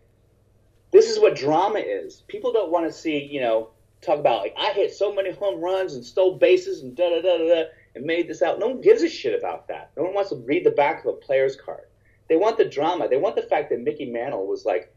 this 0.91 1.09
is 1.09 1.19
what 1.19 1.35
drama 1.35 1.79
is. 1.79 2.21
People 2.27 2.53
don't 2.53 2.69
want 2.69 2.85
to 2.85 2.93
see, 2.93 3.23
you 3.23 3.41
know, 3.41 3.71
talk 4.03 4.19
about 4.19 4.41
like 4.41 4.55
I 4.57 4.71
hit 4.73 4.93
so 4.93 5.13
many 5.13 5.31
home 5.31 5.61
runs 5.61 5.95
and 5.95 6.05
stole 6.05 6.37
bases 6.37 6.81
and 6.81 6.95
da 6.95 7.09
da 7.09 7.21
da 7.21 7.37
da 7.37 7.63
and 7.95 8.05
made 8.05 8.27
this 8.27 8.41
out. 8.41 8.59
No 8.59 8.67
one 8.67 8.81
gives 8.81 9.01
a 9.03 9.09
shit 9.09 9.37
about 9.37 9.67
that. 9.67 9.91
No 9.97 10.03
one 10.03 10.13
wants 10.13 10.29
to 10.29 10.35
read 10.37 10.65
the 10.65 10.71
back 10.71 11.05
of 11.05 11.13
a 11.13 11.17
player's 11.17 11.55
card. 11.55 11.85
They 12.29 12.35
want 12.35 12.57
the 12.57 12.65
drama. 12.65 13.07
They 13.09 13.17
want 13.17 13.35
the 13.35 13.41
fact 13.41 13.69
that 13.69 13.79
Mickey 13.79 14.05
Mantle 14.05 14.47
was 14.47 14.65
like 14.65 14.93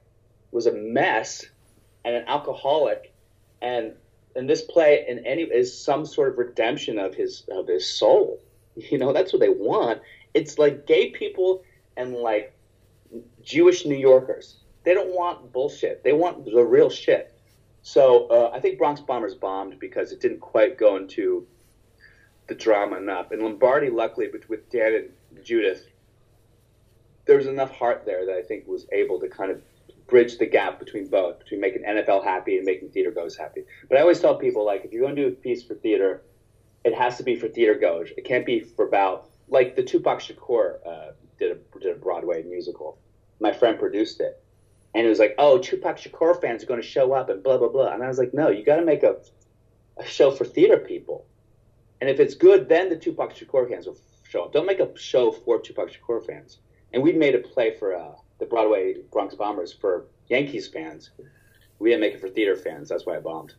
was 0.53 0.67
a 0.67 0.73
mess 0.73 1.45
and 2.05 2.15
an 2.15 2.25
alcoholic 2.27 3.13
and 3.61 3.95
and 4.35 4.49
this 4.49 4.63
play 4.63 5.05
in 5.09 5.27
any 5.27 5.43
is 5.43 5.77
some 5.77 6.05
sort 6.05 6.29
of 6.29 6.39
redemption 6.39 6.99
of 6.99 7.15
his 7.15 7.45
of 7.51 7.67
his 7.67 7.87
soul. 7.87 8.41
You 8.79 8.99
know, 8.99 9.15
that's 9.15 9.33
what 9.33 9.41
they 9.41 9.49
want. 9.49 10.03
It's 10.35 10.59
like 10.59 10.87
gay 10.87 11.09
people 11.09 11.63
and 11.97 12.13
like 12.13 12.55
Jewish 13.43 13.87
New 13.87 13.97
Yorkers. 13.97 14.59
They 14.85 14.93
don't 14.93 15.15
want 15.15 15.51
bullshit. 15.51 16.05
They 16.05 16.13
want 16.13 16.45
the 16.45 16.63
real 16.63 16.91
shit. 16.91 17.36
So 17.87 18.27
uh, 18.27 18.51
I 18.53 18.59
think 18.59 18.79
Bronx 18.79 19.01
Bombers 19.01 19.37
bombed 19.37 19.79
because 19.79 20.11
it 20.11 20.21
didn't 20.21 20.41
quite 20.41 20.77
go 20.77 20.97
into 20.97 21.47
the 22.49 22.55
drama 22.57 22.97
enough. 22.97 23.31
And 23.31 23.41
Lombardi, 23.41 23.91
luckily, 23.91 24.27
with, 24.49 24.69
Dan 24.71 25.09
and 25.31 25.45
Judith, 25.45 25.87
there 27.27 27.37
was 27.37 27.47
enough 27.47 27.71
heart 27.71 28.03
there 28.05 28.27
that 28.27 28.35
I 28.35 28.43
think 28.43 28.67
was 28.67 28.89
able 28.91 29.21
to 29.21 29.29
kind 29.29 29.53
of 29.53 29.63
bridge 30.09 30.37
the 30.39 30.47
gap 30.47 30.81
between 30.81 31.07
both, 31.07 31.39
between 31.39 31.61
making 31.61 31.85
NFL 31.85 32.25
happy 32.25 32.57
and 32.57 32.67
making 32.67 32.89
theater 32.89 33.13
goers 33.13 33.37
happy. 33.37 33.63
But 33.89 33.99
I 33.99 34.01
always 34.01 34.19
tell 34.19 34.35
people, 34.35 34.67
like, 34.67 34.85
if 34.85 34.91
you're 34.91 35.03
going 35.03 35.15
to 35.15 35.23
do 35.23 35.29
a 35.29 35.31
piece 35.31 35.63
for 35.63 35.75
theater, 35.75 36.23
it 36.85 36.93
has 36.93 37.19
to 37.19 37.23
be 37.23 37.37
for 37.37 37.47
theater 37.47 37.77
goers. 37.77 38.11
It 38.17 38.25
can't 38.25 38.45
be 38.45 38.59
for 38.59 38.89
about, 38.89 39.31
like, 39.47 39.77
the 39.77 39.85
Tupac 39.85 40.19
Shakur 40.19 40.85
uh, 40.85 41.13
did, 41.39 41.53
a, 41.53 41.79
did 41.79 41.97
a 41.97 42.01
Broadway 42.01 42.43
musical. 42.43 42.99
My 43.39 43.53
friend 43.53 43.79
produced 43.79 44.19
it. 44.19 44.43
And 44.97 45.05
it 45.05 45.11
was 45.11 45.19
like, 45.19 45.35
oh, 45.37 45.59
Tupac 45.59 45.99
Shakur 45.99 46.41
fans 46.41 46.63
are 46.63 46.67
going 46.67 46.81
to 46.81 46.87
show 46.87 47.13
up 47.13 47.29
and 47.29 47.43
blah, 47.43 47.59
blah, 47.59 47.69
blah. 47.69 47.93
And 47.93 48.03
I 48.03 48.09
was 48.09 48.17
like, 48.17 48.33
no, 48.33 48.49
you 48.49 48.65
got 48.65 48.77
to 48.77 48.85
make 48.85 49.03
a, 49.03 49.17
a 49.99 50.07
show 50.07 50.31
for 50.31 50.47
theater 50.47 50.79
people. 50.79 51.27
And 52.01 52.09
if 52.09 52.19
it's 52.19 52.35
good, 52.35 52.67
then 52.67 52.89
the 52.89 52.97
Tupac 52.97 53.35
Shakur 53.35 53.69
fans 53.69 53.87
will 53.87 53.99
show 54.27 54.45
up. 54.45 54.55
Don't 54.55 54.65
make 54.65 54.81
a 54.81 54.97
show 54.99 55.33
for 55.33 55.61
Tupac 55.61 55.91
Shakur 55.91 56.25
fans. 56.25 56.61
And 56.95 57.03
we 57.03 57.13
made 57.13 57.35
a 57.35 57.41
play 57.41 57.77
for 57.77 57.95
uh, 57.95 58.13
the 58.39 58.47
Broadway 58.47 58.95
Bronx 59.13 59.35
Bombers 59.35 59.71
for 59.71 60.07
Yankees 60.29 60.67
fans. 60.67 61.11
We 61.79 61.91
didn't 61.91 62.01
make 62.01 62.15
it 62.15 62.21
for 62.23 62.31
theater 62.31 62.57
fans. 62.57 62.89
That's 62.89 63.05
why 63.05 63.17
I 63.17 63.21
bombed. 63.21 63.53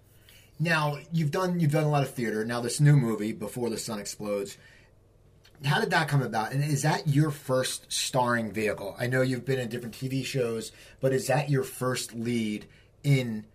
Now 0.60 0.98
you've 1.12 1.30
done 1.30 1.60
you've 1.60 1.72
done 1.72 1.84
a 1.84 1.90
lot 1.90 2.02
of 2.02 2.10
theater. 2.10 2.44
Now 2.46 2.62
this 2.62 2.80
new 2.80 2.96
movie, 2.96 3.32
Before 3.32 3.70
the 3.70 3.78
Sun 3.78 4.00
Explodes, 4.00 4.58
how 5.66 5.80
did 5.80 5.90
that 5.92 6.08
come 6.08 6.22
about? 6.22 6.52
And 6.52 6.64
is 6.64 6.84
that 6.84 7.08
your 7.08 7.32
first 7.32 7.92
starring 7.92 8.52
vehicle? 8.52 8.96
I 9.00 9.08
know 9.08 9.22
you've 9.22 9.46
been 9.46 9.60
in 9.60 9.70
different 9.70 9.96
TV 9.96 10.24
shows, 10.24 10.72
but 11.02 11.14
is 11.14 11.28
that 11.28 11.50
your 11.50 11.64
first 11.64 12.14
lead 12.14 12.66
in 13.04 13.46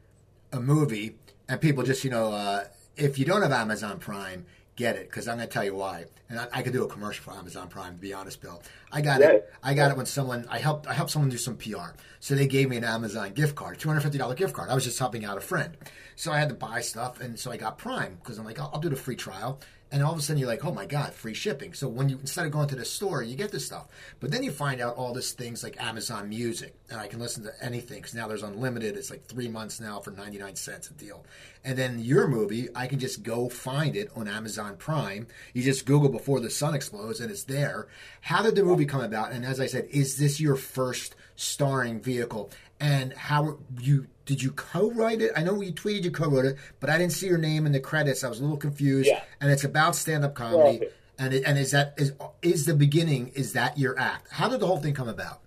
a 0.53 0.61
movie? 0.61 1.17
And 1.49 1.61
people 1.61 1.85
just 1.85 2.05
you 2.05 2.11
know, 2.11 2.33
uh, 2.33 2.65
if 2.97 3.19
you 3.19 3.25
don't 3.25 3.43
have 3.43 3.53
Amazon 3.53 3.99
Prime, 3.99 4.47
get 4.77 4.97
it 4.97 5.09
because 5.09 5.29
I'm 5.29 5.37
going 5.37 5.49
to 5.49 5.53
tell 5.53 5.65
you 5.65 5.75
why. 5.75 6.07
And 6.29 6.41
I, 6.41 6.49
I, 6.53 6.63
could 6.63 6.73
do 6.73 6.83
a 6.83 6.89
commercial 6.89 7.23
for 7.25 7.39
Amazon 7.39 7.69
Prime. 7.69 7.95
To 7.95 8.01
be 8.01 8.15
honest, 8.15 8.41
Bill, 8.41 8.63
I 8.91 9.01
got 9.01 9.21
yeah. 9.21 9.33
it. 9.33 9.53
I 9.63 9.75
got 9.75 9.87
yeah. 9.87 9.93
it 9.93 9.97
when 9.97 10.07
someone 10.07 10.47
I 10.49 10.59
helped. 10.59 10.87
I 10.87 10.95
helped 10.95 11.11
someone 11.11 11.31
do 11.31 11.37
some 11.37 11.57
PR, 11.57 11.91
so 12.21 12.35
they 12.35 12.47
gave 12.47 12.71
me 12.71 12.79
an 12.79 12.85
Amazon 12.85 13.33
gift 13.33 13.55
card, 13.55 13.79
two 13.79 13.89
hundred 13.89 14.01
fifty 14.01 14.19
dollar 14.19 14.35
gift 14.35 14.55
card. 14.55 14.71
I 14.71 14.75
was 14.75 14.85
just 14.85 14.99
helping 14.99 15.25
out 15.25 15.37
a 15.37 15.43
friend, 15.43 15.77
so 16.17 16.33
I 16.33 16.39
had 16.39 16.49
to 16.49 16.55
buy 16.55 16.81
stuff, 16.81 17.21
and 17.21 17.39
so 17.39 17.51
I 17.51 17.59
got 17.59 17.77
Prime 17.77 18.17
because 18.17 18.39
I'm 18.39 18.45
like, 18.45 18.59
I'll, 18.59 18.71
I'll 18.73 18.81
do 18.81 18.89
the 18.89 18.97
free 18.97 19.17
trial. 19.17 19.61
And 19.93 20.03
all 20.03 20.13
of 20.13 20.19
a 20.19 20.23
sudden, 20.23 20.39
you're 20.41 20.49
like, 20.49 20.65
oh 20.65 20.73
my 20.73 20.87
God, 20.87 21.13
free 21.13 21.35
shipping. 21.35 21.75
So 21.75 21.87
when 21.87 22.09
you, 22.09 22.19
instead 22.19 22.47
of 22.47 22.51
going 22.51 22.69
to 22.69 22.75
the 22.75 22.85
store, 22.85 23.23
you 23.23 23.37
get 23.37 23.53
this 23.53 23.67
stuff. 23.67 23.89
But 24.21 24.31
then 24.31 24.43
you 24.43 24.51
find 24.51 24.81
out 24.81 24.97
all 24.97 25.13
these 25.13 25.33
things 25.33 25.63
like 25.63 25.81
Amazon 25.83 26.31
Music, 26.31 26.75
and 26.89 26.99
I 26.99 27.09
can 27.09 27.21
listen 27.21 27.45
to 27.45 27.53
anything 27.61 27.99
because 27.99 28.15
now 28.15 28.27
there's 28.27 28.43
unlimited. 28.43 28.97
It's 28.97 29.11
like 29.11 29.27
three 29.27 29.49
months 29.49 29.81
now 29.81 30.01
for 30.01 30.11
99 30.11 30.57
cents 30.57 30.89
a 30.89 30.95
deal. 30.95 31.27
And 31.63 31.77
then 31.77 32.01
your 32.01 32.27
movie, 32.27 32.71
I 32.75 32.87
can 32.87 32.99
just 33.01 33.23
go 33.23 33.51
find 33.51 33.95
it 33.95 34.11
on 34.17 34.29
Amazon 34.29 34.77
Prime. 34.79 35.27
You 35.53 35.63
just 35.63 35.85
Google 35.85 36.09
Before 36.09 36.41
the 36.41 36.49
Sun 36.49 36.75
Explodes, 36.75 37.21
and 37.21 37.31
it's 37.31 37.45
there. 37.45 37.87
How 38.23 38.43
did 38.43 38.55
the 38.55 38.65
movie 38.65 38.87
come 38.87 39.03
about? 39.03 39.33
And 39.33 39.45
as 39.45 39.61
I 39.61 39.67
said, 39.67 39.89
is 39.91 40.17
this 40.17 40.41
your 40.41 40.57
first 40.57 41.15
starring 41.37 42.01
vehicle? 42.01 42.51
And 42.83 43.13
how 43.13 43.59
you 43.81 44.09
did 44.27 44.43
you 44.43 44.51
co-write 44.51 45.23
it? 45.23 45.31
I 45.37 45.45
know 45.45 45.61
you 45.61 45.73
tweeted 45.73 46.03
you 46.03 46.11
co-wrote 46.11 46.45
it, 46.45 46.57
but 46.81 46.91
I 46.91 46.99
didn't 46.99 47.13
see 47.13 47.29
your 47.29 47.39
name 47.39 47.65
in 47.65 47.71
the 47.71 47.79
credits. 47.79 48.25
I 48.25 48.29
was 48.29 48.41
a 48.41 48.43
little 48.43 48.57
confused. 48.57 49.09
Yeah. 49.09 49.23
And 49.41 49.53
it's 49.53 49.63
about 49.63 49.95
stand-up 49.95 50.35
comedy. 50.35 50.79
Well, 50.81 50.91
and 51.19 51.33
it, 51.33 51.45
and 51.45 51.59
is 51.59 51.71
that 51.71 51.95
is 51.97 52.13
is 52.43 52.67
the 52.67 52.75
beginning? 52.75 53.29
Is 53.35 53.53
that 53.53 53.79
your 53.79 53.97
act? 53.99 54.33
How 54.33 54.49
did 54.49 54.59
the 54.59 54.67
whole 54.67 54.79
thing 54.79 54.95
come 54.95 55.09
about? 55.09 55.41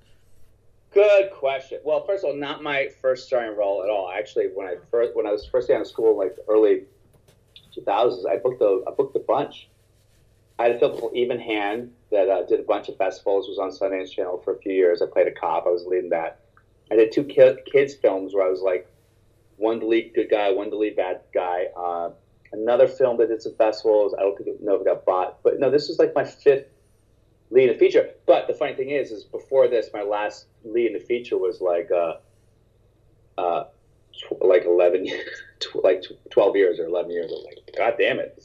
Good 0.93 1.31
question. 1.31 1.79
Well, 1.83 2.05
first 2.05 2.23
of 2.23 2.29
all, 2.29 2.37
not 2.37 2.63
my 2.63 2.87
first 3.01 3.27
starring 3.27 3.57
role 3.57 3.83
at 3.83 3.89
all. 3.89 4.09
Actually, 4.09 4.47
when 4.53 4.65
I 4.65 4.75
first 4.89 5.13
when 5.13 5.27
I 5.27 5.31
was 5.31 5.45
first 5.45 5.69
out 5.69 5.81
of 5.81 5.87
school, 5.87 6.17
like 6.17 6.37
early 6.47 6.83
2000s, 7.77 8.25
I 8.29 8.37
booked 8.37 8.61
a 8.61 8.81
I 8.87 8.91
booked 8.91 9.15
a 9.17 9.19
bunch. 9.19 9.67
I 10.57 10.67
had 10.67 10.77
a 10.77 10.79
film 10.79 10.97
called 10.97 11.13
Even 11.13 11.37
Hand 11.37 11.91
that 12.11 12.29
uh, 12.29 12.43
did 12.43 12.61
a 12.61 12.63
bunch 12.63 12.87
of 12.87 12.95
festivals. 12.95 13.49
Was 13.49 13.59
on 13.59 13.71
Sundance 13.71 14.11
Channel 14.11 14.41
for 14.45 14.55
a 14.55 14.59
few 14.59 14.71
years. 14.71 15.01
I 15.01 15.07
played 15.07 15.27
a 15.27 15.31
cop. 15.31 15.65
I 15.67 15.69
was 15.69 15.85
leading 15.85 16.11
that. 16.11 16.39
I 16.91 16.95
did 16.95 17.11
two 17.11 17.23
kids 17.23 17.95
films 17.95 18.33
where 18.33 18.45
I 18.45 18.49
was 18.49 18.61
like 18.61 18.87
one 19.57 19.79
the 19.79 19.85
lead 19.85 20.13
good 20.13 20.29
guy, 20.29 20.51
one 20.51 20.69
the 20.69 20.75
lead 20.75 20.95
bad 20.95 21.21
guy. 21.33 21.65
Uh, 21.75 22.11
another 22.51 22.87
film 22.87 23.17
that 23.17 23.29
did 23.29 23.41
some 23.41 23.55
festivals. 23.55 24.13
I 24.17 24.21
don't 24.21 24.37
think 24.37 24.61
know 24.61 24.75
if 24.75 24.81
it 24.81 24.85
got 24.85 25.05
bought, 25.05 25.41
but 25.43 25.59
no, 25.59 25.69
this 25.69 25.87
was 25.87 25.99
like 25.99 26.13
my 26.13 26.23
fifth 26.23 26.67
lead 27.49 27.69
in 27.69 27.75
a 27.75 27.77
feature. 27.77 28.11
But 28.25 28.47
the 28.47 28.53
funny 28.53 28.73
thing 28.73 28.89
is, 28.89 29.11
is 29.11 29.23
before 29.23 29.67
this, 29.67 29.89
my 29.93 30.01
last 30.01 30.45
lead 30.63 30.91
in 30.91 30.95
a 30.95 30.99
feature 30.99 31.37
was 31.37 31.61
like 31.61 31.89
uh, 31.91 32.15
uh, 33.37 33.63
tw- 34.13 34.43
like 34.43 34.65
eleven, 34.65 35.07
tw- 35.59 35.83
like 35.83 36.03
twelve 36.29 36.55
years 36.55 36.79
or 36.79 36.85
eleven 36.85 37.11
years. 37.11 37.31
I 37.31 37.35
was 37.35 37.45
like, 37.45 37.75
God 37.77 37.95
damn 37.97 38.19
it, 38.19 38.43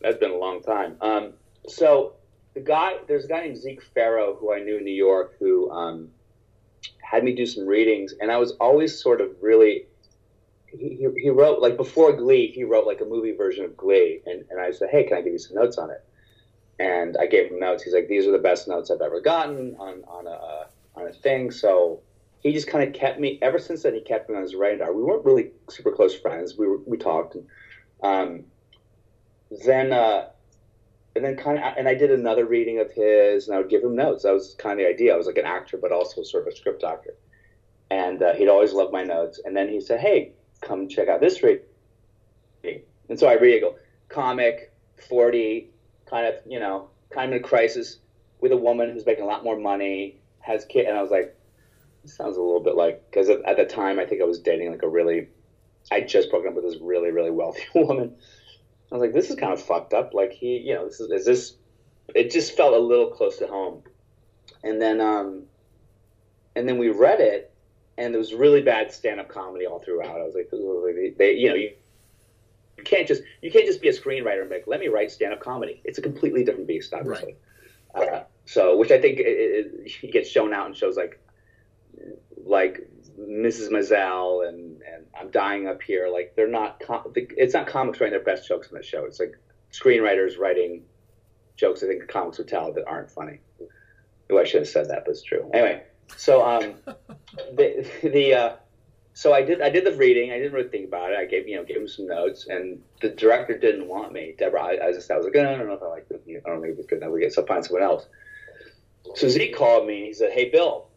that's 0.00 0.18
been 0.18 0.30
a 0.30 0.38
long 0.38 0.62
time. 0.62 0.96
Um, 1.00 1.32
so 1.66 2.14
the 2.54 2.60
guy, 2.60 2.94
there's 3.08 3.24
a 3.24 3.28
guy 3.28 3.40
named 3.40 3.58
Zeke 3.58 3.82
Farrow 3.94 4.36
who 4.38 4.52
I 4.52 4.60
knew 4.60 4.78
in 4.78 4.84
New 4.84 4.90
York 4.90 5.36
who. 5.38 5.70
Um, 5.70 6.10
had 7.10 7.24
me 7.24 7.34
do 7.34 7.46
some 7.46 7.66
readings, 7.66 8.14
and 8.20 8.30
I 8.30 8.36
was 8.36 8.52
always 8.60 9.00
sort 9.00 9.20
of 9.20 9.30
really. 9.40 9.86
He, 10.66 11.08
he 11.16 11.30
wrote 11.30 11.62
like 11.62 11.78
before 11.78 12.12
Glee, 12.12 12.52
he 12.54 12.62
wrote 12.62 12.86
like 12.86 13.00
a 13.00 13.06
movie 13.06 13.32
version 13.32 13.64
of 13.64 13.74
Glee, 13.74 14.20
and, 14.26 14.44
and 14.50 14.60
I 14.60 14.70
said, 14.70 14.90
"Hey, 14.90 15.04
can 15.04 15.16
I 15.16 15.22
give 15.22 15.32
you 15.32 15.38
some 15.38 15.56
notes 15.56 15.78
on 15.78 15.90
it?" 15.90 16.04
And 16.78 17.16
I 17.18 17.26
gave 17.26 17.50
him 17.50 17.58
notes. 17.58 17.82
He's 17.82 17.94
like, 17.94 18.08
"These 18.08 18.26
are 18.26 18.32
the 18.32 18.38
best 18.38 18.68
notes 18.68 18.90
I've 18.90 19.00
ever 19.00 19.20
gotten 19.20 19.76
on 19.78 20.04
on 20.06 20.26
a 20.26 20.66
on 20.94 21.06
a 21.06 21.12
thing." 21.12 21.50
So 21.50 22.00
he 22.40 22.52
just 22.52 22.66
kind 22.66 22.86
of 22.86 22.94
kept 22.94 23.18
me 23.18 23.38
ever 23.40 23.58
since 23.58 23.82
then. 23.82 23.94
He 23.94 24.00
kept 24.00 24.28
me 24.28 24.36
on 24.36 24.42
his 24.42 24.54
radar. 24.54 24.92
We 24.92 25.02
weren't 25.02 25.24
really 25.24 25.52
super 25.70 25.90
close 25.90 26.14
friends. 26.14 26.56
We 26.56 26.68
were, 26.68 26.78
we 26.86 26.96
talked. 26.98 27.34
And, 27.34 27.46
um, 28.02 28.44
then 29.64 29.92
uh, 29.92 30.28
and 31.18 31.26
then 31.26 31.36
kind 31.36 31.58
of, 31.58 31.64
and 31.76 31.88
I 31.88 31.94
did 31.94 32.12
another 32.12 32.46
reading 32.46 32.78
of 32.78 32.92
his, 32.92 33.48
and 33.48 33.56
I 33.56 33.58
would 33.58 33.68
give 33.68 33.82
him 33.82 33.96
notes. 33.96 34.22
That 34.22 34.32
was 34.32 34.54
kind 34.56 34.78
of 34.78 34.86
the 34.86 34.88
idea. 34.88 35.12
I 35.12 35.16
was 35.16 35.26
like 35.26 35.36
an 35.36 35.44
actor, 35.44 35.76
but 35.76 35.90
also 35.90 36.22
sort 36.22 36.46
of 36.46 36.52
a 36.52 36.56
script 36.56 36.80
doctor. 36.80 37.14
And 37.90 38.22
uh, 38.22 38.34
he'd 38.34 38.48
always 38.48 38.72
love 38.72 38.92
my 38.92 39.02
notes. 39.02 39.40
And 39.44 39.56
then 39.56 39.68
he 39.68 39.80
said, 39.80 39.98
"Hey, 39.98 40.32
come 40.60 40.88
check 40.88 41.08
out 41.08 41.20
this 41.20 41.42
reading." 41.42 41.64
And 43.08 43.18
so 43.18 43.26
I 43.26 43.34
read. 43.34 43.56
I 43.56 43.60
go, 43.60 43.76
comic, 44.08 44.72
forty, 45.08 45.70
kind 46.06 46.26
of, 46.26 46.34
you 46.46 46.60
know, 46.60 46.88
kind 47.10 47.34
of 47.34 47.40
a 47.40 47.44
crisis 47.44 47.98
with 48.40 48.52
a 48.52 48.56
woman 48.56 48.92
who's 48.92 49.04
making 49.04 49.24
a 49.24 49.26
lot 49.26 49.42
more 49.42 49.58
money, 49.58 50.20
has 50.38 50.64
kid, 50.66 50.86
and 50.86 50.96
I 50.96 51.02
was 51.02 51.10
like, 51.10 51.34
this 52.04 52.14
sounds 52.14 52.36
a 52.36 52.40
little 52.40 52.62
bit 52.62 52.76
like 52.76 53.04
because 53.10 53.28
at, 53.28 53.56
the 53.56 53.64
time 53.64 53.98
I 53.98 54.06
think 54.06 54.22
I 54.22 54.24
was 54.24 54.38
dating 54.38 54.70
like 54.70 54.84
a 54.84 54.88
really, 54.88 55.26
I 55.90 56.00
just 56.02 56.30
broken 56.30 56.50
up 56.50 56.54
with 56.54 56.64
this 56.64 56.80
really 56.80 57.10
really 57.10 57.32
wealthy 57.32 57.64
woman 57.74 58.14
I 58.90 58.94
was 58.94 59.02
like, 59.02 59.12
this 59.12 59.30
is 59.30 59.36
kind 59.36 59.52
of 59.52 59.62
fucked 59.62 59.92
up. 59.92 60.14
Like 60.14 60.32
he, 60.32 60.58
you 60.58 60.74
know, 60.74 60.86
this 60.86 61.00
is, 61.00 61.10
is 61.10 61.26
this, 61.26 61.54
it 62.14 62.30
just 62.30 62.56
felt 62.56 62.74
a 62.74 62.78
little 62.78 63.10
close 63.10 63.38
to 63.38 63.46
home. 63.46 63.82
And 64.64 64.80
then, 64.80 65.00
um, 65.00 65.44
and 66.56 66.68
then 66.68 66.78
we 66.78 66.88
read 66.88 67.20
it 67.20 67.52
and 67.98 68.14
there 68.14 68.18
was 68.18 68.32
really 68.32 68.62
bad 68.62 68.92
stand-up 68.92 69.28
comedy 69.28 69.66
all 69.66 69.80
throughout. 69.80 70.20
I 70.20 70.24
was 70.24 70.34
like, 70.34 70.50
they, 70.50 71.10
they 71.10 71.32
you 71.32 71.48
know, 71.48 71.54
you, 71.56 71.72
you 72.78 72.84
can't 72.84 73.06
just 73.06 73.22
you 73.42 73.50
can't 73.50 73.66
just 73.66 73.82
be 73.82 73.88
a 73.88 73.92
screenwriter 73.92 74.40
and 74.40 74.48
be 74.48 74.56
like, 74.56 74.66
let 74.68 74.80
me 74.80 74.86
write 74.86 75.10
stand-up 75.10 75.40
comedy. 75.40 75.82
It's 75.84 75.98
a 75.98 76.02
completely 76.02 76.44
different 76.44 76.68
beast, 76.68 76.94
obviously. 76.94 77.36
Right. 77.94 78.08
Uh, 78.08 78.22
so, 78.46 78.76
which 78.76 78.92
I 78.92 79.00
think 79.00 79.18
it, 79.18 79.92
it, 80.02 80.12
gets 80.12 80.28
shown 80.28 80.54
out 80.54 80.68
in 80.68 80.74
shows 80.74 80.96
like 80.96 81.20
like 82.44 82.88
Mrs. 83.18 83.70
Maisel 83.70 84.48
and 84.48 84.80
and 84.82 85.06
I'm 85.18 85.30
dying 85.30 85.66
up 85.66 85.82
here. 85.82 86.08
Like 86.08 86.34
they're 86.36 86.48
not. 86.48 86.80
Com- 86.80 87.12
it's 87.14 87.54
not 87.54 87.66
comics 87.66 88.00
writing 88.00 88.12
their 88.12 88.24
best 88.24 88.46
jokes 88.46 88.68
on 88.70 88.78
the 88.78 88.84
show. 88.84 89.04
It's 89.04 89.18
like 89.18 89.34
screenwriters 89.72 90.38
writing 90.38 90.84
jokes. 91.56 91.82
I 91.82 91.86
think 91.86 92.06
comics 92.08 92.38
would 92.38 92.48
tell 92.48 92.72
that 92.72 92.86
aren't 92.86 93.10
funny. 93.10 93.40
Oh, 94.30 94.38
I 94.38 94.44
should 94.44 94.60
have 94.60 94.68
said 94.68 94.88
that, 94.90 95.04
but 95.04 95.12
it's 95.12 95.22
true. 95.22 95.50
Anyway, 95.52 95.82
so 96.16 96.44
um, 96.46 96.74
the 97.56 97.88
the 98.02 98.34
uh, 98.34 98.56
so 99.14 99.32
I 99.32 99.42
did 99.42 99.60
I 99.60 99.70
did 99.70 99.84
the 99.84 99.94
reading. 99.96 100.30
I 100.30 100.38
didn't 100.38 100.52
really 100.52 100.68
think 100.68 100.86
about 100.86 101.12
it. 101.12 101.18
I 101.18 101.24
gave 101.24 101.48
you 101.48 101.56
know 101.56 101.64
gave 101.64 101.78
him 101.78 101.88
some 101.88 102.06
notes, 102.06 102.46
and 102.48 102.80
the 103.00 103.08
director 103.08 103.58
didn't 103.58 103.88
want 103.88 104.12
me. 104.12 104.34
Deborah, 104.38 104.62
I, 104.62 104.88
I 104.88 104.92
just 104.92 105.10
I 105.10 105.16
was 105.16 105.24
like, 105.24 105.36
I 105.36 105.42
don't 105.42 105.66
know 105.66 105.74
if 105.74 105.82
I 105.82 105.86
like 105.86 106.06
it. 106.10 106.22
I 106.46 106.48
don't 106.48 106.60
think 106.60 106.74
it 106.74 106.76
was 106.76 106.86
good 106.86 106.98
enough. 106.98 107.10
We 107.10 107.20
get 107.20 107.32
so 107.32 107.44
find 107.44 107.64
someone 107.64 107.82
else. 107.82 108.06
So 109.14 109.28
Zeke 109.28 109.56
called 109.56 109.86
me 109.86 109.96
and 109.98 110.06
he 110.06 110.12
said, 110.12 110.32
Hey 110.32 110.50
Bill, 110.50 110.87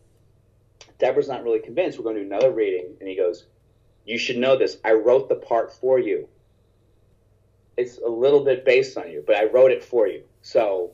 Deborah's 1.01 1.27
not 1.27 1.43
really 1.43 1.59
convinced. 1.59 1.97
We're 1.97 2.05
going 2.05 2.15
to 2.15 2.21
do 2.21 2.27
another 2.27 2.51
reading. 2.51 2.95
And 2.99 3.09
he 3.09 3.15
goes, 3.15 3.45
You 4.05 4.17
should 4.17 4.37
know 4.37 4.57
this. 4.57 4.77
I 4.85 4.93
wrote 4.93 5.27
the 5.27 5.35
part 5.35 5.73
for 5.73 5.99
you. 5.99 6.29
It's 7.75 7.97
a 7.97 8.09
little 8.09 8.45
bit 8.45 8.63
based 8.63 8.97
on 8.97 9.09
you, 9.09 9.23
but 9.25 9.35
I 9.35 9.45
wrote 9.45 9.71
it 9.71 9.83
for 9.83 10.07
you. 10.07 10.23
So 10.41 10.91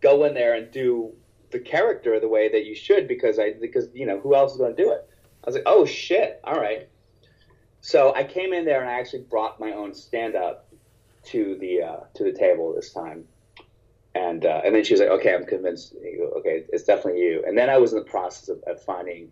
go 0.00 0.24
in 0.24 0.34
there 0.34 0.54
and 0.54 0.70
do 0.70 1.12
the 1.50 1.60
character 1.60 2.18
the 2.18 2.28
way 2.28 2.50
that 2.50 2.64
you 2.64 2.74
should 2.74 3.06
because 3.06 3.38
I 3.38 3.52
because 3.60 3.88
you 3.94 4.06
know 4.06 4.18
who 4.18 4.34
else 4.34 4.52
is 4.52 4.58
going 4.58 4.74
to 4.74 4.82
do 4.82 4.90
it. 4.90 5.08
I 5.44 5.46
was 5.46 5.54
like, 5.54 5.64
oh 5.66 5.84
shit, 5.84 6.40
all 6.44 6.58
right. 6.58 6.88
So 7.80 8.14
I 8.14 8.24
came 8.24 8.52
in 8.52 8.64
there 8.64 8.80
and 8.80 8.90
I 8.90 8.94
actually 8.94 9.22
brought 9.22 9.60
my 9.60 9.72
own 9.72 9.94
stand 9.94 10.34
up 10.34 10.68
to 11.24 11.56
the 11.60 11.82
uh, 11.82 12.00
to 12.14 12.24
the 12.24 12.32
table 12.32 12.74
this 12.74 12.92
time, 12.92 13.24
and 14.14 14.44
uh, 14.44 14.60
and 14.64 14.74
then 14.74 14.84
she 14.84 14.94
was 14.94 15.00
like, 15.00 15.10
okay, 15.10 15.34
I'm 15.34 15.46
convinced. 15.46 15.94
okay, 15.94 16.64
it's 16.68 16.84
definitely 16.84 17.22
you. 17.22 17.42
And 17.46 17.56
then 17.56 17.70
I 17.70 17.78
was 17.78 17.92
in 17.92 17.98
the 17.98 18.04
process 18.04 18.48
of, 18.48 18.62
of 18.66 18.82
finding 18.82 19.30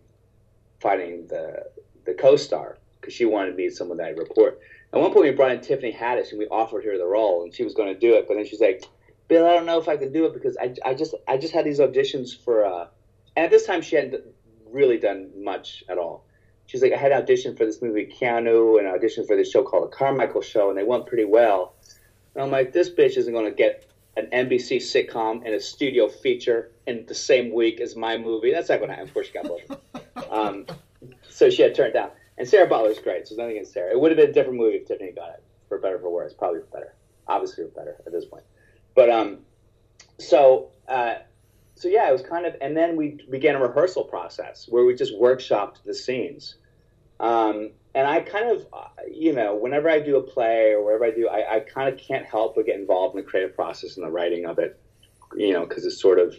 finding 0.79 1.27
the 1.27 1.63
the 2.05 2.13
co-star 2.13 2.77
because 2.99 3.13
she 3.13 3.25
wanted 3.25 3.51
to 3.51 3.55
be 3.55 3.69
someone 3.69 3.97
that 3.97 4.07
I 4.07 4.09
report. 4.09 4.59
At 4.93 4.99
one 4.99 5.13
point, 5.13 5.25
we 5.25 5.31
brought 5.31 5.51
in 5.51 5.61
Tiffany 5.61 5.93
Haddish 5.93 6.31
and 6.31 6.39
we 6.39 6.47
offered 6.47 6.83
her 6.85 6.97
the 6.97 7.05
role, 7.05 7.43
and 7.43 7.53
she 7.53 7.63
was 7.63 7.73
going 7.73 7.93
to 7.93 7.99
do 7.99 8.15
it, 8.15 8.27
but 8.27 8.35
then 8.35 8.45
she's 8.45 8.59
like, 8.59 8.83
Bill, 9.27 9.45
I 9.45 9.53
don't 9.53 9.65
know 9.65 9.79
if 9.79 9.87
I 9.87 9.95
can 9.95 10.11
do 10.11 10.25
it 10.25 10.33
because 10.33 10.57
I, 10.59 10.73
I 10.83 10.93
just 10.93 11.15
I 11.27 11.37
just 11.37 11.53
had 11.53 11.65
these 11.65 11.79
auditions 11.79 12.37
for, 12.43 12.65
uh, 12.65 12.87
and 13.35 13.45
at 13.45 13.51
this 13.51 13.65
time 13.65 13.81
she 13.81 13.95
hadn't 13.95 14.25
really 14.69 14.97
done 14.97 15.29
much 15.37 15.83
at 15.87 15.97
all. 15.97 16.25
She's 16.65 16.81
like, 16.81 16.93
I 16.93 16.97
had 16.97 17.11
an 17.11 17.21
audition 17.21 17.55
for 17.55 17.65
this 17.65 17.81
movie 17.81 18.05
Keanu 18.05 18.77
and 18.77 18.87
an 18.87 18.93
audition 18.93 19.25
for 19.25 19.35
this 19.35 19.51
show 19.51 19.63
called 19.63 19.91
The 19.91 19.95
Carmichael 19.95 20.41
Show, 20.41 20.69
and 20.69 20.77
they 20.77 20.83
went 20.83 21.05
pretty 21.05 21.25
well. 21.25 21.75
And 22.33 22.43
I'm 22.43 22.51
like, 22.51 22.71
this 22.71 22.89
bitch 22.89 23.17
isn't 23.17 23.33
going 23.33 23.45
to 23.45 23.51
get 23.51 23.90
an 24.17 24.27
NBC 24.33 24.77
sitcom 24.77 25.45
and 25.45 25.53
a 25.53 25.59
studio 25.59 26.07
feature 26.07 26.71
in 26.85 27.05
the 27.05 27.15
same 27.15 27.53
week 27.53 27.79
as 27.79 27.95
my 27.95 28.17
movie. 28.17 28.51
That's 28.51 28.69
not 28.69 28.79
going 28.79 28.89
to 28.89 28.95
happen. 28.95 29.09
Of 29.09 29.13
course, 29.13 29.27
she 29.27 29.33
got 29.33 29.45
both. 29.45 30.29
um, 30.31 30.65
so 31.29 31.49
she 31.49 31.61
had 31.61 31.75
turned 31.75 31.93
down. 31.93 32.11
And 32.37 32.47
Sarah 32.47 32.67
Butler's 32.67 32.99
great, 32.99 33.27
so 33.27 33.35
nothing 33.35 33.51
against 33.51 33.73
Sarah. 33.73 33.91
It 33.91 33.99
would 33.99 34.11
have 34.11 34.17
been 34.17 34.29
a 34.29 34.33
different 34.33 34.57
movie 34.57 34.77
if 34.77 34.87
Tiffany 34.87 35.11
got 35.11 35.29
it, 35.29 35.43
for 35.69 35.77
better 35.77 35.95
or 35.95 35.99
for 35.99 36.09
worse. 36.09 36.33
Probably 36.33 36.61
for 36.61 36.67
better. 36.67 36.95
Obviously 37.27 37.65
for 37.65 37.69
better 37.71 37.97
at 38.05 38.11
this 38.11 38.25
point. 38.25 38.43
But 38.95 39.09
um, 39.09 39.39
so 40.17 40.71
uh, 40.87 41.15
so 41.81 41.87
yeah, 41.87 42.07
it 42.07 42.11
was 42.11 42.21
kind 42.21 42.45
of, 42.45 42.55
and 42.61 42.77
then 42.77 42.95
we 42.95 43.17
began 43.31 43.55
a 43.55 43.59
rehearsal 43.59 44.03
process 44.03 44.67
where 44.69 44.85
we 44.85 44.93
just 44.93 45.15
workshopped 45.15 45.83
the 45.83 45.95
scenes. 45.95 46.55
Um, 47.19 47.71
and 47.95 48.07
I 48.07 48.19
kind 48.19 48.51
of, 48.51 48.67
you 49.21 49.33
know, 49.33 49.55
whenever 49.55 49.87
I 49.87 49.99
do 49.99 50.17
a 50.17 50.23
play 50.23 50.71
or 50.71 50.83
wherever 50.83 51.05
I 51.05 51.11
do, 51.11 51.27
I, 51.27 51.57
I 51.57 51.59
kind 51.59 51.87
of 51.87 51.99
can't 51.99 52.25
help 52.25 52.55
but 52.55 52.65
get 52.65 52.79
involved 52.79 53.15
in 53.15 53.23
the 53.23 53.29
creative 53.29 53.55
process 53.55 53.95
and 53.95 54.03
the 54.03 54.09
writing 54.09 54.47
of 54.47 54.57
it, 54.57 54.79
you 55.35 55.53
know, 55.53 55.63
because 55.63 55.85
it's 55.85 56.01
sort 56.01 56.17
of 56.17 56.35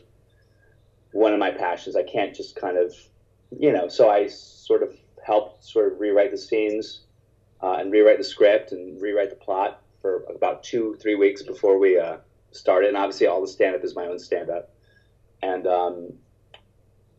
one 1.12 1.32
of 1.32 1.38
my 1.38 1.52
passions. 1.52 1.94
I 1.94 2.02
can't 2.02 2.34
just 2.34 2.56
kind 2.56 2.76
of, 2.76 2.92
you 3.56 3.72
know, 3.72 3.86
so 3.86 4.10
I 4.10 4.26
sort 4.26 4.82
of 4.82 4.96
helped 5.24 5.64
sort 5.64 5.92
of 5.92 6.00
rewrite 6.00 6.32
the 6.32 6.36
scenes 6.36 7.02
uh, 7.62 7.74
and 7.74 7.92
rewrite 7.92 8.18
the 8.18 8.24
script 8.24 8.72
and 8.72 9.00
rewrite 9.00 9.30
the 9.30 9.36
plot 9.36 9.80
for 10.00 10.24
about 10.34 10.64
two, 10.64 10.96
three 11.00 11.14
weeks 11.14 11.40
before 11.40 11.78
we 11.78 12.00
uh, 12.00 12.16
started. 12.50 12.88
And 12.88 12.96
obviously, 12.96 13.28
all 13.28 13.40
the 13.40 13.46
stand 13.46 13.76
up 13.76 13.84
is 13.84 13.94
my 13.94 14.06
own 14.06 14.18
stand 14.18 14.50
up. 14.50 14.74
And, 15.40 15.68
um, 15.68 16.14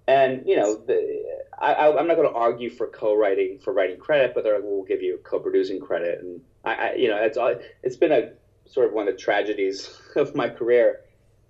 and 0.07 0.43
you 0.45 0.57
know, 0.57 0.75
the, 0.75 1.23
I, 1.59 1.87
am 1.87 2.07
not 2.07 2.15
going 2.15 2.27
to 2.27 2.35
argue 2.35 2.69
for 2.69 2.87
co-writing 2.87 3.59
for 3.59 3.73
writing 3.73 3.97
credit, 3.97 4.33
but 4.35 4.43
they're 4.43 4.55
like, 4.55 4.63
we'll 4.63 4.83
give 4.83 5.01
you 5.01 5.19
co-producing 5.23 5.79
credit. 5.79 6.21
And 6.21 6.41
I, 6.65 6.73
I, 6.73 6.93
you 6.95 7.07
know, 7.07 7.17
it's 7.17 7.37
it's 7.83 7.95
been 7.95 8.11
a 8.11 8.33
sort 8.65 8.87
of 8.87 8.93
one 8.93 9.07
of 9.07 9.13
the 9.13 9.19
tragedies 9.19 9.97
of 10.15 10.35
my 10.35 10.49
career 10.49 11.01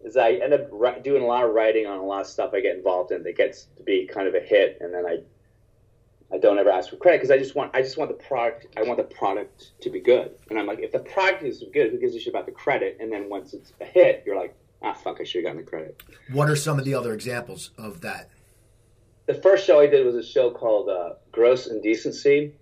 is 0.04 0.18
I 0.18 0.34
end 0.34 0.54
up 0.54 0.70
doing 1.04 1.24
a 1.24 1.26
lot 1.26 1.46
of 1.46 1.54
writing 1.54 1.88
on 1.88 1.98
a 1.98 2.04
lot 2.04 2.22
of 2.22 2.28
stuff 2.28 2.52
I 2.54 2.60
get 2.60 2.76
involved 2.76 3.12
in 3.12 3.24
that 3.24 3.38
gets 3.38 3.68
to 3.78 3.84
be 3.84 4.06
kind 4.06 4.28
of 4.28 4.36
a 4.36 4.40
hit, 4.40 4.78
and 4.82 4.94
then 4.94 5.06
I 5.06 5.20
I 6.32 6.38
don't 6.40 6.58
ever 6.58 6.70
ask 6.70 6.90
for 6.90 6.98
credit 6.98 7.20
because 7.20 7.32
I 7.32 7.38
just 7.38 7.56
want 7.56 7.72
I 7.74 7.82
just 7.82 7.98
want 7.98 8.10
the 8.10 8.24
product 8.24 8.68
I 8.78 8.84
want 8.84 8.98
the 8.98 9.04
product 9.04 9.72
to 9.82 9.90
be 9.90 10.00
good, 10.00 10.32
and 10.50 10.60
I'm 10.60 10.68
like 10.68 10.80
if 10.80 10.92
the 10.92 11.00
product 11.00 11.44
is 11.44 11.64
good, 11.74 11.92
who 11.92 11.98
gives 11.98 12.16
a 12.16 12.20
shit 12.20 12.34
about 12.34 12.46
the 12.46 12.52
credit? 12.52 12.98
And 13.00 13.12
then 13.12 13.30
once 13.30 13.54
it's 13.54 13.74
a 13.82 13.86
hit, 13.86 14.24
you're 14.26 14.36
like 14.36 14.56
ah 14.82 14.94
fuck, 14.94 15.22
I 15.22 15.24
should 15.24 15.40
have 15.40 15.54
gotten 15.54 15.66
the 15.66 15.70
credit. 15.70 16.04
What 16.32 16.50
are 16.50 16.56
some 16.56 16.78
of 16.78 16.86
the 16.86 16.94
other 16.94 17.14
examples 17.14 17.72
of 17.78 18.02
that? 18.02 18.30
The 19.26 19.34
first 19.34 19.66
show 19.66 19.80
I 19.80 19.88
did 19.88 20.06
was 20.06 20.16
a 20.16 20.24
show 20.24 20.52
called 20.52 20.90
uh, 20.90 21.14
Gross 21.32 21.68
Indecency 21.68 22.54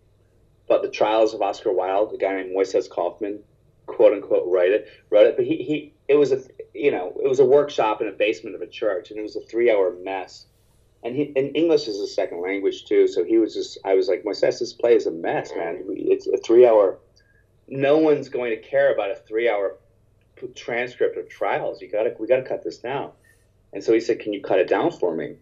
about 0.68 0.84
the 0.84 0.90
trials 0.90 1.34
of 1.34 1.42
Oscar 1.42 1.72
Wilde. 1.74 2.14
A 2.14 2.18
guy 2.18 2.36
named 2.36 2.56
Moises 2.56 2.90
Kaufman, 2.90 3.40
quote 3.88 4.14
unquote, 4.14 4.48
wrote 4.48 4.72
it. 4.72 4.88
Wrote 5.10 5.28
it, 5.28 5.36
but 5.36 5.46
he, 5.46 5.58
he 5.58 5.94
it 6.08 6.16
was 6.16 6.32
a 6.32 6.42
you 6.74 6.92
know 6.92 7.14
it 7.24 7.28
was 7.28 7.40
a 7.40 7.46
workshop 7.46 8.02
in 8.02 8.08
a 8.08 8.12
basement 8.12 8.56
of 8.56 8.62
a 8.62 8.68
church, 8.68 9.10
and 9.10 9.20
it 9.20 9.24
was 9.24 9.36
a 9.36 9.42
three 9.42 9.72
hour 9.72 9.96
mess. 10.04 10.46
And 11.04 11.16
he 11.16 11.34
and 11.36 11.56
English 11.56 11.88
is 11.88 11.98
a 12.00 12.08
second 12.08 12.42
language 12.42 12.86
too, 12.86 13.08
so 13.08 13.24
he 13.24 13.40
was 13.40 13.54
just 13.56 13.80
I 13.84 13.96
was 13.96 14.08
like 14.08 14.24
Moises, 14.24 14.60
this 14.60 14.74
play 14.74 14.96
is 14.96 15.08
a 15.08 15.12
mess, 15.12 15.52
man. 15.56 15.84
It's 15.90 16.28
a 16.28 16.38
three 16.38 16.68
hour. 16.68 17.00
No 17.68 17.98
one's 17.98 18.30
going 18.30 18.52
to 18.52 18.62
care 18.62 18.94
about 18.94 19.12
a 19.12 19.16
three 19.16 19.50
hour 19.50 19.78
transcript 20.56 21.18
of 21.18 21.30
trials. 21.30 21.82
You 21.82 21.90
got 21.90 22.04
to 22.04 22.16
we 22.20 22.28
got 22.28 22.38
to 22.38 22.44
cut 22.44 22.64
this 22.64 22.78
down. 22.78 23.12
And 23.74 23.84
so 23.84 23.94
he 23.94 24.00
said, 24.00 24.20
"Can 24.20 24.34
you 24.34 24.42
cut 24.42 24.60
it 24.60 24.68
down 24.68 24.92
for 24.92 25.16
me?" 25.16 25.38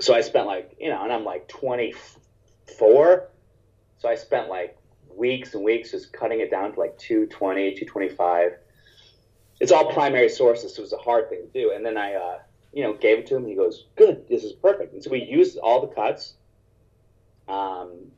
So 0.00 0.14
I 0.14 0.20
spent 0.20 0.46
like, 0.46 0.76
you 0.80 0.90
know, 0.90 1.02
and 1.02 1.12
I'm 1.12 1.24
like 1.24 1.48
24. 1.48 3.28
So 3.98 4.08
I 4.08 4.14
spent 4.14 4.48
like 4.48 4.76
weeks 5.16 5.54
and 5.54 5.64
weeks 5.64 5.90
just 5.90 6.12
cutting 6.12 6.40
it 6.40 6.50
down 6.50 6.72
to 6.72 6.80
like 6.80 6.98
220, 6.98 7.70
225. 7.70 8.52
It's 9.60 9.72
all 9.72 9.92
primary 9.92 10.28
sources, 10.28 10.74
so 10.74 10.80
it 10.80 10.82
was 10.82 10.92
a 10.92 10.98
hard 10.98 11.28
thing 11.28 11.42
to 11.42 11.60
do. 11.60 11.72
And 11.72 11.86
then 11.86 11.96
I, 11.96 12.14
uh, 12.14 12.38
you 12.72 12.82
know, 12.82 12.92
gave 12.94 13.18
it 13.18 13.26
to 13.28 13.36
him. 13.36 13.46
he 13.46 13.54
goes, 13.54 13.86
"Good, 13.94 14.26
this 14.28 14.42
is 14.42 14.52
perfect." 14.52 14.92
And 14.92 15.02
so 15.02 15.10
we 15.10 15.22
used 15.22 15.58
all 15.58 15.80
the 15.80 15.94
cuts. 15.94 16.34
Um, 17.46 18.10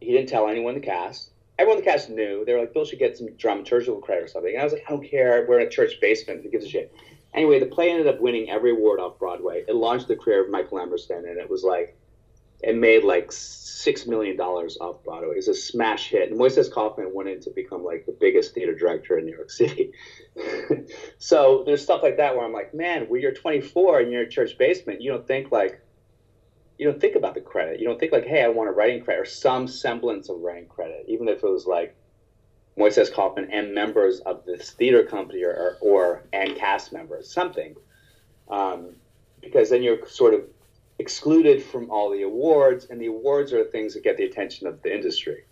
he 0.00 0.10
didn't 0.10 0.28
tell 0.28 0.48
anyone 0.48 0.74
the 0.74 0.80
cast. 0.80 1.30
Everyone 1.58 1.78
in 1.78 1.84
the 1.84 1.90
cast 1.90 2.10
knew. 2.10 2.44
They 2.44 2.52
were 2.52 2.60
like, 2.60 2.72
"Bill 2.72 2.84
should 2.84 2.98
get 2.98 3.16
some 3.16 3.28
dramaturgical 3.28 4.02
credit 4.02 4.24
or 4.24 4.28
something." 4.28 4.52
And 4.52 4.60
I 4.60 4.64
was 4.64 4.72
like, 4.72 4.82
"I 4.88 4.90
don't 4.90 5.04
care. 5.04 5.46
We're 5.48 5.60
in 5.60 5.68
a 5.68 5.70
church 5.70 6.00
basement. 6.00 6.42
Who 6.42 6.50
gives 6.50 6.64
a 6.64 6.68
shit?" 6.68 6.92
Anyway, 7.34 7.58
the 7.58 7.66
play 7.66 7.90
ended 7.90 8.06
up 8.06 8.20
winning 8.20 8.50
every 8.50 8.72
award 8.72 9.00
off 9.00 9.18
Broadway. 9.18 9.64
It 9.66 9.74
launched 9.74 10.08
the 10.08 10.16
career 10.16 10.42
of 10.42 10.50
Michael 10.50 10.78
Emerson, 10.78 11.24
and 11.26 11.38
it 11.38 11.48
was 11.48 11.64
like 11.64 11.96
it 12.62 12.76
made 12.76 13.04
like 13.04 13.32
six 13.32 14.06
million 14.06 14.36
dollars 14.36 14.76
off 14.80 15.02
Broadway. 15.02 15.36
It's 15.36 15.48
a 15.48 15.54
smash 15.54 16.10
hit, 16.10 16.30
and 16.30 16.38
Moises 16.38 16.70
Kaufman 16.70 17.12
went 17.12 17.28
in 17.28 17.40
to 17.40 17.50
become 17.50 17.82
like 17.82 18.04
the 18.06 18.12
biggest 18.12 18.54
theater 18.54 18.74
director 18.74 19.18
in 19.18 19.24
New 19.24 19.34
York 19.34 19.50
City. 19.50 19.92
so 21.18 21.62
there's 21.64 21.82
stuff 21.82 22.02
like 22.02 22.18
that 22.18 22.36
where 22.36 22.44
I'm 22.44 22.52
like, 22.52 22.74
man, 22.74 23.08
when 23.08 23.20
you're 23.20 23.32
24 23.32 24.00
and 24.00 24.12
you're 24.12 24.22
in 24.22 24.26
a 24.28 24.30
church 24.30 24.56
basement, 24.58 25.00
you 25.00 25.10
don't 25.10 25.26
think 25.26 25.50
like 25.50 25.80
you 26.78 26.90
don't 26.90 27.00
think 27.00 27.16
about 27.16 27.34
the 27.34 27.40
credit. 27.40 27.80
You 27.80 27.86
don't 27.86 27.98
think 27.98 28.12
like, 28.12 28.26
hey, 28.26 28.42
I 28.42 28.48
want 28.48 28.68
a 28.68 28.72
writing 28.72 29.02
credit 29.02 29.20
or 29.20 29.24
some 29.24 29.66
semblance 29.66 30.28
of 30.28 30.40
writing 30.40 30.68
credit, 30.68 31.04
even 31.08 31.28
if 31.28 31.42
it 31.42 31.48
was 31.48 31.66
like 31.66 31.96
Moises 32.78 33.12
Kaufman 33.12 33.50
and 33.52 33.74
members 33.74 34.20
of 34.20 34.44
this 34.46 34.70
theater 34.70 35.04
company 35.04 35.44
or, 35.44 35.76
or 35.80 36.24
and 36.32 36.56
cast 36.56 36.92
members, 36.92 37.30
something. 37.30 37.74
Um, 38.48 38.96
because 39.40 39.70
then 39.70 39.82
you're 39.82 40.06
sort 40.06 40.34
of 40.34 40.44
excluded 40.98 41.62
from 41.62 41.90
all 41.90 42.10
the 42.10 42.22
awards, 42.22 42.86
and 42.88 43.00
the 43.00 43.06
awards 43.06 43.52
are 43.52 43.64
things 43.64 43.94
that 43.94 44.04
get 44.04 44.16
the 44.16 44.24
attention 44.24 44.66
of 44.66 44.80
the 44.82 44.94
industry. 44.94 45.44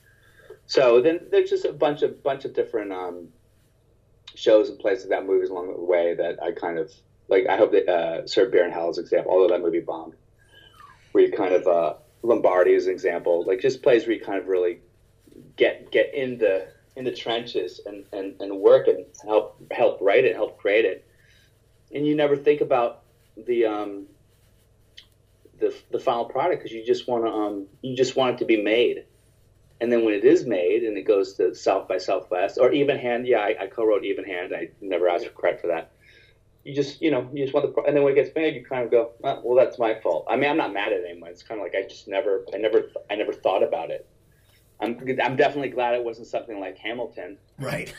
So 0.66 1.00
then 1.00 1.26
there's 1.30 1.50
just 1.50 1.64
a 1.64 1.72
bunch 1.72 2.02
of 2.02 2.22
bunch 2.22 2.44
of 2.44 2.54
different 2.54 2.92
um, 2.92 3.28
shows 4.34 4.68
and 4.68 4.78
places 4.78 5.08
that 5.08 5.26
movies 5.26 5.50
along 5.50 5.68
the 5.68 5.80
way 5.80 6.14
that 6.14 6.42
I 6.42 6.52
kind 6.52 6.78
of 6.78 6.92
like. 7.28 7.46
I 7.48 7.56
hope 7.56 7.72
that 7.72 7.88
uh, 7.88 8.26
Sir 8.26 8.48
Baron 8.48 8.70
Hell's 8.70 8.98
example, 8.98 9.32
although 9.32 9.48
that 9.48 9.60
movie 9.60 9.80
bombed, 9.80 10.14
where 11.12 11.24
you 11.24 11.32
kind 11.32 11.54
of 11.54 11.66
uh, 11.66 11.94
Lombardi 12.22 12.72
is 12.72 12.86
an 12.86 12.92
example, 12.92 13.44
like 13.44 13.60
just 13.60 13.82
plays 13.82 14.06
where 14.06 14.14
you 14.14 14.22
kind 14.22 14.38
of 14.38 14.46
really 14.46 14.78
get 15.56 15.90
get 15.90 16.14
in 16.14 16.38
the 16.38 16.68
in 16.96 17.04
the 17.04 17.12
trenches 17.12 17.80
and, 17.86 18.04
and, 18.12 18.40
and 18.40 18.58
work 18.58 18.88
and 18.88 19.06
help 19.24 19.56
help 19.70 19.98
write 20.00 20.24
it, 20.24 20.34
help 20.34 20.58
create 20.58 20.84
it. 20.84 21.06
And 21.92 22.06
you 22.06 22.14
never 22.14 22.36
think 22.36 22.60
about 22.60 23.02
the 23.36 23.64
um, 23.66 24.06
the 25.58 25.74
the 25.90 25.98
final 25.98 26.24
product 26.24 26.62
because 26.62 26.74
you 26.74 26.84
just 26.84 27.06
want 27.06 27.24
to 27.24 27.30
um 27.30 27.66
you 27.82 27.96
just 27.96 28.16
want 28.16 28.34
it 28.34 28.38
to 28.38 28.44
be 28.44 28.60
made, 28.60 29.04
and 29.80 29.92
then 29.92 30.04
when 30.04 30.14
it 30.14 30.24
is 30.24 30.44
made 30.44 30.82
and 30.82 30.96
it 30.96 31.02
goes 31.02 31.34
to 31.34 31.54
South 31.54 31.88
by 31.88 31.98
Southwest 31.98 32.58
or 32.60 32.72
Even 32.72 32.98
Hand, 32.98 33.26
yeah, 33.26 33.40
I, 33.40 33.56
I 33.60 33.66
co-wrote 33.66 34.04
Even 34.04 34.24
Hand. 34.24 34.54
I 34.54 34.68
never 34.80 35.08
asked 35.08 35.26
for 35.26 35.32
credit 35.32 35.60
for 35.60 35.68
that. 35.68 35.92
You 36.64 36.74
just 36.74 37.00
you 37.00 37.10
know 37.10 37.28
you 37.32 37.44
just 37.44 37.54
want 37.54 37.74
the 37.74 37.82
and 37.82 37.96
then 37.96 38.02
when 38.02 38.12
it 38.12 38.16
gets 38.16 38.34
made, 38.34 38.54
you 38.54 38.64
kind 38.64 38.84
of 38.84 38.90
go, 38.90 39.12
well, 39.20 39.54
that's 39.54 39.78
my 39.78 39.94
fault. 40.00 40.26
I 40.28 40.36
mean, 40.36 40.50
I'm 40.50 40.56
not 40.56 40.72
mad 40.72 40.92
at 40.92 41.04
anyone. 41.04 41.30
It's 41.30 41.42
kind 41.42 41.60
of 41.60 41.64
like 41.64 41.74
I 41.74 41.86
just 41.86 42.08
never 42.08 42.44
I 42.52 42.58
never 42.58 42.90
I 43.10 43.14
never 43.14 43.32
thought 43.32 43.62
about 43.62 43.90
it. 43.90 44.06
I'm 44.80 44.98
I'm 45.22 45.36
definitely 45.36 45.68
glad 45.68 45.94
it 45.94 46.04
wasn't 46.04 46.26
something 46.28 46.58
like 46.58 46.78
Hamilton. 46.78 47.38
Right. 47.58 47.92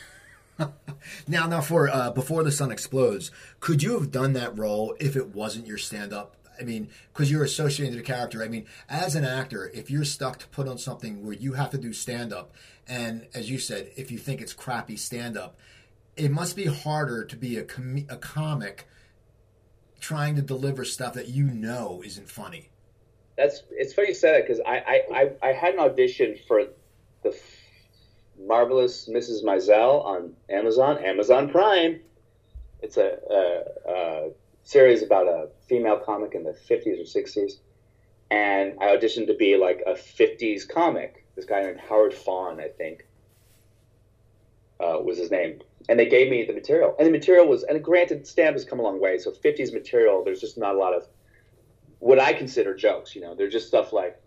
now, 1.28 1.46
now 1.46 1.60
for 1.60 1.88
uh, 1.88 2.10
before 2.10 2.42
the 2.42 2.52
sun 2.52 2.70
explodes, 2.70 3.30
could 3.60 3.82
you 3.82 3.98
have 3.98 4.10
done 4.10 4.32
that 4.34 4.56
role 4.58 4.94
if 5.00 5.16
it 5.16 5.34
wasn't 5.34 5.66
your 5.66 5.78
stand-up? 5.78 6.36
I 6.60 6.64
mean, 6.64 6.90
because 7.12 7.30
you're 7.30 7.44
associated 7.44 7.96
with 7.96 8.04
the 8.04 8.12
character. 8.12 8.42
I 8.42 8.48
mean, 8.48 8.66
as 8.88 9.14
an 9.14 9.24
actor, 9.24 9.70
if 9.72 9.90
you're 9.90 10.04
stuck 10.04 10.38
to 10.40 10.48
put 10.48 10.68
on 10.68 10.78
something 10.78 11.24
where 11.24 11.34
you 11.34 11.54
have 11.54 11.70
to 11.70 11.78
do 11.78 11.92
stand-up, 11.92 12.52
and 12.86 13.26
as 13.34 13.50
you 13.50 13.58
said, 13.58 13.90
if 13.96 14.10
you 14.10 14.18
think 14.18 14.40
it's 14.40 14.52
crappy 14.52 14.96
stand-up, 14.96 15.58
it 16.16 16.30
must 16.30 16.56
be 16.56 16.66
harder 16.66 17.24
to 17.24 17.36
be 17.36 17.56
a, 17.56 17.64
com- 17.64 18.06
a 18.08 18.16
comic 18.16 18.86
trying 19.98 20.36
to 20.36 20.42
deliver 20.42 20.84
stuff 20.84 21.14
that 21.14 21.28
you 21.28 21.44
know 21.44 22.02
isn't 22.04 22.28
funny. 22.28 22.68
That's 23.36 23.62
it's 23.70 23.92
funny 23.92 24.08
you 24.08 24.14
said 24.14 24.34
that 24.34 24.46
because 24.46 24.60
I, 24.66 24.76
I, 24.76 25.02
I, 25.14 25.48
I, 25.48 25.52
had 25.52 25.74
an 25.74 25.80
audition 25.80 26.36
for 26.46 26.64
the 27.22 27.36
marvelous 28.38 29.08
Mrs. 29.08 29.42
Maisel 29.42 30.04
on 30.04 30.34
Amazon, 30.50 30.98
Amazon 30.98 31.48
Prime. 31.48 32.00
It's 32.82 32.96
a, 32.96 33.18
a, 33.30 33.90
a 33.90 34.30
series 34.64 35.02
about 35.02 35.28
a 35.28 35.48
female 35.68 35.98
comic 35.98 36.34
in 36.34 36.44
the 36.44 36.52
50s 36.52 37.00
or 37.00 37.20
60s, 37.20 37.52
and 38.30 38.74
I 38.80 38.96
auditioned 38.96 39.28
to 39.28 39.34
be 39.34 39.56
like 39.56 39.82
a 39.86 39.92
50s 39.92 40.68
comic. 40.68 41.24
This 41.34 41.46
guy 41.46 41.62
named 41.62 41.80
Howard 41.80 42.12
Fawn, 42.12 42.60
I 42.60 42.68
think, 42.68 43.06
uh, 44.78 44.98
was 45.00 45.16
his 45.16 45.30
name 45.30 45.62
and 45.88 45.98
they 45.98 46.06
gave 46.06 46.30
me 46.30 46.44
the 46.44 46.52
material. 46.52 46.94
And 46.98 47.06
the 47.06 47.12
material 47.12 47.46
was, 47.46 47.62
and 47.64 47.82
granted, 47.82 48.26
stand 48.26 48.54
has 48.54 48.64
come 48.64 48.80
a 48.80 48.82
long 48.82 49.00
way. 49.00 49.18
So 49.18 49.30
50s 49.30 49.72
material, 49.72 50.22
there's 50.24 50.40
just 50.40 50.58
not 50.58 50.74
a 50.74 50.78
lot 50.78 50.94
of 50.94 51.06
what 52.02 52.18
I 52.18 52.32
consider 52.32 52.74
jokes. 52.74 53.14
You 53.14 53.20
know, 53.20 53.36
they're 53.36 53.48
just 53.48 53.68
stuff 53.68 53.92
like, 53.92 54.20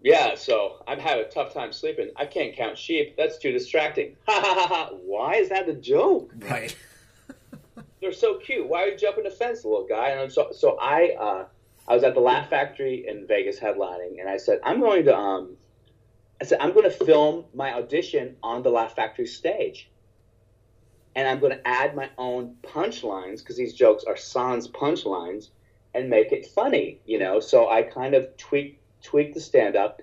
yeah, 0.00 0.36
so 0.36 0.82
I'm 0.86 1.00
having 1.00 1.24
a 1.24 1.28
tough 1.28 1.52
time 1.52 1.72
sleeping. 1.72 2.10
I 2.14 2.24
can't 2.24 2.54
count 2.54 2.78
sheep. 2.78 3.16
That's 3.16 3.36
too 3.36 3.50
distracting. 3.50 4.16
Ha 4.28 4.40
ha 4.40 4.54
ha 4.54 4.66
ha. 4.68 4.90
Why 5.04 5.34
is 5.34 5.48
that 5.48 5.68
a 5.68 5.74
joke? 5.74 6.32
Right. 6.38 6.74
they're 8.00 8.12
so 8.12 8.36
cute. 8.38 8.68
Why 8.68 8.84
are 8.84 8.88
you 8.90 8.96
jumping 8.96 9.24
the 9.24 9.30
fence, 9.30 9.64
little 9.64 9.86
guy? 9.88 10.10
And 10.10 10.32
so, 10.32 10.52
so 10.52 10.78
I, 10.80 11.16
uh, 11.18 11.46
I 11.88 11.94
was 11.94 12.04
at 12.04 12.14
the 12.14 12.20
Laugh 12.20 12.48
Factory 12.48 13.04
in 13.08 13.26
Vegas 13.26 13.58
headlining, 13.58 14.20
and 14.20 14.28
I 14.28 14.36
said, 14.36 14.60
I'm 14.62 14.78
going 14.78 15.04
to, 15.06 15.16
um, 15.16 15.56
I 16.40 16.44
said, 16.44 16.58
I'm 16.60 16.72
going 16.72 16.88
to 16.88 17.04
film 17.04 17.44
my 17.52 17.74
audition 17.74 18.36
on 18.40 18.62
the 18.62 18.70
Laugh 18.70 18.94
Factory 18.94 19.26
stage 19.26 19.90
and 21.16 21.26
I'm 21.26 21.40
going 21.40 21.52
to 21.52 21.68
add 21.68 21.96
my 21.96 22.08
own 22.18 22.54
punchlines 22.62 23.40
because 23.40 23.56
these 23.56 23.74
jokes 23.74 24.04
are 24.04 24.16
sans 24.16 24.68
punchlines 24.68 25.48
and 25.94 26.08
make 26.08 26.32
it 26.32 26.46
funny, 26.46 27.00
you 27.04 27.18
know. 27.18 27.40
So 27.40 27.68
I 27.68 27.82
kind 27.82 28.14
of 28.14 28.36
tweaked 28.36 28.80
tweaked 29.02 29.34
the 29.34 29.40
stand 29.40 29.76
up, 29.76 30.02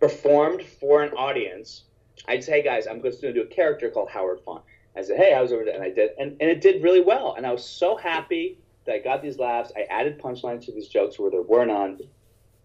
performed 0.00 0.62
for 0.62 1.02
an 1.02 1.12
audience. 1.14 1.84
I'd 2.26 2.44
say, 2.44 2.52
hey 2.52 2.62
guys, 2.62 2.86
I'm 2.86 3.00
going 3.00 3.16
to 3.16 3.32
do 3.32 3.42
a 3.42 3.46
character 3.46 3.90
called 3.90 4.10
Howard 4.10 4.40
Font. 4.44 4.62
I 4.96 5.02
said, 5.02 5.16
hey, 5.16 5.32
I 5.32 5.40
was 5.40 5.52
over 5.52 5.64
there, 5.64 5.74
and 5.74 5.84
I 5.84 5.90
did, 5.90 6.10
and, 6.18 6.36
and 6.40 6.50
it 6.50 6.60
did 6.60 6.82
really 6.82 7.00
well. 7.00 7.34
And 7.36 7.46
I 7.46 7.52
was 7.52 7.64
so 7.64 7.96
happy 7.96 8.58
that 8.84 8.94
I 8.94 8.98
got 8.98 9.22
these 9.22 9.38
laughs. 9.38 9.70
I 9.76 9.82
added 9.82 10.20
punchlines 10.20 10.64
to 10.66 10.72
these 10.72 10.88
jokes 10.88 11.18
where 11.18 11.30
there 11.30 11.42
were 11.42 11.64
none. 11.64 12.00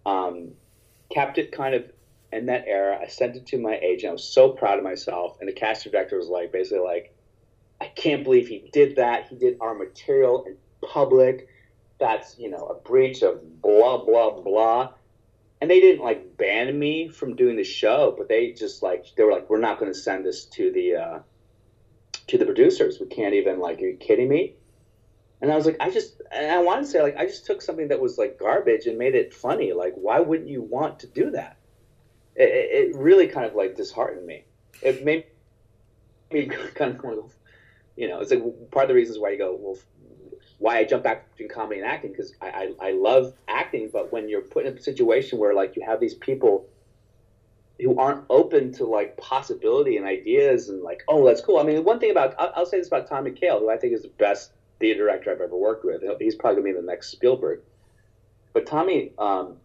Um, 0.06 0.52
kept 1.14 1.38
it 1.38 1.52
kind 1.52 1.76
of 1.76 1.86
in 2.32 2.48
that 2.48 2.66
era. 2.68 3.00
I 3.00 3.08
sent 3.08 3.36
it 3.36 3.46
to 3.48 3.58
my 3.60 3.78
agent. 3.78 4.10
I 4.10 4.14
was 4.14 4.24
so 4.24 4.50
proud 4.50 4.80
of 4.80 4.84
myself. 4.84 5.38
And 5.40 5.48
the 5.48 5.54
casting 5.54 5.92
director 5.92 6.18
was 6.18 6.28
like, 6.28 6.52
basically 6.52 6.80
like, 6.80 7.16
I 7.80 7.86
can't 7.88 8.24
believe 8.24 8.48
he 8.48 8.70
did 8.74 8.96
that. 8.96 9.28
He 9.28 9.36
did 9.36 9.58
our 9.62 9.76
material 9.76 10.46
in 10.46 10.58
public. 10.82 11.48
That's, 12.00 12.38
you 12.38 12.50
know, 12.50 12.66
a 12.68 12.76
breach 12.76 13.22
of 13.22 13.62
blah, 13.62 14.04
blah, 14.04 14.42
blah. 14.42 14.94
And 15.62 15.70
they 15.70 15.80
didn't 15.80 16.04
like 16.04 16.36
ban 16.38 16.78
me 16.78 17.08
from 17.08 17.36
doing 17.36 17.56
the 17.56 17.64
show, 17.64 18.14
but 18.18 18.28
they 18.28 18.52
just 18.52 18.84
like, 18.84 19.06
they 19.16 19.24
were 19.24 19.32
like, 19.32 19.50
we're 19.50 19.60
not 19.60 19.80
going 19.80 19.92
to 19.92 19.98
send 19.98 20.26
this 20.26 20.46
to 20.46 20.72
the, 20.72 20.96
uh, 20.96 21.20
to 22.28 22.38
the 22.38 22.46
producers. 22.46 23.00
We 23.00 23.08
can't 23.08 23.34
even 23.34 23.60
like, 23.60 23.80
are 23.80 23.86
you 23.86 23.98
kidding 23.98 24.28
me? 24.28 24.56
And 25.42 25.52
I 25.52 25.56
was 25.56 25.66
like, 25.66 25.78
I 25.80 25.90
just, 25.90 26.22
and 26.32 26.52
I 26.52 26.60
want 26.60 26.86
to 26.86 26.90
say, 26.90 27.02
like, 27.02 27.18
I 27.18 27.26
just 27.26 27.46
took 27.46 27.62
something 27.62 27.90
that 27.90 28.00
was 28.00 28.18
like 28.18 28.40
garbage 28.40 28.86
and 28.86 28.98
made 28.98 29.16
it 29.16 29.34
funny. 29.34 29.74
Like, 29.74 29.94
why 29.96 30.20
wouldn't 30.20 30.50
you 30.50 30.62
want 30.62 31.00
to 31.00 31.08
do 31.08 31.32
that? 31.32 31.58
It, 32.36 32.94
it 32.94 32.96
really 32.96 33.28
kind 33.28 33.46
of 33.46 33.54
like 33.54 33.76
disheartened 33.76 34.26
me. 34.26 34.46
It 34.82 35.04
made 35.06 35.26
me 36.32 36.46
kind 36.76 37.00
of 37.04 37.34
you 37.96 38.08
know, 38.08 38.20
it's 38.20 38.32
like 38.32 38.42
part 38.72 38.86
of 38.86 38.90
the 38.90 38.96
reasons 38.96 39.20
why 39.20 39.32
you 39.32 39.38
go, 39.38 39.56
well, 39.60 39.78
why 40.64 40.78
I 40.78 40.86
jump 40.86 41.04
back 41.04 41.30
between 41.32 41.50
comedy 41.50 41.82
and 41.82 41.90
acting 41.90 42.12
because 42.12 42.34
I, 42.42 42.72
I, 42.80 42.88
I 42.88 42.92
love 42.94 43.34
acting, 43.50 43.90
but 43.92 44.14
when 44.14 44.30
you're 44.30 44.42
put 44.42 44.66
in 44.66 44.78
a 44.78 44.82
situation 44.82 45.38
where 45.38 45.54
like 45.54 45.76
you 45.76 45.84
have 45.86 46.00
these 46.00 46.14
people 46.14 46.66
who 47.82 48.00
aren't 48.00 48.24
open 48.30 48.72
to 48.72 48.86
like 48.86 49.18
possibility 49.18 49.98
and 49.98 50.06
ideas 50.06 50.70
and 50.70 50.82
like, 50.82 51.04
oh, 51.10 51.26
that's 51.26 51.42
cool. 51.42 51.58
I 51.58 51.64
mean, 51.64 51.84
one 51.84 52.00
thing 52.00 52.12
about 52.12 52.36
I'll, 52.40 52.54
I'll 52.56 52.66
say 52.66 52.78
this 52.78 52.88
about 52.88 53.10
Tommy 53.10 53.32
Kail, 53.32 53.60
who 53.60 53.70
I 53.70 53.76
think 53.76 53.94
is 53.94 54.04
the 54.04 54.08
best 54.08 54.54
theater 54.80 55.04
director 55.04 55.32
I've 55.32 55.42
ever 55.42 55.58
worked 55.58 55.84
with. 55.84 56.02
He's 56.20 56.36
probably 56.36 56.62
gonna 56.62 56.74
be 56.74 56.80
the 56.80 56.88
next 56.88 57.10
Spielberg. 57.10 57.60
But 58.54 58.66
Tommy, 58.66 59.12
um, 59.18 59.58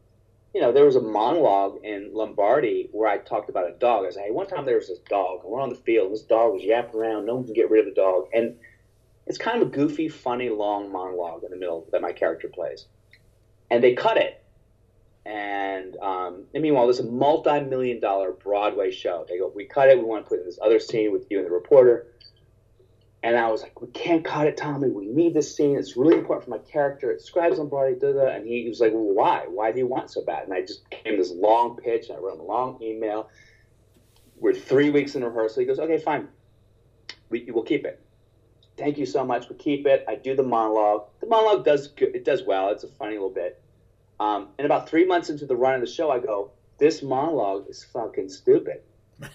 you 0.53 0.61
know, 0.61 0.73
there 0.73 0.85
was 0.85 0.97
a 0.97 1.01
monologue 1.01 1.79
in 1.85 2.11
Lombardi 2.13 2.89
where 2.91 3.09
I 3.09 3.19
talked 3.19 3.51
about 3.51 3.71
a 3.71 3.75
dog. 3.75 4.05
I 4.05 4.11
said, 4.11 4.25
hey, 4.25 4.31
one 4.33 4.49
time 4.49 4.67
there 4.67 4.77
was 4.77 4.89
this 4.89 4.99
dog, 5.09 5.45
and 5.45 5.53
we're 5.53 5.61
on 5.61 5.69
the 5.69 5.77
field, 5.77 6.07
and 6.07 6.15
this 6.15 6.23
dog 6.23 6.55
was 6.55 6.65
yapping 6.65 6.99
around. 6.99 7.27
No 7.27 7.37
one 7.37 7.45
can 7.45 7.55
get 7.55 7.71
rid 7.71 7.87
of 7.87 7.95
the 7.95 8.01
dog. 8.01 8.27
And 8.35 8.57
it's 9.29 9.39
kind 9.39 9.61
of 9.61 9.69
a 9.69 9.71
goofy, 9.71 10.09
funny, 10.09 10.49
long 10.49 10.91
monologue 10.91 11.45
in 11.45 11.51
the 11.51 11.57
middle 11.57 11.87
that 11.93 12.01
my 12.01 12.13
character 12.13 12.49
plays. 12.49 12.87
And 13.71 13.85
they 13.85 13.95
cut 13.95 14.17
it. 14.17 14.43
And, 15.27 15.95
um, 15.99 16.45
and 16.55 16.63
meanwhile, 16.63 16.87
there's 16.87 17.01
a 17.01 17.05
multi 17.05 17.61
million 17.61 18.01
dollar 18.01 18.33
Broadway 18.33 18.91
show. 18.91 19.27
They 19.29 19.39
go, 19.39 19.53
we 19.55 19.67
cut 19.67 19.91
it. 19.91 19.99
We 19.99 20.05
want 20.05 20.25
to 20.25 20.29
put 20.29 20.41
in 20.41 20.47
this 20.47 20.59
other 20.63 20.81
scene 20.81 21.13
with 21.13 21.27
you 21.31 21.39
and 21.39 21.47
the 21.47 21.51
reporter. 21.51 22.07
And 23.23 23.37
I 23.37 23.51
was 23.51 23.61
like, 23.61 23.83
we 23.83 23.89
can't 23.89 24.25
cut 24.25 24.47
it, 24.47 24.57
Tommy. 24.57 24.89
We 24.89 25.07
need 25.07 25.35
this 25.35 25.55
scene. 25.55 25.77
It's 25.77 25.97
really 25.97 26.17
important 26.17 26.45
for 26.45 26.51
my 26.51 26.59
character. 26.59 27.11
It 27.11 27.19
describes 27.19 27.59
Lombardi, 27.59 27.99
da 27.99 28.13
da. 28.13 28.29
And 28.29 28.47
he 28.47 28.67
was 28.67 28.81
like, 28.81 28.93
well, 28.93 29.03
why? 29.03 29.45
Why 29.47 29.73
do 29.73 29.79
you 29.79 29.87
want 29.87 30.11
so 30.11 30.25
bad? 30.25 30.45
And 30.45 30.55
I 30.55 30.63
just 30.63 30.89
came 30.89 31.19
this 31.19 31.33
long 31.33 31.77
pitch. 31.77 32.09
And 32.09 32.17
I 32.17 32.21
wrote 32.21 32.35
him 32.35 32.41
a 32.41 32.45
long 32.45 32.83
email. 32.83 33.29
We're 34.37 34.55
three 34.55 34.89
weeks 34.89 35.17
in 35.17 35.25
rehearsal. 35.25 35.61
He 35.61 35.67
goes, 35.67 35.81
okay, 35.81 35.99
fine. 35.99 36.29
We, 37.29 37.51
we'll 37.51 37.65
keep 37.65 37.85
it. 37.85 38.01
Thank 38.79 38.97
you 38.97 39.07
so 39.07 39.25
much. 39.25 39.49
We 39.49 39.57
keep 39.57 39.87
it. 39.87 40.05
I 40.09 40.15
do 40.15 40.37
the 40.37 40.43
monologue. 40.45 41.07
The 41.21 41.27
monologue 41.27 41.65
does 41.65 41.89
good. 41.89 42.15
It 42.15 42.25
does 42.25 42.45
well. 42.45 42.71
It's 42.71 42.85
a 42.85 42.89
funny 42.89 43.15
little 43.15 43.29
bit. 43.29 43.61
Um, 44.21 44.49
and 44.57 44.65
about 44.65 44.89
three 44.89 45.05
months 45.05 45.31
into 45.31 45.47
the 45.47 45.57
run 45.57 45.75
of 45.75 45.81
the 45.81 45.87
show, 45.87 46.11
I 46.11 46.21
go, 46.21 46.53
this 46.79 47.03
monologue 47.03 47.69
is 47.69 47.83
fucking 47.85 48.29
stupid. 48.29 48.83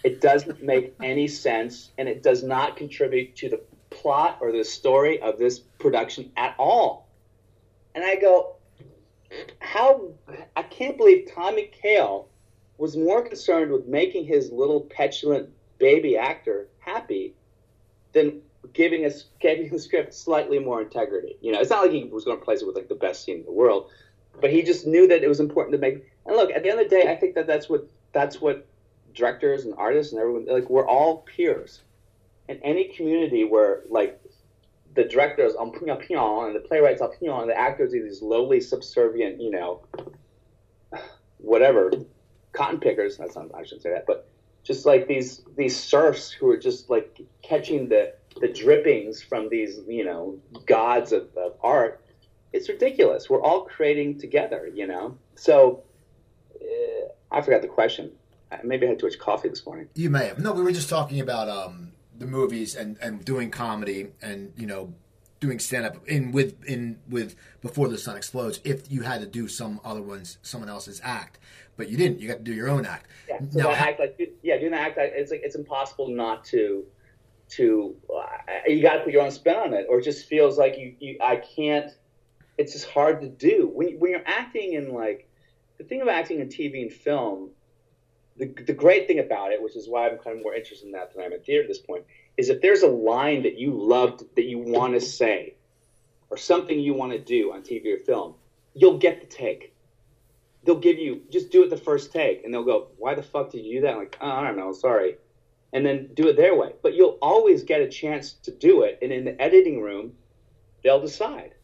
It 0.04 0.22
doesn't 0.22 0.64
make 0.72 0.96
any 1.04 1.28
sense, 1.28 1.91
and 1.98 2.08
it 2.08 2.24
does 2.24 2.41
not 2.41 2.78
contribute 2.78 3.36
to 3.38 3.50
the 3.50 3.62
plot 3.89 4.38
or 4.39 4.52
the 4.54 4.64
story 4.64 5.22
of 5.22 5.38
this 5.38 5.60
production 5.60 6.32
at 6.38 6.56
all. 6.58 7.10
And 7.96 8.04
I 8.04 8.16
go, 8.16 8.56
how 9.60 10.10
I 10.56 10.64
can't 10.64 10.98
believe 10.98 11.30
Tommy 11.34 11.70
Kail 11.82 12.30
was 12.78 12.96
more 12.96 13.22
concerned 13.22 13.72
with 13.72 13.88
making 13.88 14.26
his 14.26 14.52
little 14.52 14.82
petulant 14.82 15.50
baby 15.80 16.18
actor 16.18 16.70
happy 16.80 17.36
than 18.14 18.41
giving 18.72 19.05
us 19.05 19.26
giving 19.39 19.70
the 19.70 19.80
script 19.80 20.14
slightly 20.14 20.59
more 20.59 20.82
integrity. 20.82 21.38
You 21.41 21.51
know, 21.51 21.59
it's 21.59 21.70
not 21.70 21.84
like 21.84 21.91
he 21.91 22.05
was 22.05 22.24
going 22.24 22.39
to 22.39 22.45
place 22.45 22.61
it 22.61 22.66
with 22.68 22.76
like 22.76 22.88
the 22.88 22.95
best 22.95 23.24
scene 23.24 23.39
in 23.39 23.45
the 23.45 23.51
world, 23.51 23.89
but 24.39 24.51
he 24.51 24.64
just 24.64 24.88
knew 24.88 25.07
that 25.07 25.24
it 25.24 25.28
was 25.28 25.39
important 25.39 25.74
to 25.74 25.80
make. 25.80 26.05
And 26.26 26.36
look, 26.36 26.51
at 26.51 26.64
the 26.64 26.70
end 26.70 26.80
of 26.80 26.89
the 26.89 26.95
day, 26.95 27.11
I 27.11 27.16
think 27.16 27.36
that 27.36 27.47
that's 27.47 27.70
what 27.70 27.89
that's 28.14 28.39
what 28.39 28.66
directors 29.14 29.66
and 29.66 29.74
artists 29.78 30.14
and 30.14 30.22
everyone 30.22 30.45
like 30.47 30.70
we're 30.70 30.88
all 30.88 31.18
peers 31.18 31.82
in 32.47 32.57
any 32.64 32.86
community 32.86 33.43
where 33.43 33.84
like 33.89 34.20
the 34.95 35.03
directors 35.03 35.55
on 35.55 35.72
Pyongyang 35.72 36.47
and 36.47 36.55
the 36.55 36.59
playwrights 36.59 37.01
on 37.01 37.09
Pyongyang 37.09 37.41
and 37.41 37.49
the 37.49 37.57
actors 37.57 37.93
are 37.93 38.03
these 38.03 38.22
lowly 38.22 38.61
subservient, 38.61 39.41
you 39.41 39.51
know, 39.51 39.82
whatever, 41.38 41.91
cotton 42.51 42.80
pickers. 42.80 43.18
That's 43.18 43.36
not, 43.36 43.53
I 43.53 43.64
shouldn't 43.64 43.82
say 43.82 43.91
that, 43.91 44.05
but 44.05 44.30
just 44.64 44.86
like 44.86 45.07
these 45.07 45.41
these 45.57 45.78
serfs 45.78 46.32
who 46.32 46.49
are 46.49 46.57
just 46.57 46.89
like 46.89 47.20
catching 47.41 47.89
the 47.89 48.14
the 48.40 48.48
drippings 48.48 49.22
from 49.22 49.50
these 49.50 49.80
you 49.88 50.06
know 50.06 50.40
gods 50.66 51.12
of, 51.12 51.36
of 51.38 51.54
art. 51.62 52.02
It's 52.52 52.70
ridiculous. 52.70 53.30
We're 53.30 53.42
all 53.42 53.66
creating 53.66 54.20
together, 54.20 54.70
you 54.72 54.86
know. 54.86 55.18
So 55.36 55.84
uh, 56.62 57.08
I 57.32 57.42
forgot 57.42 57.62
the 57.62 57.68
question. 57.68 58.12
Maybe 58.64 58.86
I 58.86 58.90
had 58.90 59.00
too 59.00 59.08
much 59.08 59.18
coffee 59.18 59.50
this 59.50 59.66
morning. 59.66 59.90
You 59.96 60.12
may 60.12 60.28
have. 60.28 60.38
No, 60.38 60.54
we 60.54 60.62
were 60.62 60.72
just 60.72 60.88
talking 60.88 61.20
about 61.20 61.50
um, 61.50 61.94
the 62.18 62.28
movies 62.28 62.76
and, 62.76 62.98
and 63.02 63.24
doing 63.26 63.50
comedy 63.52 64.08
and 64.22 64.54
you 64.56 64.68
know 64.68 64.94
doing 65.40 65.60
stand 65.60 65.86
up 65.86 66.08
in 66.08 66.32
with 66.32 66.64
in 66.64 67.00
with 67.10 67.36
before 67.62 67.90
the 67.90 67.98
sun 67.98 68.16
explodes 68.16 68.62
if 68.64 68.90
you 68.90 69.02
had 69.02 69.20
to 69.20 69.28
do 69.28 69.48
some 69.48 69.80
other 69.84 70.02
one's 70.02 70.38
someone 70.42 70.70
else's 70.70 71.02
act 71.04 71.38
but 71.76 71.90
you 71.90 71.98
didn't 71.98 72.20
you 72.22 72.30
got 72.30 72.38
to 72.38 72.44
do 72.44 72.54
your 72.54 72.70
own 72.70 72.86
act 72.86 73.08
yeah 73.28 73.40
so 73.52 73.60
now, 73.60 73.72
act 73.72 74.00
like 74.00 74.18
yeah 74.42 74.58
doing 74.58 74.72
the 74.72 74.78
act 74.78 74.98
it's 74.98 75.32
like 75.32 75.42
it's 75.44 75.56
impossible 75.56 76.08
not 76.08 76.46
to 76.46 76.86
to 77.56 77.95
uh, 78.14 78.28
you 78.68 78.82
got 78.82 78.93
to 78.93 78.99
put 79.04 79.14
your 79.14 79.22
own 79.22 79.32
spin 79.32 79.56
on 79.56 79.74
it 79.74 79.86
or 79.89 79.99
it 79.99 80.04
just 80.04 80.28
feels 80.28 80.58
like 80.58 80.78
you, 80.78 80.95
you 80.99 81.18
i 81.22 81.36
can't 81.36 81.91
it's 82.58 82.74
just 82.74 82.89
hard 82.89 83.22
to 83.22 83.28
do 83.28 83.70
when, 83.74 83.99
when 83.99 84.12
you're 84.12 84.28
acting 84.28 84.74
in 84.74 84.93
like 84.93 85.30
the 85.78 85.84
thing 85.84 86.01
about 86.01 86.16
acting 86.16 86.39
in 86.39 86.47
tv 86.47 86.82
and 86.82 86.93
film 86.93 87.49
the, 88.38 88.45
the 88.66 88.74
great 88.74 89.08
thing 89.08 89.20
about 89.20 89.51
it 89.51 89.62
which 89.62 89.76
is 89.76 89.88
why 89.88 90.10
i'm 90.10 90.18
kind 90.18 90.38
of 90.38 90.43
more 90.43 90.56
interested 90.56 90.86
in 90.86 90.91
that 90.91 91.14
than 91.14 91.24
i'm 91.24 91.34
in 91.34 91.39
theater 91.41 91.64
at 91.64 91.68
this 91.68 91.80
point 91.80 92.04
is 92.38 92.49
if 92.49 92.62
there's 92.62 92.82
a 92.82 92.88
line 92.88 93.43
that 93.43 93.58
you 93.58 93.72
loved 93.72 94.24
that 94.36 94.45
you 94.45 94.58
want 94.58 94.93
to 94.93 95.01
say 95.01 95.56
or 96.34 96.38
something 96.38 96.80
you 96.80 96.95
want 96.95 97.12
to 97.12 97.20
do 97.20 97.54
on 97.54 97.62
TV 97.62 97.93
or 97.93 97.99
film, 97.99 98.34
you'll 98.74 98.97
get 98.97 99.22
the 99.22 99.28
take. 99.28 99.76
They'll 100.64 100.80
give 100.80 100.97
you 100.97 101.22
just 101.30 101.51
do 101.51 101.62
it 101.62 101.70
the 101.70 101.78
first 101.78 102.12
take, 102.12 102.43
and 102.43 102.51
they'll 102.51 102.64
go, 102.64 102.88
"Why 102.97 103.14
the 103.14 103.22
fuck 103.22 103.51
did 103.51 103.66
you 103.66 103.76
do 103.76 103.82
that?" 103.82 103.93
I'm 103.93 103.99
like, 103.99 104.18
oh, 104.20 104.28
I 104.28 104.47
don't 104.47 104.58
know, 104.58 104.72
sorry, 104.72 105.18
and 105.74 105.86
then 105.86 106.10
do 106.14 106.28
it 106.30 106.38
their 106.38 106.56
way. 106.56 106.74
But 106.82 106.94
you'll 106.94 107.18
always 107.22 107.64
get 107.64 107.82
a 107.82 107.90
chance 107.90 108.34
to 108.44 108.52
do 108.52 108.84
it, 108.84 109.00
and 109.02 109.12
in 109.12 109.26
the 109.26 109.40
editing 109.42 109.82
room, 109.82 110.14
they'll 110.84 111.02
decide. 111.02 111.56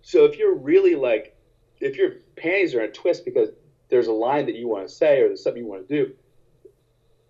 So 0.00 0.24
if 0.24 0.38
you're 0.38 0.54
really 0.54 0.96
like, 0.96 1.36
if 1.78 1.96
your 1.96 2.14
panties 2.36 2.74
are 2.74 2.82
in 2.82 2.90
a 2.90 2.92
twist 2.92 3.24
because 3.24 3.50
there's 3.88 4.06
a 4.06 4.12
line 4.12 4.46
that 4.46 4.56
you 4.56 4.66
want 4.66 4.88
to 4.88 4.92
say 4.92 5.20
or 5.20 5.28
there's 5.28 5.42
something 5.44 5.62
you 5.62 5.68
want 5.68 5.86
to 5.86 6.04
do, 6.06 6.12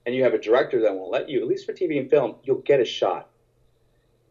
and 0.06 0.14
you 0.14 0.22
have 0.22 0.34
a 0.34 0.38
director 0.38 0.80
that 0.80 0.94
won't 0.94 1.10
let 1.10 1.28
you, 1.28 1.40
at 1.40 1.46
least 1.46 1.66
for 1.66 1.72
TV 1.72 1.98
and 1.98 2.08
film, 2.08 2.36
you'll 2.44 2.58
get 2.58 2.80
a 2.80 2.84
shot. 2.84 3.28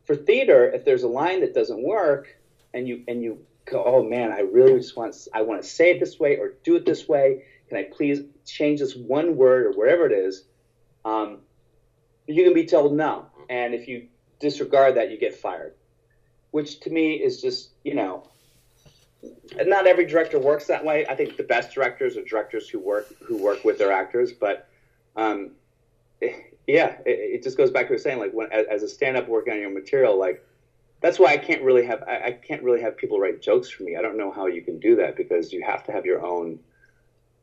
For 0.06 0.16
theater, 0.16 0.70
if 0.70 0.84
there's 0.84 1.04
a 1.04 1.08
line 1.08 1.42
that 1.42 1.54
doesn't 1.54 1.84
work 1.84 2.28
and 2.74 2.88
you 2.88 3.04
and 3.08 3.22
you 3.22 3.46
go, 3.66 3.84
oh 3.86 4.04
man, 4.04 4.32
I 4.32 4.40
really 4.40 4.80
just 4.80 4.96
want 4.96 5.16
I 5.34 5.42
want 5.44 5.62
to 5.62 5.68
say 5.68 5.92
it 5.92 6.00
this 6.00 6.20
way 6.20 6.38
or 6.38 6.54
do 6.64 6.76
it 6.76 6.86
this 6.86 7.08
way. 7.08 7.44
Can 7.70 7.78
I 7.78 7.84
please 7.84 8.22
change 8.46 8.80
this 8.80 8.96
one 8.96 9.38
word 9.38 9.68
or 9.68 9.72
whatever 9.72 10.06
it 10.06 10.12
is? 10.12 10.44
Um, 11.06 11.40
you 12.28 12.44
can 12.44 12.54
be 12.54 12.66
told 12.66 12.94
no, 12.94 13.26
and 13.50 13.74
if 13.74 13.88
you 13.88 14.08
disregard 14.40 14.96
that, 14.96 15.12
you 15.12 15.18
get 15.18 15.36
fired. 15.36 15.74
Which 16.52 16.80
to 16.82 16.90
me 16.90 17.14
is 17.14 17.42
just 17.42 17.72
you 17.84 17.96
know, 17.96 18.28
not 19.66 19.88
every 19.88 20.06
director 20.06 20.40
works 20.40 20.68
that 20.68 20.84
way. 20.84 21.06
I 21.08 21.16
think 21.16 21.38
the 21.38 21.44
best 21.44 21.74
directors 21.74 22.18
are 22.18 22.24
directors 22.24 22.70
who 22.70 22.80
work 22.80 23.08
who 23.24 23.38
work 23.38 23.64
with 23.64 23.78
their 23.78 23.92
actors, 23.92 24.32
but 24.32 24.68
um, 25.16 25.52
yeah, 26.68 26.98
it, 27.06 27.36
it, 27.36 27.44
just 27.44 27.58
goes 27.58 27.72
back 27.72 27.88
to 27.90 28.00
saying 28.00 28.20
like 28.20 28.32
when, 28.32 28.52
as 28.52 28.84
a 28.84 28.88
stand-up 28.88 29.28
working 29.28 29.54
on 29.54 29.60
your 29.60 29.72
material, 29.72 30.18
like 30.18 30.46
that's 31.02 31.20
why 31.20 31.34
I 31.34 31.38
can't 31.38 31.62
really 31.64 31.86
have 31.86 32.04
I, 32.04 32.28
I, 32.28 32.32
can't 32.32 32.64
really 32.64 32.82
have 32.82 32.96
people 32.96 33.20
write 33.20 33.42
jokes 33.42 33.70
for 33.70 33.84
me. 33.84 33.98
I 33.98 34.02
don't 34.02 34.18
know 34.18 34.32
how 34.32 34.46
you 34.46 34.62
can 34.62 34.80
do 34.80 34.96
that 34.98 35.16
because 35.16 35.52
you 35.52 35.64
have 35.64 35.84
to 35.86 35.92
have 35.92 36.06
your 36.06 36.26
own 36.26 36.60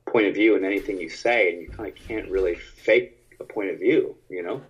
point 0.07 0.27
of 0.27 0.35
view 0.35 0.57
in 0.57 0.65
anything 0.65 0.99
you 0.99 1.11
say, 1.11 1.53
and 1.53 1.63
you 1.63 1.69
kind 1.69 1.89
of 1.89 1.95
can't 1.95 2.31
really 2.31 2.55
fake 2.55 3.18
point 3.59 3.71
of 3.71 3.79
view, 3.81 4.15
you 4.29 4.43
know. 4.43 4.63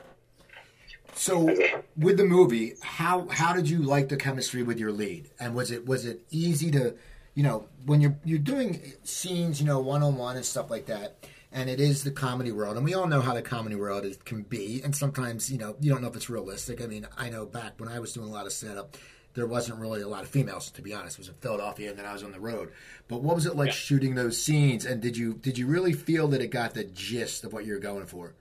So 1.15 1.55
with 1.97 2.17
the 2.17 2.25
movie, 2.25 2.75
how 2.83 3.29
how 3.29 3.53
did 3.53 3.69
you 3.69 3.83
like 3.83 4.09
the 4.09 4.17
chemistry 4.17 4.63
with 4.63 4.79
your 4.79 4.93
lead, 4.93 5.31
and 5.39 5.55
was 5.55 5.71
it 5.71 5.87
was 5.87 6.07
it 6.07 6.23
easy 6.31 6.71
to, 6.71 6.95
you 7.35 7.43
know, 7.43 7.67
when 7.85 8.01
you're 8.01 8.17
you're 8.25 8.39
doing 8.39 8.95
scenes, 9.05 9.61
you 9.61 9.67
know, 9.67 9.79
one 9.81 10.03
on 10.03 10.17
one 10.17 10.37
and 10.37 10.45
stuff 10.45 10.71
like 10.71 10.87
that 10.87 11.27
and 11.51 11.71
it 11.71 11.81
is 11.81 12.05
the 12.05 12.11
comedy 12.11 12.53
world, 12.53 12.77
and 12.77 12.85
we 12.85 12.95
all 12.95 13.07
know 13.07 13.23
how 13.23 13.33
the 13.33 13.43
comedy 13.43 13.75
world 13.75 14.05
is, 14.05 14.19
can 14.19 14.43
be. 14.43 14.83
And 14.85 14.95
sometimes, 14.95 15.51
you 15.51 15.57
know, 15.57 15.77
you 15.81 15.91
don't 15.91 16.03
know 16.03 16.09
if 16.09 16.17
it's 16.17 16.29
realistic. 16.29 16.83
I 16.83 16.87
mean, 16.87 17.07
I 17.17 17.31
know 17.31 17.47
back 17.47 17.81
when 17.81 17.89
I 17.89 18.01
was 18.01 18.13
doing 18.13 18.29
a 18.29 18.33
lot 18.33 18.45
of 18.45 18.53
stand-up, 18.53 18.99
there 19.33 19.47
wasn't 19.47 19.79
really 19.79 20.03
a 20.03 20.09
lot 20.09 20.23
of 20.25 20.29
females, 20.29 20.71
to 20.73 20.83
be 20.83 20.93
honest. 20.93 21.17
It 21.17 21.21
was 21.21 21.29
in 21.29 21.35
Philadelphia, 21.35 21.91
and 21.91 21.99
then 21.99 22.05
I 22.05 22.13
was 22.13 22.23
on 22.23 22.33
the 22.33 22.41
road. 22.41 22.73
But 23.07 23.23
what 23.23 23.35
was 23.35 23.47
it 23.47 23.57
like 23.57 23.69
yeah. 23.69 23.73
shooting 23.73 24.15
those 24.15 24.41
scenes? 24.41 24.85
And 24.85 25.01
did 25.01 25.17
you 25.17 25.35
did 25.35 25.57
you 25.57 25.67
really 25.67 25.93
feel 25.93 26.29
that 26.29 26.43
it 26.43 26.49
got 26.49 26.75
the 26.75 26.85
gist 26.85 27.45
of 27.45 27.53
what 27.53 27.65
you 27.65 27.75
were 27.75 27.79
going 27.79 28.07
for? 28.07 28.35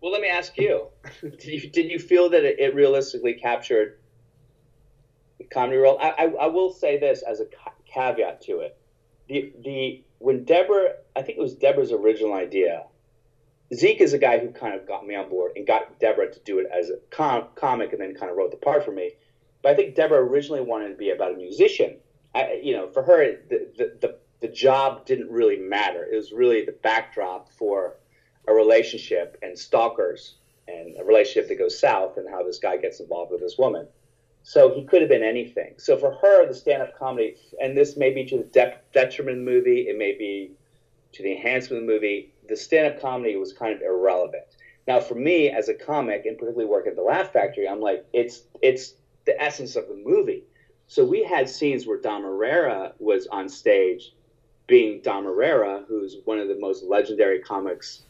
Well, 0.00 0.12
let 0.12 0.20
me 0.20 0.28
ask 0.28 0.56
you: 0.56 0.88
Did 1.22 1.44
you 1.44 1.70
did 1.70 1.90
you 1.90 1.98
feel 1.98 2.30
that 2.30 2.44
it, 2.44 2.58
it 2.60 2.74
realistically 2.74 3.34
captured 3.34 3.94
the 5.38 5.44
comedy 5.44 5.78
role? 5.78 5.98
I, 6.00 6.10
I, 6.18 6.24
I 6.42 6.46
will 6.46 6.70
say 6.70 6.98
this 6.98 7.22
as 7.22 7.40
a 7.40 7.46
caveat 7.92 8.42
to 8.42 8.60
it: 8.60 8.76
the 9.28 9.52
the 9.64 10.04
when 10.18 10.44
Deborah, 10.44 10.90
I 11.16 11.22
think 11.22 11.38
it 11.38 11.40
was 11.40 11.54
Deborah's 11.54 11.92
original 11.92 12.34
idea. 12.34 12.84
Zeke 13.74 14.00
is 14.00 14.14
a 14.14 14.18
guy 14.18 14.38
who 14.38 14.50
kind 14.50 14.74
of 14.74 14.86
got 14.86 15.06
me 15.06 15.14
on 15.14 15.28
board 15.28 15.52
and 15.56 15.66
got 15.66 15.98
Deborah 16.00 16.32
to 16.32 16.40
do 16.44 16.58
it 16.58 16.66
as 16.72 16.90
a 16.90 16.96
com- 17.10 17.48
comic, 17.54 17.92
and 17.92 18.00
then 18.00 18.14
kind 18.14 18.30
of 18.30 18.36
wrote 18.36 18.50
the 18.50 18.56
part 18.56 18.84
for 18.84 18.92
me. 18.92 19.12
But 19.62 19.72
I 19.72 19.74
think 19.74 19.94
Deborah 19.94 20.22
originally 20.24 20.62
wanted 20.62 20.88
to 20.90 20.94
be 20.94 21.10
about 21.10 21.32
a 21.32 21.36
musician. 21.36 21.98
I, 22.34 22.60
you 22.62 22.72
know, 22.74 22.88
for 22.88 23.02
her, 23.02 23.36
the, 23.48 23.68
the, 23.76 23.92
the 24.00 24.16
the 24.40 24.48
job 24.48 25.04
didn't 25.04 25.30
really 25.30 25.56
matter. 25.56 26.04
It 26.10 26.14
was 26.14 26.32
really 26.32 26.62
the 26.64 26.72
backdrop 26.72 27.50
for 27.52 27.96
a 28.48 28.54
relationship 28.54 29.38
and 29.42 29.58
stalkers 29.58 30.34
and 30.66 30.96
a 30.98 31.04
relationship 31.04 31.48
that 31.48 31.58
goes 31.58 31.78
south 31.78 32.16
and 32.16 32.28
how 32.28 32.42
this 32.42 32.58
guy 32.58 32.76
gets 32.76 33.00
involved 33.00 33.30
with 33.30 33.40
this 33.40 33.58
woman. 33.58 33.86
So 34.42 34.74
he 34.74 34.84
could 34.84 35.00
have 35.02 35.10
been 35.10 35.22
anything. 35.22 35.74
So 35.76 35.96
for 35.96 36.12
her, 36.22 36.46
the 36.46 36.54
stand-up 36.54 36.98
comedy, 36.98 37.36
and 37.60 37.76
this 37.76 37.96
may 37.96 38.10
be 38.10 38.24
to 38.26 38.38
the 38.38 38.44
de- 38.44 38.78
detriment 38.94 39.38
of 39.38 39.44
the 39.44 39.50
movie, 39.50 39.88
it 39.88 39.98
may 39.98 40.12
be 40.16 40.52
to 41.12 41.22
the 41.22 41.32
enhancement 41.32 41.82
of 41.82 41.86
the 41.86 41.92
movie. 41.92 42.32
The 42.48 42.56
stand-up 42.56 43.00
comedy 43.00 43.36
was 43.36 43.52
kind 43.52 43.74
of 43.74 43.82
irrelevant. 43.82 44.44
Now, 44.86 45.00
for 45.00 45.16
me 45.16 45.50
as 45.50 45.68
a 45.68 45.74
comic, 45.74 46.24
and 46.24 46.38
particularly 46.38 46.68
working 46.68 46.90
at 46.90 46.96
the 46.96 47.02
Laugh 47.02 47.30
Factory, 47.30 47.68
I'm 47.68 47.80
like, 47.80 48.06
it's 48.14 48.44
it's 48.62 48.94
the 49.26 49.38
essence 49.38 49.76
of 49.76 49.86
the 49.88 49.94
movie. 49.94 50.44
So 50.86 51.04
we 51.04 51.22
had 51.22 51.46
scenes 51.46 51.86
where 51.86 52.00
Dom 52.00 52.24
Irrera 52.24 52.92
was 52.98 53.26
on 53.26 53.50
stage, 53.50 54.14
being 54.66 55.02
Dom 55.02 55.26
Irrera, 55.26 55.84
who's 55.86 56.16
one 56.24 56.38
of 56.38 56.48
the 56.48 56.58
most 56.58 56.84
legendary 56.84 57.40
comics 57.40 58.04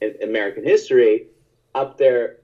in 0.00 0.16
American 0.22 0.64
history, 0.64 1.26
up 1.74 1.98
there 1.98 2.38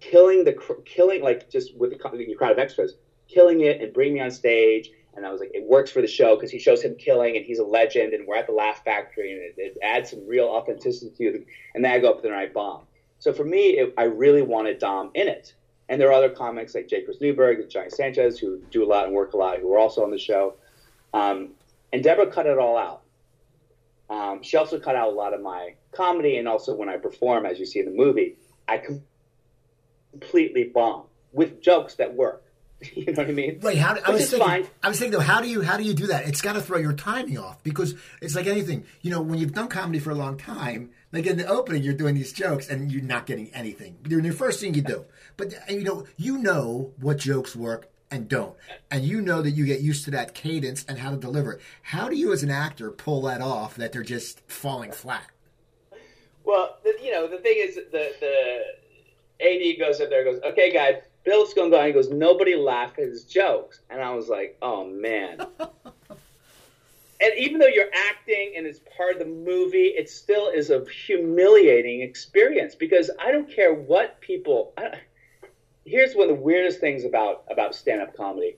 killing 0.00 0.44
the 0.44 0.56
killing 0.84 1.22
like 1.22 1.50
just 1.50 1.76
with 1.76 1.90
the, 1.90 2.34
crowd 2.36 2.52
of 2.52 2.58
extras, 2.58 2.94
killing 3.28 3.60
it 3.60 3.80
and 3.80 3.92
bringing 3.92 4.14
me 4.14 4.20
on 4.20 4.30
stage. 4.30 4.90
And 5.14 5.24
I 5.24 5.30
was 5.30 5.40
like, 5.40 5.50
it 5.54 5.64
works 5.64 5.90
for 5.90 6.02
the 6.02 6.06
show 6.06 6.36
because 6.36 6.50
he 6.50 6.58
shows 6.58 6.82
him 6.82 6.94
killing, 6.96 7.38
and 7.38 7.46
he's 7.46 7.58
a 7.58 7.64
legend, 7.64 8.12
and 8.12 8.26
we're 8.26 8.36
at 8.36 8.46
the 8.46 8.52
Laugh 8.52 8.84
Factory, 8.84 9.32
and 9.32 9.40
it, 9.40 9.54
it 9.56 9.78
adds 9.82 10.10
some 10.10 10.26
real 10.26 10.44
authenticity 10.44 11.10
to 11.16 11.38
it. 11.38 11.46
And 11.74 11.82
then 11.82 11.92
I 11.92 11.98
go 12.00 12.10
up 12.10 12.22
there 12.22 12.34
and 12.34 12.40
I 12.40 12.52
bomb. 12.52 12.82
So 13.18 13.32
for 13.32 13.44
me, 13.44 13.78
it, 13.78 13.94
I 13.96 14.02
really 14.04 14.42
wanted 14.42 14.78
Dom 14.78 15.10
in 15.14 15.26
it. 15.26 15.54
And 15.88 16.00
there 16.00 16.08
are 16.08 16.12
other 16.12 16.28
comics 16.28 16.74
like 16.74 16.88
Chris 16.88 17.20
Newberg 17.20 17.60
and 17.60 17.70
Johnny 17.70 17.90
Sanchez 17.90 18.38
who 18.38 18.60
do 18.70 18.84
a 18.84 18.88
lot 18.88 19.06
and 19.06 19.14
work 19.14 19.32
a 19.32 19.36
lot, 19.36 19.58
who 19.58 19.72
are 19.72 19.78
also 19.78 20.02
on 20.02 20.10
the 20.10 20.18
show. 20.18 20.54
Um, 21.14 21.50
and 21.92 22.02
Deborah 22.02 22.30
cut 22.30 22.46
it 22.46 22.58
all 22.58 22.76
out. 22.76 23.02
Um, 24.10 24.42
she 24.42 24.56
also 24.56 24.78
cut 24.78 24.96
out 24.96 25.08
a 25.08 25.14
lot 25.14 25.32
of 25.32 25.40
my 25.40 25.74
comedy, 25.96 26.36
and 26.36 26.46
also 26.46 26.74
when 26.74 26.88
I 26.88 26.96
perform, 26.96 27.46
as 27.46 27.58
you 27.58 27.66
see 27.66 27.80
in 27.80 27.86
the 27.86 27.92
movie, 27.92 28.36
I 28.68 28.82
completely 30.12 30.64
bomb 30.64 31.04
with 31.32 31.62
jokes 31.62 31.94
that 31.96 32.14
work. 32.14 32.42
You 32.94 33.06
know 33.06 33.22
what 33.22 33.28
I 33.28 33.32
mean? 33.32 33.58
Right. 33.62 33.78
How, 33.78 33.96
I 34.04 34.10
was 34.10 34.28
thinking. 34.30 34.46
Fine. 34.46 34.66
I 34.82 34.88
was 34.88 34.98
thinking 34.98 35.18
though, 35.18 35.24
how 35.24 35.40
do 35.40 35.48
you 35.48 35.62
how 35.62 35.78
do 35.78 35.82
you 35.82 35.94
do 35.94 36.08
that? 36.08 36.28
It's 36.28 36.42
got 36.42 36.52
to 36.54 36.60
throw 36.60 36.76
your 36.78 36.92
timing 36.92 37.38
off 37.38 37.62
because 37.62 37.94
it's 38.20 38.34
like 38.34 38.46
anything. 38.46 38.84
You 39.00 39.10
know, 39.10 39.22
when 39.22 39.38
you've 39.38 39.54
done 39.54 39.68
comedy 39.68 39.98
for 39.98 40.10
a 40.10 40.14
long 40.14 40.36
time, 40.36 40.90
like 41.10 41.26
in 41.26 41.38
the 41.38 41.46
opening, 41.46 41.82
you're 41.82 41.94
doing 41.94 42.14
these 42.14 42.34
jokes 42.34 42.68
and 42.68 42.92
you're 42.92 43.02
not 43.02 43.24
getting 43.24 43.52
anything. 43.54 43.96
During 44.02 44.26
your 44.26 44.34
first 44.34 44.60
thing 44.60 44.74
you 44.74 44.82
do, 44.82 45.06
but 45.38 45.54
uh, 45.54 45.72
you 45.72 45.84
know, 45.84 46.06
you 46.18 46.36
know 46.36 46.92
what 47.00 47.16
jokes 47.16 47.56
work 47.56 47.90
and 48.10 48.28
don't, 48.28 48.54
and 48.90 49.04
you 49.04 49.22
know 49.22 49.40
that 49.40 49.52
you 49.52 49.64
get 49.64 49.80
used 49.80 50.04
to 50.04 50.10
that 50.10 50.34
cadence 50.34 50.84
and 50.86 50.98
how 50.98 51.10
to 51.10 51.16
deliver 51.16 51.54
it. 51.54 51.60
How 51.80 52.10
do 52.10 52.14
you, 52.14 52.32
as 52.32 52.42
an 52.42 52.50
actor, 52.50 52.90
pull 52.90 53.22
that 53.22 53.40
off 53.40 53.74
that 53.76 53.92
they're 53.92 54.02
just 54.02 54.42
falling 54.50 54.92
flat? 54.92 55.30
Well, 56.46 56.78
the, 56.84 56.94
you 57.02 57.10
know, 57.10 57.26
the 57.26 57.38
thing 57.38 57.56
is, 57.58 57.74
the 57.74 58.14
the 58.20 59.44
AD 59.44 59.78
goes 59.80 60.00
up 60.00 60.10
there, 60.10 60.26
and 60.26 60.40
goes, 60.40 60.52
"Okay, 60.52 60.72
guys, 60.72 61.02
Bill's 61.24 61.52
going 61.52 61.72
to 61.72 61.76
go." 61.76 61.80
and 61.80 61.88
He 61.88 61.92
goes, 61.92 62.08
"Nobody 62.08 62.54
laugh 62.54 62.92
at 62.98 63.04
his 63.04 63.24
jokes," 63.24 63.80
and 63.90 64.00
I 64.00 64.14
was 64.14 64.28
like, 64.28 64.56
"Oh 64.62 64.84
man." 64.84 65.40
and 67.20 67.32
even 67.36 67.58
though 67.58 67.66
you're 67.66 67.90
acting 67.92 68.54
and 68.56 68.64
it's 68.64 68.80
part 68.96 69.14
of 69.14 69.18
the 69.18 69.24
movie, 69.24 69.88
it 69.88 70.08
still 70.08 70.48
is 70.48 70.70
a 70.70 70.84
humiliating 71.06 72.02
experience 72.02 72.76
because 72.76 73.10
I 73.18 73.32
don't 73.32 73.50
care 73.50 73.74
what 73.74 74.20
people. 74.20 74.72
I, 74.78 75.00
here's 75.84 76.14
one 76.14 76.30
of 76.30 76.36
the 76.36 76.42
weirdest 76.42 76.78
things 76.78 77.02
about 77.02 77.42
about 77.50 77.74
stand 77.74 78.02
up 78.02 78.16
comedy, 78.16 78.56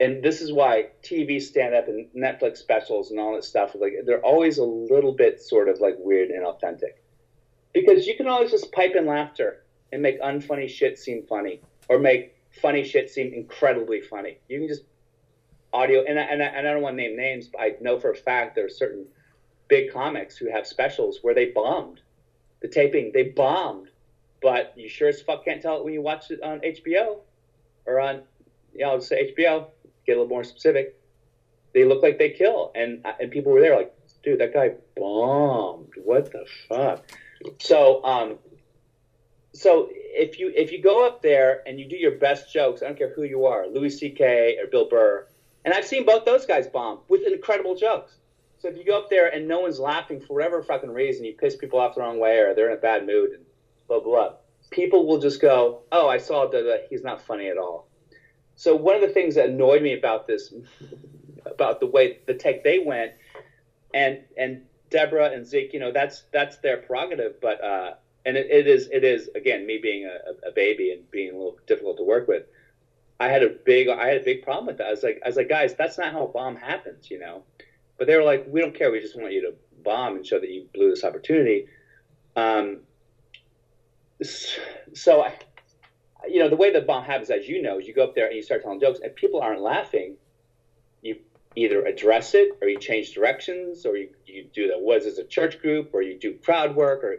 and 0.00 0.22
this 0.22 0.40
is 0.40 0.52
why 0.52 0.86
TV 1.02 1.40
stand 1.40 1.74
up 1.74 1.88
and 1.88 2.06
Netflix 2.16 2.58
specials 2.58 3.10
and 3.10 3.18
all 3.20 3.34
that 3.34 3.44
stuff 3.44 3.74
like 3.74 3.94
they're 4.04 4.24
always 4.24 4.58
a 4.58 4.64
little 4.64 5.12
bit 5.12 5.40
sort 5.40 5.68
of 5.68 5.80
like 5.80 5.96
weird 5.98 6.30
and 6.30 6.44
authentic 6.44 7.02
because 7.72 8.06
you 8.06 8.16
can 8.16 8.28
always 8.28 8.50
just 8.50 8.72
pipe 8.72 8.94
in 8.94 9.06
laughter 9.06 9.62
and 9.92 10.02
make 10.02 10.20
unfunny 10.20 10.68
shit 10.68 10.98
seem 10.98 11.22
funny 11.22 11.60
or 11.88 11.98
make 11.98 12.32
funny 12.50 12.84
shit 12.84 13.10
seem 13.10 13.32
incredibly 13.32 14.00
funny. 14.00 14.38
You 14.48 14.58
can 14.60 14.68
just 14.68 14.82
audio, 15.72 16.02
and 16.06 16.18
I, 16.18 16.22
and 16.22 16.42
I, 16.42 16.46
and 16.46 16.68
I 16.68 16.72
don't 16.72 16.82
want 16.82 16.96
to 16.96 17.02
name 17.02 17.16
names, 17.16 17.48
but 17.48 17.60
I 17.60 17.72
know 17.80 17.98
for 17.98 18.10
a 18.10 18.14
fact 18.14 18.54
there 18.54 18.64
are 18.64 18.70
certain 18.70 19.06
big 19.68 19.90
comics 19.92 20.36
who 20.36 20.50
have 20.50 20.66
specials 20.66 21.18
where 21.22 21.34
they 21.34 21.46
bombed 21.46 22.00
the 22.62 22.68
taping. 22.68 23.12
They 23.12 23.24
bombed, 23.24 23.88
but 24.42 24.72
you 24.76 24.88
sure 24.88 25.08
as 25.08 25.20
fuck 25.20 25.44
can't 25.44 25.60
tell 25.62 25.78
it 25.78 25.84
when 25.84 25.92
you 25.94 26.02
watch 26.02 26.30
it 26.30 26.42
on 26.42 26.60
HBO. 26.60 27.20
or 27.86 28.00
on, 28.00 28.22
you 28.74 28.84
know, 28.84 28.98
say 28.98 29.32
HBO, 29.36 29.66
get 30.08 30.16
a 30.16 30.20
little 30.20 30.34
more 30.34 30.44
specific. 30.44 30.96
They 31.74 31.84
look 31.84 32.02
like 32.02 32.18
they 32.18 32.30
kill, 32.30 32.72
and 32.74 33.06
and 33.20 33.30
people 33.30 33.52
were 33.52 33.60
there 33.60 33.76
like, 33.76 33.94
dude, 34.24 34.40
that 34.40 34.54
guy 34.54 34.72
bombed. 34.96 35.92
What 36.02 36.32
the 36.32 36.46
fuck? 36.68 37.04
So, 37.58 38.02
um, 38.04 38.38
so 39.52 39.88
if 39.92 40.38
you 40.38 40.50
if 40.56 40.72
you 40.72 40.82
go 40.82 41.06
up 41.06 41.22
there 41.22 41.62
and 41.66 41.78
you 41.78 41.86
do 41.86 41.96
your 41.96 42.12
best 42.12 42.52
jokes, 42.52 42.82
I 42.82 42.86
don't 42.86 42.98
care 42.98 43.12
who 43.14 43.22
you 43.22 43.44
are, 43.46 43.68
Louis 43.68 43.90
C.K. 43.90 44.58
or 44.60 44.66
Bill 44.66 44.88
Burr, 44.88 45.26
and 45.64 45.74
I've 45.74 45.86
seen 45.86 46.04
both 46.06 46.24
those 46.24 46.46
guys 46.46 46.66
bomb 46.66 47.00
with 47.08 47.22
incredible 47.26 47.76
jokes. 47.76 48.16
So 48.60 48.68
if 48.68 48.76
you 48.76 48.84
go 48.84 48.98
up 48.98 49.08
there 49.08 49.32
and 49.32 49.46
no 49.46 49.60
one's 49.60 49.78
laughing 49.78 50.20
for 50.20 50.34
whatever 50.34 50.62
fucking 50.62 50.90
reason, 50.90 51.24
you 51.24 51.34
piss 51.34 51.54
people 51.54 51.78
off 51.78 51.94
the 51.94 52.00
wrong 52.00 52.18
way, 52.18 52.38
or 52.38 52.54
they're 52.54 52.70
in 52.70 52.76
a 52.76 52.80
bad 52.80 53.06
mood, 53.06 53.32
and 53.32 53.44
blah 53.86 54.00
blah. 54.00 54.10
blah 54.10 54.36
people 54.70 55.06
will 55.06 55.18
just 55.18 55.40
go, 55.40 55.82
"Oh, 55.92 56.08
I 56.08 56.18
saw 56.18 56.46
that 56.46 56.86
he's 56.90 57.02
not 57.02 57.22
funny 57.22 57.48
at 57.48 57.58
all." 57.58 57.87
So 58.58 58.74
one 58.74 58.96
of 58.96 59.00
the 59.00 59.08
things 59.08 59.36
that 59.36 59.50
annoyed 59.50 59.82
me 59.82 59.92
about 59.92 60.26
this, 60.26 60.52
about 61.46 61.78
the 61.78 61.86
way 61.86 62.18
the 62.26 62.34
take 62.34 62.64
they 62.64 62.80
went, 62.80 63.12
and 63.94 64.24
and 64.36 64.62
Deborah 64.90 65.30
and 65.30 65.46
Zeke, 65.46 65.72
you 65.72 65.78
know, 65.78 65.92
that's 65.92 66.24
that's 66.32 66.56
their 66.56 66.78
prerogative, 66.78 67.40
but 67.40 67.62
uh, 67.62 67.94
and 68.26 68.36
it, 68.36 68.50
it 68.50 68.66
is 68.66 68.88
it 68.92 69.04
is 69.04 69.30
again 69.36 69.64
me 69.64 69.78
being 69.78 70.06
a, 70.06 70.48
a, 70.48 70.50
baby 70.50 70.90
and 70.90 71.08
being 71.08 71.30
a 71.30 71.36
little 71.36 71.56
difficult 71.68 71.98
to 71.98 72.02
work 72.02 72.26
with. 72.26 72.46
I 73.20 73.28
had 73.28 73.44
a 73.44 73.48
big 73.48 73.88
I 73.88 74.08
had 74.08 74.16
a 74.16 74.24
big 74.24 74.42
problem 74.42 74.66
with 74.66 74.78
that. 74.78 74.88
I 74.88 74.90
was 74.90 75.04
like 75.04 75.20
I 75.24 75.28
was 75.28 75.36
like 75.36 75.48
guys, 75.48 75.74
that's 75.74 75.96
not 75.96 76.12
how 76.12 76.24
a 76.24 76.28
bomb 76.28 76.56
happens, 76.56 77.12
you 77.12 77.20
know. 77.20 77.44
But 77.96 78.08
they 78.08 78.16
were 78.16 78.24
like, 78.24 78.44
we 78.48 78.60
don't 78.60 78.74
care. 78.74 78.90
We 78.90 78.98
just 78.98 79.16
want 79.16 79.32
you 79.32 79.42
to 79.42 79.54
bomb 79.84 80.16
and 80.16 80.26
show 80.26 80.40
that 80.40 80.50
you 80.50 80.66
blew 80.74 80.90
this 80.90 81.04
opportunity. 81.04 81.66
Um, 82.34 82.80
so, 84.22 85.22
I, 85.22 85.34
you 86.26 86.40
know, 86.40 86.48
the 86.48 86.56
way 86.56 86.72
the 86.72 86.80
bomb 86.80 87.04
happens, 87.04 87.30
as 87.30 87.48
you 87.48 87.62
know, 87.62 87.78
is 87.78 87.86
you 87.86 87.94
go 87.94 88.04
up 88.04 88.14
there 88.14 88.26
and 88.26 88.36
you 88.36 88.42
start 88.42 88.62
telling 88.62 88.80
jokes, 88.80 89.00
and 89.02 89.14
people 89.14 89.40
aren't 89.40 89.60
laughing. 89.60 90.16
You 91.02 91.18
either 91.54 91.84
address 91.84 92.34
it, 92.34 92.58
or 92.60 92.68
you 92.68 92.78
change 92.78 93.12
directions, 93.12 93.86
or 93.86 93.96
you, 93.96 94.10
you 94.26 94.48
do 94.52 94.68
the 94.68 94.78
was 94.78 95.06
as 95.06 95.18
a 95.18 95.24
church 95.24 95.60
group, 95.60 95.90
or 95.92 96.02
you 96.02 96.18
do 96.18 96.34
crowd 96.34 96.74
work, 96.74 97.04
or 97.04 97.18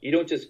you 0.00 0.12
don't 0.12 0.28
just 0.28 0.48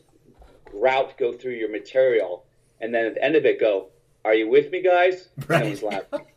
route 0.73 1.17
go 1.19 1.33
through 1.33 1.53
your 1.53 1.71
material 1.71 2.45
and 2.81 2.95
then 2.95 3.07
at 3.07 3.15
the 3.15 3.25
end 3.25 3.37
of 3.37 3.47
it 3.47 3.59
go, 3.59 3.89
"Are 4.25 4.35
you 4.35 4.49
with 4.49 4.71
me, 4.71 4.83
guys?" 4.83 5.29
Right. 5.49 5.61
No 5.61 5.67
one's 5.69 5.83
laughing. 5.83 6.27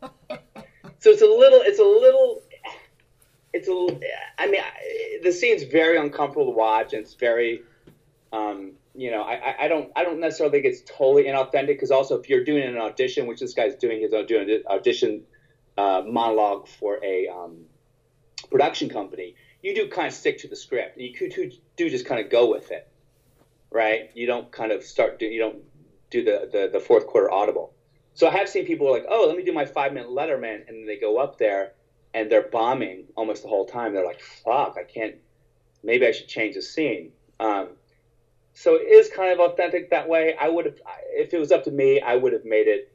so 0.98 1.10
it's 1.10 1.22
a 1.22 1.26
little, 1.26 1.60
it's 1.62 1.78
a 1.78 1.82
little, 1.82 2.42
it's 3.52 3.68
a. 3.68 3.72
Little, 3.72 4.00
I 4.38 4.48
mean, 4.48 4.62
the 5.22 5.32
scene's 5.32 5.64
very 5.64 5.98
uncomfortable 5.98 6.46
to 6.46 6.56
watch, 6.56 6.94
and 6.94 7.02
it's 7.02 7.14
very. 7.14 7.62
Um, 8.32 8.72
you 8.98 9.12
know, 9.12 9.22
I, 9.22 9.54
I 9.64 9.68
don't 9.68 9.92
I 9.94 10.02
don't 10.02 10.18
necessarily 10.18 10.60
think 10.60 10.64
it's 10.64 10.82
totally 10.82 11.24
inauthentic 11.24 11.68
because 11.68 11.92
also 11.92 12.18
if 12.18 12.28
you're 12.28 12.42
doing 12.42 12.64
an 12.64 12.78
audition, 12.78 13.26
which 13.28 13.38
this 13.38 13.54
guy's 13.54 13.76
doing, 13.76 14.00
he's 14.00 14.10
doing 14.26 14.50
an 14.50 14.62
audition 14.68 15.22
uh, 15.76 16.02
monologue 16.04 16.66
for 16.66 16.98
a 17.04 17.28
um, 17.28 17.66
production 18.50 18.88
company. 18.88 19.36
You 19.62 19.72
do 19.72 19.88
kind 19.88 20.08
of 20.08 20.14
stick 20.14 20.38
to 20.38 20.48
the 20.48 20.56
script. 20.56 20.98
You 20.98 21.12
could 21.12 21.32
do 21.76 21.88
just 21.88 22.06
kind 22.06 22.20
of 22.20 22.28
go 22.28 22.50
with 22.50 22.72
it, 22.72 22.88
right? 23.70 24.10
You 24.14 24.26
don't 24.26 24.50
kind 24.50 24.72
of 24.72 24.82
start 24.82 25.20
do 25.20 25.26
you 25.26 25.38
don't 25.38 25.62
do 26.10 26.24
the, 26.24 26.48
the, 26.50 26.70
the 26.72 26.80
fourth 26.80 27.06
quarter 27.06 27.30
audible. 27.30 27.72
So 28.14 28.26
I 28.26 28.32
have 28.32 28.48
seen 28.48 28.66
people 28.66 28.90
like, 28.90 29.04
oh, 29.08 29.26
let 29.28 29.36
me 29.36 29.44
do 29.44 29.52
my 29.52 29.64
five 29.64 29.92
minute 29.92 30.08
Letterman, 30.08 30.68
and 30.68 30.88
they 30.88 30.96
go 30.96 31.18
up 31.18 31.38
there 31.38 31.74
and 32.14 32.28
they're 32.28 32.48
bombing 32.48 33.04
almost 33.14 33.42
the 33.42 33.48
whole 33.48 33.66
time. 33.66 33.94
They're 33.94 34.04
like, 34.04 34.20
fuck, 34.20 34.76
I 34.76 34.82
can't. 34.82 35.14
Maybe 35.84 36.04
I 36.04 36.10
should 36.10 36.26
change 36.26 36.56
the 36.56 36.62
scene. 36.62 37.12
Um, 37.38 37.68
so 38.58 38.74
it 38.74 38.88
is 38.88 39.08
kind 39.08 39.30
of 39.30 39.38
authentic 39.38 39.90
that 39.90 40.08
way. 40.08 40.34
I 40.34 40.48
would 40.48 40.64
have, 40.64 40.80
if 41.10 41.32
it 41.32 41.38
was 41.38 41.52
up 41.52 41.62
to 41.64 41.70
me, 41.70 42.00
I 42.00 42.16
would 42.16 42.32
have 42.32 42.44
made 42.44 42.66
it 42.66 42.92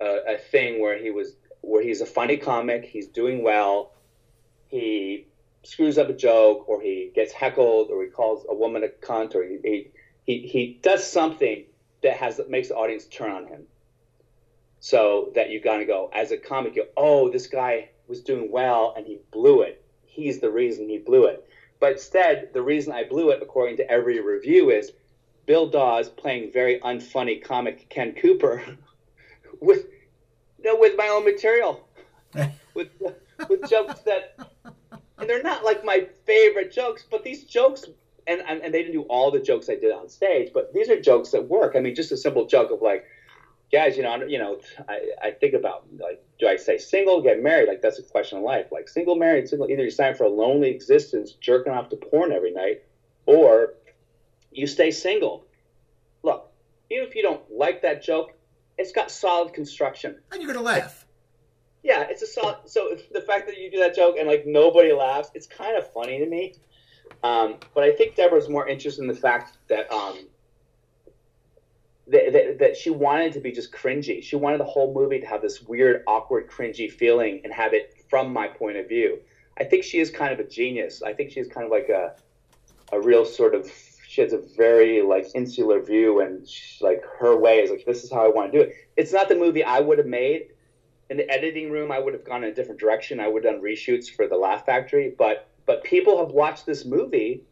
a, 0.00 0.34
a 0.34 0.38
thing 0.38 0.80
where 0.80 0.96
he 0.96 1.10
was, 1.10 1.34
where 1.60 1.82
he's 1.82 2.00
a 2.02 2.06
funny 2.06 2.36
comic, 2.36 2.84
he's 2.84 3.08
doing 3.08 3.42
well, 3.42 3.94
he 4.68 5.26
screws 5.64 5.98
up 5.98 6.08
a 6.08 6.12
joke, 6.12 6.68
or 6.68 6.80
he 6.80 7.10
gets 7.16 7.32
heckled, 7.32 7.90
or 7.90 8.04
he 8.04 8.10
calls 8.10 8.46
a 8.48 8.54
woman 8.54 8.84
a 8.84 8.88
cunt, 9.04 9.34
or 9.34 9.42
he 9.42 9.90
he, 10.22 10.46
he 10.46 10.78
does 10.82 11.04
something 11.04 11.64
that 12.04 12.16
has 12.18 12.36
that 12.36 12.48
makes 12.48 12.68
the 12.68 12.76
audience 12.76 13.06
turn 13.06 13.32
on 13.32 13.46
him. 13.48 13.64
So 14.78 15.32
that 15.34 15.50
you 15.50 15.60
gotta 15.60 15.84
go 15.84 16.10
as 16.12 16.30
a 16.30 16.36
comic, 16.36 16.76
you 16.76 16.84
go, 16.84 16.88
oh, 16.96 17.28
this 17.28 17.48
guy 17.48 17.88
was 18.06 18.20
doing 18.20 18.52
well 18.52 18.94
and 18.96 19.04
he 19.04 19.18
blew 19.32 19.62
it. 19.62 19.84
He's 20.04 20.38
the 20.38 20.50
reason 20.50 20.88
he 20.88 20.98
blew 20.98 21.24
it. 21.24 21.44
But 21.78 21.92
instead, 21.92 22.50
the 22.52 22.62
reason 22.62 22.92
I 22.92 23.04
blew 23.04 23.30
it, 23.30 23.40
according 23.42 23.76
to 23.78 23.90
every 23.90 24.20
review, 24.20 24.70
is 24.70 24.92
Bill 25.44 25.66
Dawes 25.66 26.08
playing 26.08 26.52
very 26.52 26.78
unfunny 26.80 27.42
comic 27.42 27.88
Ken 27.88 28.14
Cooper 28.14 28.62
with 29.60 29.86
no, 30.58 30.76
with 30.76 30.96
my 30.96 31.08
own 31.08 31.24
material, 31.24 31.86
with 32.74 32.88
with 33.48 33.68
jokes 33.68 34.00
that, 34.00 34.36
and 35.18 35.28
they're 35.28 35.42
not 35.42 35.64
like 35.64 35.84
my 35.84 36.06
favorite 36.24 36.72
jokes, 36.72 37.04
but 37.08 37.22
these 37.22 37.44
jokes, 37.44 37.84
and, 38.26 38.42
and 38.48 38.62
and 38.62 38.72
they 38.72 38.82
didn't 38.82 38.94
do 38.94 39.02
all 39.02 39.30
the 39.30 39.38
jokes 39.38 39.68
I 39.68 39.76
did 39.76 39.92
on 39.92 40.08
stage, 40.08 40.50
but 40.52 40.72
these 40.72 40.88
are 40.88 40.98
jokes 40.98 41.30
that 41.30 41.46
work. 41.46 41.74
I 41.76 41.80
mean, 41.80 41.94
just 41.94 42.10
a 42.10 42.16
simple 42.16 42.46
joke 42.46 42.70
of 42.70 42.80
like, 42.80 43.04
guys, 43.72 43.96
you 43.96 44.02
know, 44.02 44.16
you 44.24 44.38
know, 44.38 44.60
I, 44.88 45.00
I 45.22 45.30
think 45.30 45.54
about 45.54 45.86
like, 45.98 46.22
do 46.38 46.48
I 46.48 46.56
say 46.56 46.78
single, 46.78 47.22
get 47.22 47.42
married? 47.42 47.68
Like 47.68 47.82
that's 47.82 47.98
a 47.98 48.02
question 48.02 48.38
of 48.38 48.44
life. 48.44 48.66
Like 48.70 48.88
single, 48.88 49.16
married, 49.16 49.48
single. 49.48 49.68
Either 49.70 49.84
you 49.84 49.90
sign 49.90 50.14
for 50.14 50.24
a 50.24 50.28
lonely 50.28 50.70
existence, 50.70 51.32
jerking 51.32 51.72
off 51.72 51.88
to 51.90 51.96
porn 51.96 52.32
every 52.32 52.52
night, 52.52 52.82
or 53.26 53.74
you 54.50 54.66
stay 54.66 54.90
single. 54.90 55.46
Look, 56.22 56.50
even 56.90 57.06
if 57.06 57.14
you 57.14 57.22
don't 57.22 57.42
like 57.50 57.82
that 57.82 58.02
joke, 58.02 58.32
it's 58.78 58.92
got 58.92 59.10
solid 59.10 59.52
construction, 59.52 60.16
and 60.32 60.42
you're 60.42 60.52
gonna 60.52 60.64
laugh. 60.64 61.06
Yeah, 61.82 62.02
it's 62.02 62.22
a 62.22 62.26
solid. 62.26 62.56
So 62.66 62.96
the 63.12 63.20
fact 63.20 63.46
that 63.46 63.58
you 63.58 63.70
do 63.70 63.78
that 63.78 63.94
joke 63.94 64.16
and 64.18 64.28
like 64.28 64.44
nobody 64.46 64.92
laughs, 64.92 65.30
it's 65.34 65.46
kind 65.46 65.76
of 65.76 65.90
funny 65.92 66.18
to 66.18 66.26
me. 66.26 66.54
Um, 67.22 67.56
but 67.74 67.84
I 67.84 67.92
think 67.92 68.16
Deborah's 68.16 68.48
more 68.48 68.68
interested 68.68 69.02
in 69.02 69.08
the 69.08 69.14
fact 69.14 69.56
that 69.68 69.90
um, 69.92 70.18
that, 72.08 72.58
that, 72.60 72.76
she 72.76 72.90
wanted 72.90 73.32
to 73.32 73.40
be 73.40 73.50
just 73.50 73.72
cringy. 73.72 74.22
She 74.22 74.36
wanted 74.36 74.60
the 74.60 74.64
whole 74.64 74.92
movie 74.92 75.18
to 75.20 75.26
have 75.26 75.42
this 75.42 75.60
weird, 75.60 76.02
awkward, 76.06 76.48
cringy 76.48 76.90
feeling 76.90 77.40
and 77.42 77.52
have 77.52 77.72
it 77.74 77.94
from 78.08 78.32
my 78.32 78.46
point 78.46 78.76
of 78.76 78.88
view. 78.88 79.18
I 79.58 79.64
think 79.64 79.82
she 79.82 79.98
is 79.98 80.10
kind 80.10 80.32
of 80.32 80.38
a 80.38 80.48
genius. 80.48 81.02
I 81.02 81.12
think 81.12 81.32
she's 81.32 81.48
kind 81.48 81.64
of 81.64 81.70
like 81.70 81.88
a 81.88 82.14
a 82.92 83.00
real 83.00 83.24
sort 83.24 83.54
of 83.54 83.68
she 84.06 84.20
has 84.20 84.32
a 84.32 84.38
very 84.56 85.02
like 85.02 85.26
insular 85.34 85.80
view 85.80 86.20
and 86.20 86.48
she, 86.48 86.84
like 86.84 87.02
her 87.18 87.36
way 87.36 87.60
is 87.60 87.70
like 87.70 87.84
this 87.84 88.04
is 88.04 88.12
how 88.12 88.24
I 88.24 88.28
want 88.28 88.52
to 88.52 88.58
do 88.58 88.64
it. 88.64 88.74
It's 88.96 89.12
not 89.12 89.28
the 89.28 89.34
movie 89.34 89.64
I 89.64 89.80
would 89.80 89.98
have 89.98 90.06
made. 90.06 90.48
In 91.08 91.18
the 91.18 91.30
editing 91.30 91.70
room, 91.70 91.92
I 91.92 92.00
would 92.00 92.14
have 92.14 92.24
gone 92.24 92.42
in 92.42 92.50
a 92.50 92.54
different 92.54 92.80
direction. 92.80 93.20
I 93.20 93.28
would 93.28 93.44
have 93.44 93.54
done 93.54 93.62
reshoots 93.62 94.10
for 94.10 94.26
the 94.26 94.36
Laugh 94.36 94.66
Factory, 94.66 95.14
but 95.16 95.48
but 95.64 95.82
people 95.82 96.18
have 96.18 96.30
watched 96.32 96.66
this 96.66 96.84
movie 96.84 97.42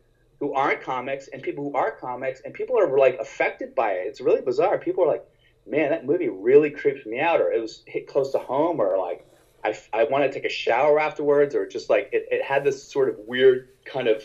who 0.44 0.52
aren't 0.52 0.82
comics 0.82 1.28
and 1.28 1.42
people 1.42 1.64
who 1.64 1.74
are 1.74 1.90
comics 1.90 2.42
and 2.44 2.52
people 2.52 2.78
are 2.78 2.98
like 2.98 3.18
affected 3.18 3.74
by 3.74 3.92
it. 3.92 4.06
It's 4.06 4.20
really 4.20 4.42
bizarre. 4.42 4.78
People 4.78 5.04
are 5.04 5.06
like, 5.06 5.24
man, 5.66 5.88
that 5.90 6.04
movie 6.04 6.28
really 6.28 6.68
creeps 6.68 7.06
me 7.06 7.18
out, 7.18 7.40
or 7.40 7.50
it 7.50 7.60
was 7.60 7.82
hit 7.86 8.06
close 8.06 8.30
to 8.32 8.38
home, 8.38 8.78
or 8.78 8.98
like 8.98 9.26
I, 9.64 9.74
I 9.94 10.04
want 10.04 10.24
to 10.24 10.30
take 10.30 10.44
a 10.44 10.50
shower 10.50 11.00
afterwards, 11.00 11.54
or 11.54 11.66
just 11.66 11.88
like 11.88 12.10
it, 12.12 12.26
it 12.30 12.42
had 12.42 12.62
this 12.62 12.82
sort 12.82 13.08
of 13.08 13.18
weird 13.20 13.70
kind 13.86 14.06
of 14.06 14.22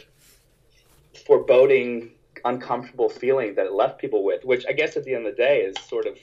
foreboding, 1.26 2.12
uncomfortable 2.44 3.08
feeling 3.08 3.56
that 3.56 3.66
it 3.66 3.72
left 3.72 3.98
people 3.98 4.26
with, 4.26 4.44
which 4.44 4.66
I 4.68 4.74
guess 4.74 4.98
at 4.98 5.06
the 5.06 5.16
end 5.16 5.26
of 5.26 5.38
the 5.38 5.42
day 5.42 5.62
is 5.62 5.76
sort 5.88 6.06
of 6.06 6.18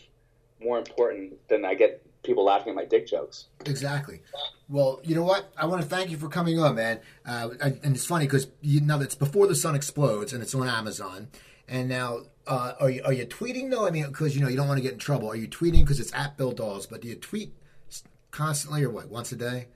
more 0.61 0.77
important 0.77 1.49
than 1.49 1.65
I 1.65 1.75
get 1.75 2.06
people 2.27 2.45
laughing 2.45 2.71
at 2.71 2.77
my 2.77 2.85
dick 2.85 3.07
jokes. 3.07 3.47
Exactly. 3.65 4.21
Well, 4.69 5.01
you 5.05 5.15
know 5.15 5.23
what? 5.23 5.53
I 5.57 5.67
want 5.67 5.83
to 5.83 5.89
thank 5.89 6.11
you 6.11 6.17
for 6.17 6.29
coming 6.29 6.59
on, 6.59 6.75
man. 6.75 7.01
Uh, 7.25 7.51
and 7.61 7.81
it's 7.85 8.05
funny 8.05 8.27
because 8.27 8.49
you 8.61 8.81
know 8.81 9.01
it's 9.01 9.15
before 9.15 9.47
the 9.47 9.55
sun 9.55 9.75
explodes, 9.75 10.33
and 10.33 10.43
it's 10.43 10.55
on 10.55 10.69
Amazon. 10.69 11.29
And 11.69 11.89
now, 11.89 12.21
uh, 12.47 12.75
are 12.79 12.91
you 12.91 13.03
are 13.05 13.13
you 13.13 13.27
tweeting 13.27 13.71
though? 13.71 13.87
I 13.87 13.91
mean, 13.91 14.07
because 14.07 14.35
you 14.37 14.43
know 14.43 14.49
you 14.49 14.57
don't 14.57 14.69
want 14.69 14.79
to 14.79 14.83
get 14.83 14.93
in 14.93 14.99
trouble. 14.99 15.31
Are 15.31 15.37
you 15.37 15.49
tweeting 15.49 15.81
because 15.81 16.01
it's 16.01 16.13
at 16.15 16.37
Bill 16.37 16.53
Dawes? 16.53 16.87
But 16.87 17.03
do 17.03 17.09
you 17.09 17.15
tweet 17.15 17.55
constantly 18.31 18.85
or 18.85 18.91
what? 18.91 19.09
Once 19.09 19.33
a 19.33 19.37
day? 19.37 19.69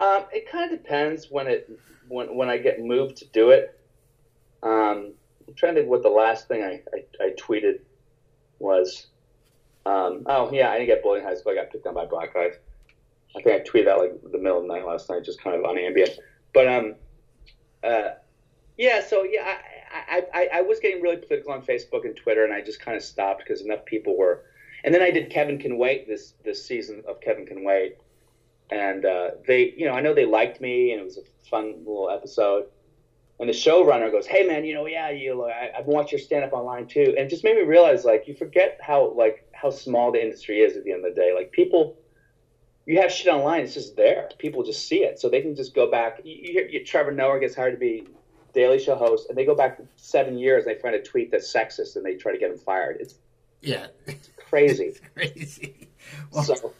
Um, 0.00 0.24
it 0.32 0.50
kind 0.50 0.72
of 0.72 0.82
depends 0.82 1.30
when 1.30 1.46
it 1.46 1.70
when 2.08 2.34
when 2.34 2.48
I 2.48 2.58
get 2.58 2.80
moved 2.80 3.18
to 3.18 3.26
do 3.26 3.50
it. 3.50 3.78
Um, 4.62 5.12
I'm 5.46 5.54
trying 5.54 5.74
to 5.74 5.82
think 5.82 5.90
what 5.90 6.02
the 6.02 6.08
last 6.08 6.48
thing 6.48 6.62
I, 6.62 6.82
I, 6.94 7.24
I 7.24 7.30
tweeted 7.38 7.80
was. 8.58 9.06
Um, 9.86 10.24
oh 10.26 10.50
yeah, 10.52 10.70
I 10.70 10.78
didn't 10.78 10.88
get 10.88 11.02
bullied 11.02 11.22
in 11.22 11.28
high 11.28 11.36
school. 11.36 11.52
I 11.52 11.54
got 11.54 11.70
picked 11.70 11.86
on 11.86 11.94
by 11.94 12.06
black 12.06 12.34
guys. 12.34 12.54
I 13.36 13.42
think 13.42 13.54
I 13.54 13.64
tweeted 13.64 13.84
that 13.84 13.98
like 13.98 14.20
the 14.32 14.38
middle 14.38 14.58
of 14.58 14.66
the 14.66 14.74
night 14.74 14.84
last 14.84 15.08
night, 15.08 15.24
just 15.24 15.40
kind 15.40 15.54
of 15.54 15.64
on 15.64 15.78
ambient. 15.78 16.18
But 16.52 16.66
um, 16.66 16.94
uh, 17.84 18.14
yeah. 18.76 19.00
So 19.06 19.22
yeah, 19.22 19.58
I, 19.92 20.24
I, 20.34 20.48
I 20.54 20.60
was 20.62 20.80
getting 20.80 21.00
really 21.00 21.18
political 21.18 21.52
on 21.52 21.62
Facebook 21.62 22.04
and 22.04 22.16
Twitter, 22.16 22.44
and 22.44 22.52
I 22.52 22.62
just 22.62 22.80
kind 22.80 22.96
of 22.96 23.02
stopped 23.02 23.44
because 23.44 23.60
enough 23.60 23.84
people 23.84 24.18
were. 24.18 24.42
And 24.82 24.92
then 24.92 25.02
I 25.02 25.10
did 25.10 25.30
Kevin 25.30 25.58
Can 25.58 25.78
Wait 25.78 26.08
this 26.08 26.34
this 26.44 26.66
season 26.66 27.04
of 27.06 27.20
Kevin 27.20 27.46
Can 27.46 27.62
Wait, 27.62 27.98
and 28.70 29.04
uh, 29.04 29.30
they, 29.46 29.72
you 29.76 29.86
know, 29.86 29.92
I 29.92 30.00
know 30.00 30.14
they 30.14 30.26
liked 30.26 30.60
me, 30.60 30.90
and 30.90 31.00
it 31.00 31.04
was 31.04 31.18
a 31.18 31.48
fun 31.48 31.74
little 31.78 32.10
episode. 32.10 32.66
And 33.38 33.48
the 33.48 33.52
showrunner 33.52 34.10
goes, 34.10 34.26
"Hey 34.26 34.46
man, 34.46 34.64
you 34.64 34.74
know, 34.74 34.86
yeah, 34.86 35.10
you, 35.10 35.44
I, 35.44 35.70
I've 35.76 35.86
watched 35.86 36.12
your 36.12 36.18
stand 36.18 36.44
up 36.44 36.52
online 36.52 36.86
too," 36.86 37.14
and 37.16 37.18
it 37.18 37.28
just 37.28 37.44
made 37.44 37.56
me 37.56 37.62
realize 37.62 38.04
like 38.04 38.26
you 38.26 38.34
forget 38.34 38.78
how 38.80 39.12
like 39.12 39.46
how 39.52 39.70
small 39.70 40.12
the 40.12 40.22
industry 40.22 40.60
is 40.60 40.76
at 40.76 40.84
the 40.84 40.92
end 40.92 41.04
of 41.04 41.14
the 41.14 41.20
day. 41.20 41.32
Like 41.34 41.52
people, 41.52 41.98
you 42.86 43.00
have 43.00 43.12
shit 43.12 43.32
online, 43.32 43.62
it's 43.62 43.74
just 43.74 43.96
there. 43.96 44.30
People 44.38 44.62
just 44.62 44.88
see 44.88 45.04
it, 45.04 45.18
so 45.18 45.28
they 45.28 45.40
can 45.40 45.54
just 45.54 45.74
go 45.74 45.90
back. 45.90 46.20
You, 46.24 46.34
you 46.34 46.52
hear 46.52 46.66
you, 46.66 46.84
Trevor 46.84 47.12
Noah 47.12 47.38
gets 47.40 47.54
hired 47.54 47.74
to 47.74 47.78
be 47.78 48.06
Daily 48.54 48.78
Show 48.78 48.96
host, 48.96 49.28
and 49.28 49.36
they 49.36 49.44
go 49.44 49.54
back 49.54 49.80
seven 49.96 50.38
years 50.38 50.64
and 50.64 50.74
they 50.74 50.80
find 50.80 50.94
a 50.94 51.02
tweet 51.02 51.30
that's 51.30 51.52
sexist, 51.52 51.96
and 51.96 52.04
they 52.04 52.14
try 52.14 52.32
to 52.32 52.38
get 52.38 52.50
him 52.50 52.58
fired. 52.58 52.96
It's 53.00 53.16
yeah, 53.60 53.88
it's 54.06 54.30
crazy. 54.36 54.84
it's 54.84 55.00
crazy. 55.14 55.88
Well, 56.30 56.44
so. 56.44 56.72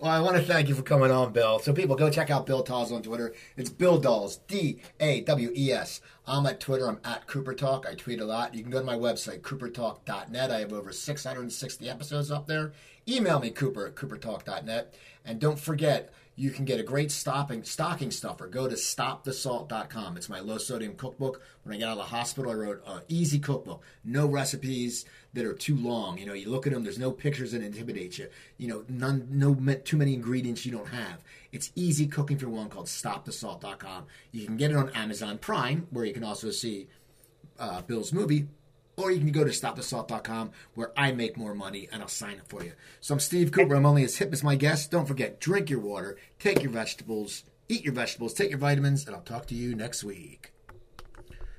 Well, 0.00 0.12
I 0.12 0.20
want 0.20 0.36
to 0.36 0.42
thank 0.44 0.68
you 0.68 0.76
for 0.76 0.82
coming 0.82 1.10
on, 1.10 1.32
Bill. 1.32 1.58
So, 1.58 1.72
people, 1.72 1.96
go 1.96 2.08
check 2.08 2.30
out 2.30 2.46
Bill 2.46 2.62
Dawes 2.62 2.92
on 2.92 3.02
Twitter. 3.02 3.34
It's 3.56 3.68
Bill 3.68 3.98
Dawes, 3.98 4.36
D 4.46 4.78
A 5.00 5.22
W 5.22 5.50
E 5.56 5.72
S. 5.72 6.00
I'm 6.24 6.46
at 6.46 6.60
Twitter. 6.60 6.86
I'm 6.86 7.00
at 7.04 7.26
Cooper 7.26 7.52
Talk. 7.52 7.84
I 7.84 7.96
tweet 7.96 8.20
a 8.20 8.24
lot. 8.24 8.54
You 8.54 8.62
can 8.62 8.70
go 8.70 8.78
to 8.78 8.86
my 8.86 8.94
website, 8.94 9.40
coopertalk.net. 9.40 10.52
I 10.52 10.60
have 10.60 10.72
over 10.72 10.92
660 10.92 11.90
episodes 11.90 12.30
up 12.30 12.46
there. 12.46 12.72
Email 13.08 13.40
me, 13.40 13.50
Cooper 13.50 13.86
at 13.86 13.96
coopertalk.net. 13.96 14.94
And 15.24 15.40
don't 15.40 15.58
forget, 15.58 16.12
you 16.38 16.52
can 16.52 16.64
get 16.64 16.78
a 16.78 16.84
great 16.84 17.10
stopping, 17.10 17.64
stocking 17.64 18.12
stuffer. 18.12 18.46
Go 18.46 18.68
to 18.68 18.76
stopthesalt.com. 18.76 20.16
It's 20.16 20.28
my 20.28 20.38
low 20.38 20.56
sodium 20.56 20.94
cookbook. 20.94 21.42
When 21.64 21.74
I 21.74 21.80
got 21.80 21.88
out 21.88 21.92
of 21.92 21.98
the 21.98 22.16
hospital, 22.16 22.52
I 22.52 22.54
wrote 22.54 22.80
an 22.86 23.00
easy 23.08 23.40
cookbook. 23.40 23.82
No 24.04 24.24
recipes 24.24 25.04
that 25.34 25.44
are 25.44 25.52
too 25.52 25.74
long. 25.74 26.16
You 26.16 26.26
know, 26.26 26.34
you 26.34 26.48
look 26.48 26.64
at 26.68 26.72
them, 26.72 26.84
there's 26.84 26.98
no 26.98 27.10
pictures 27.10 27.50
that 27.50 27.62
intimidate 27.62 28.18
you. 28.18 28.28
You 28.56 28.68
know, 28.68 28.84
none, 28.88 29.26
no 29.32 29.52
too 29.84 29.96
many 29.96 30.14
ingredients 30.14 30.64
you 30.64 30.70
don't 30.70 30.86
have. 30.86 31.24
It's 31.50 31.72
easy 31.74 32.06
cooking 32.06 32.38
for 32.38 32.48
one 32.48 32.68
called 32.68 32.86
stopthesalt.com. 32.86 34.06
You 34.30 34.46
can 34.46 34.56
get 34.56 34.70
it 34.70 34.76
on 34.76 34.90
Amazon 34.90 35.38
Prime, 35.38 35.88
where 35.90 36.04
you 36.04 36.14
can 36.14 36.22
also 36.22 36.52
see 36.52 36.86
uh, 37.58 37.82
Bill's 37.82 38.12
movie, 38.12 38.46
or 38.98 39.12
you 39.12 39.20
can 39.20 39.30
go 39.30 39.44
to 39.44 39.50
stopthesalt.com 39.50 40.50
where 40.74 40.92
I 40.96 41.12
make 41.12 41.36
more 41.36 41.54
money 41.54 41.88
and 41.92 42.02
I'll 42.02 42.08
sign 42.08 42.34
it 42.34 42.48
for 42.48 42.64
you. 42.64 42.72
So 43.00 43.14
I'm 43.14 43.20
Steve 43.20 43.52
Cooper. 43.52 43.76
I'm 43.76 43.86
only 43.86 44.04
as 44.04 44.16
hip 44.16 44.32
as 44.32 44.42
my 44.42 44.56
guest. 44.56 44.90
Don't 44.90 45.06
forget, 45.06 45.40
drink 45.40 45.70
your 45.70 45.80
water, 45.80 46.18
take 46.38 46.62
your 46.62 46.72
vegetables, 46.72 47.44
eat 47.68 47.84
your 47.84 47.94
vegetables, 47.94 48.34
take 48.34 48.50
your 48.50 48.58
vitamins, 48.58 49.06
and 49.06 49.14
I'll 49.14 49.22
talk 49.22 49.46
to 49.46 49.54
you 49.54 49.74
next 49.74 50.02
week. 50.02 50.52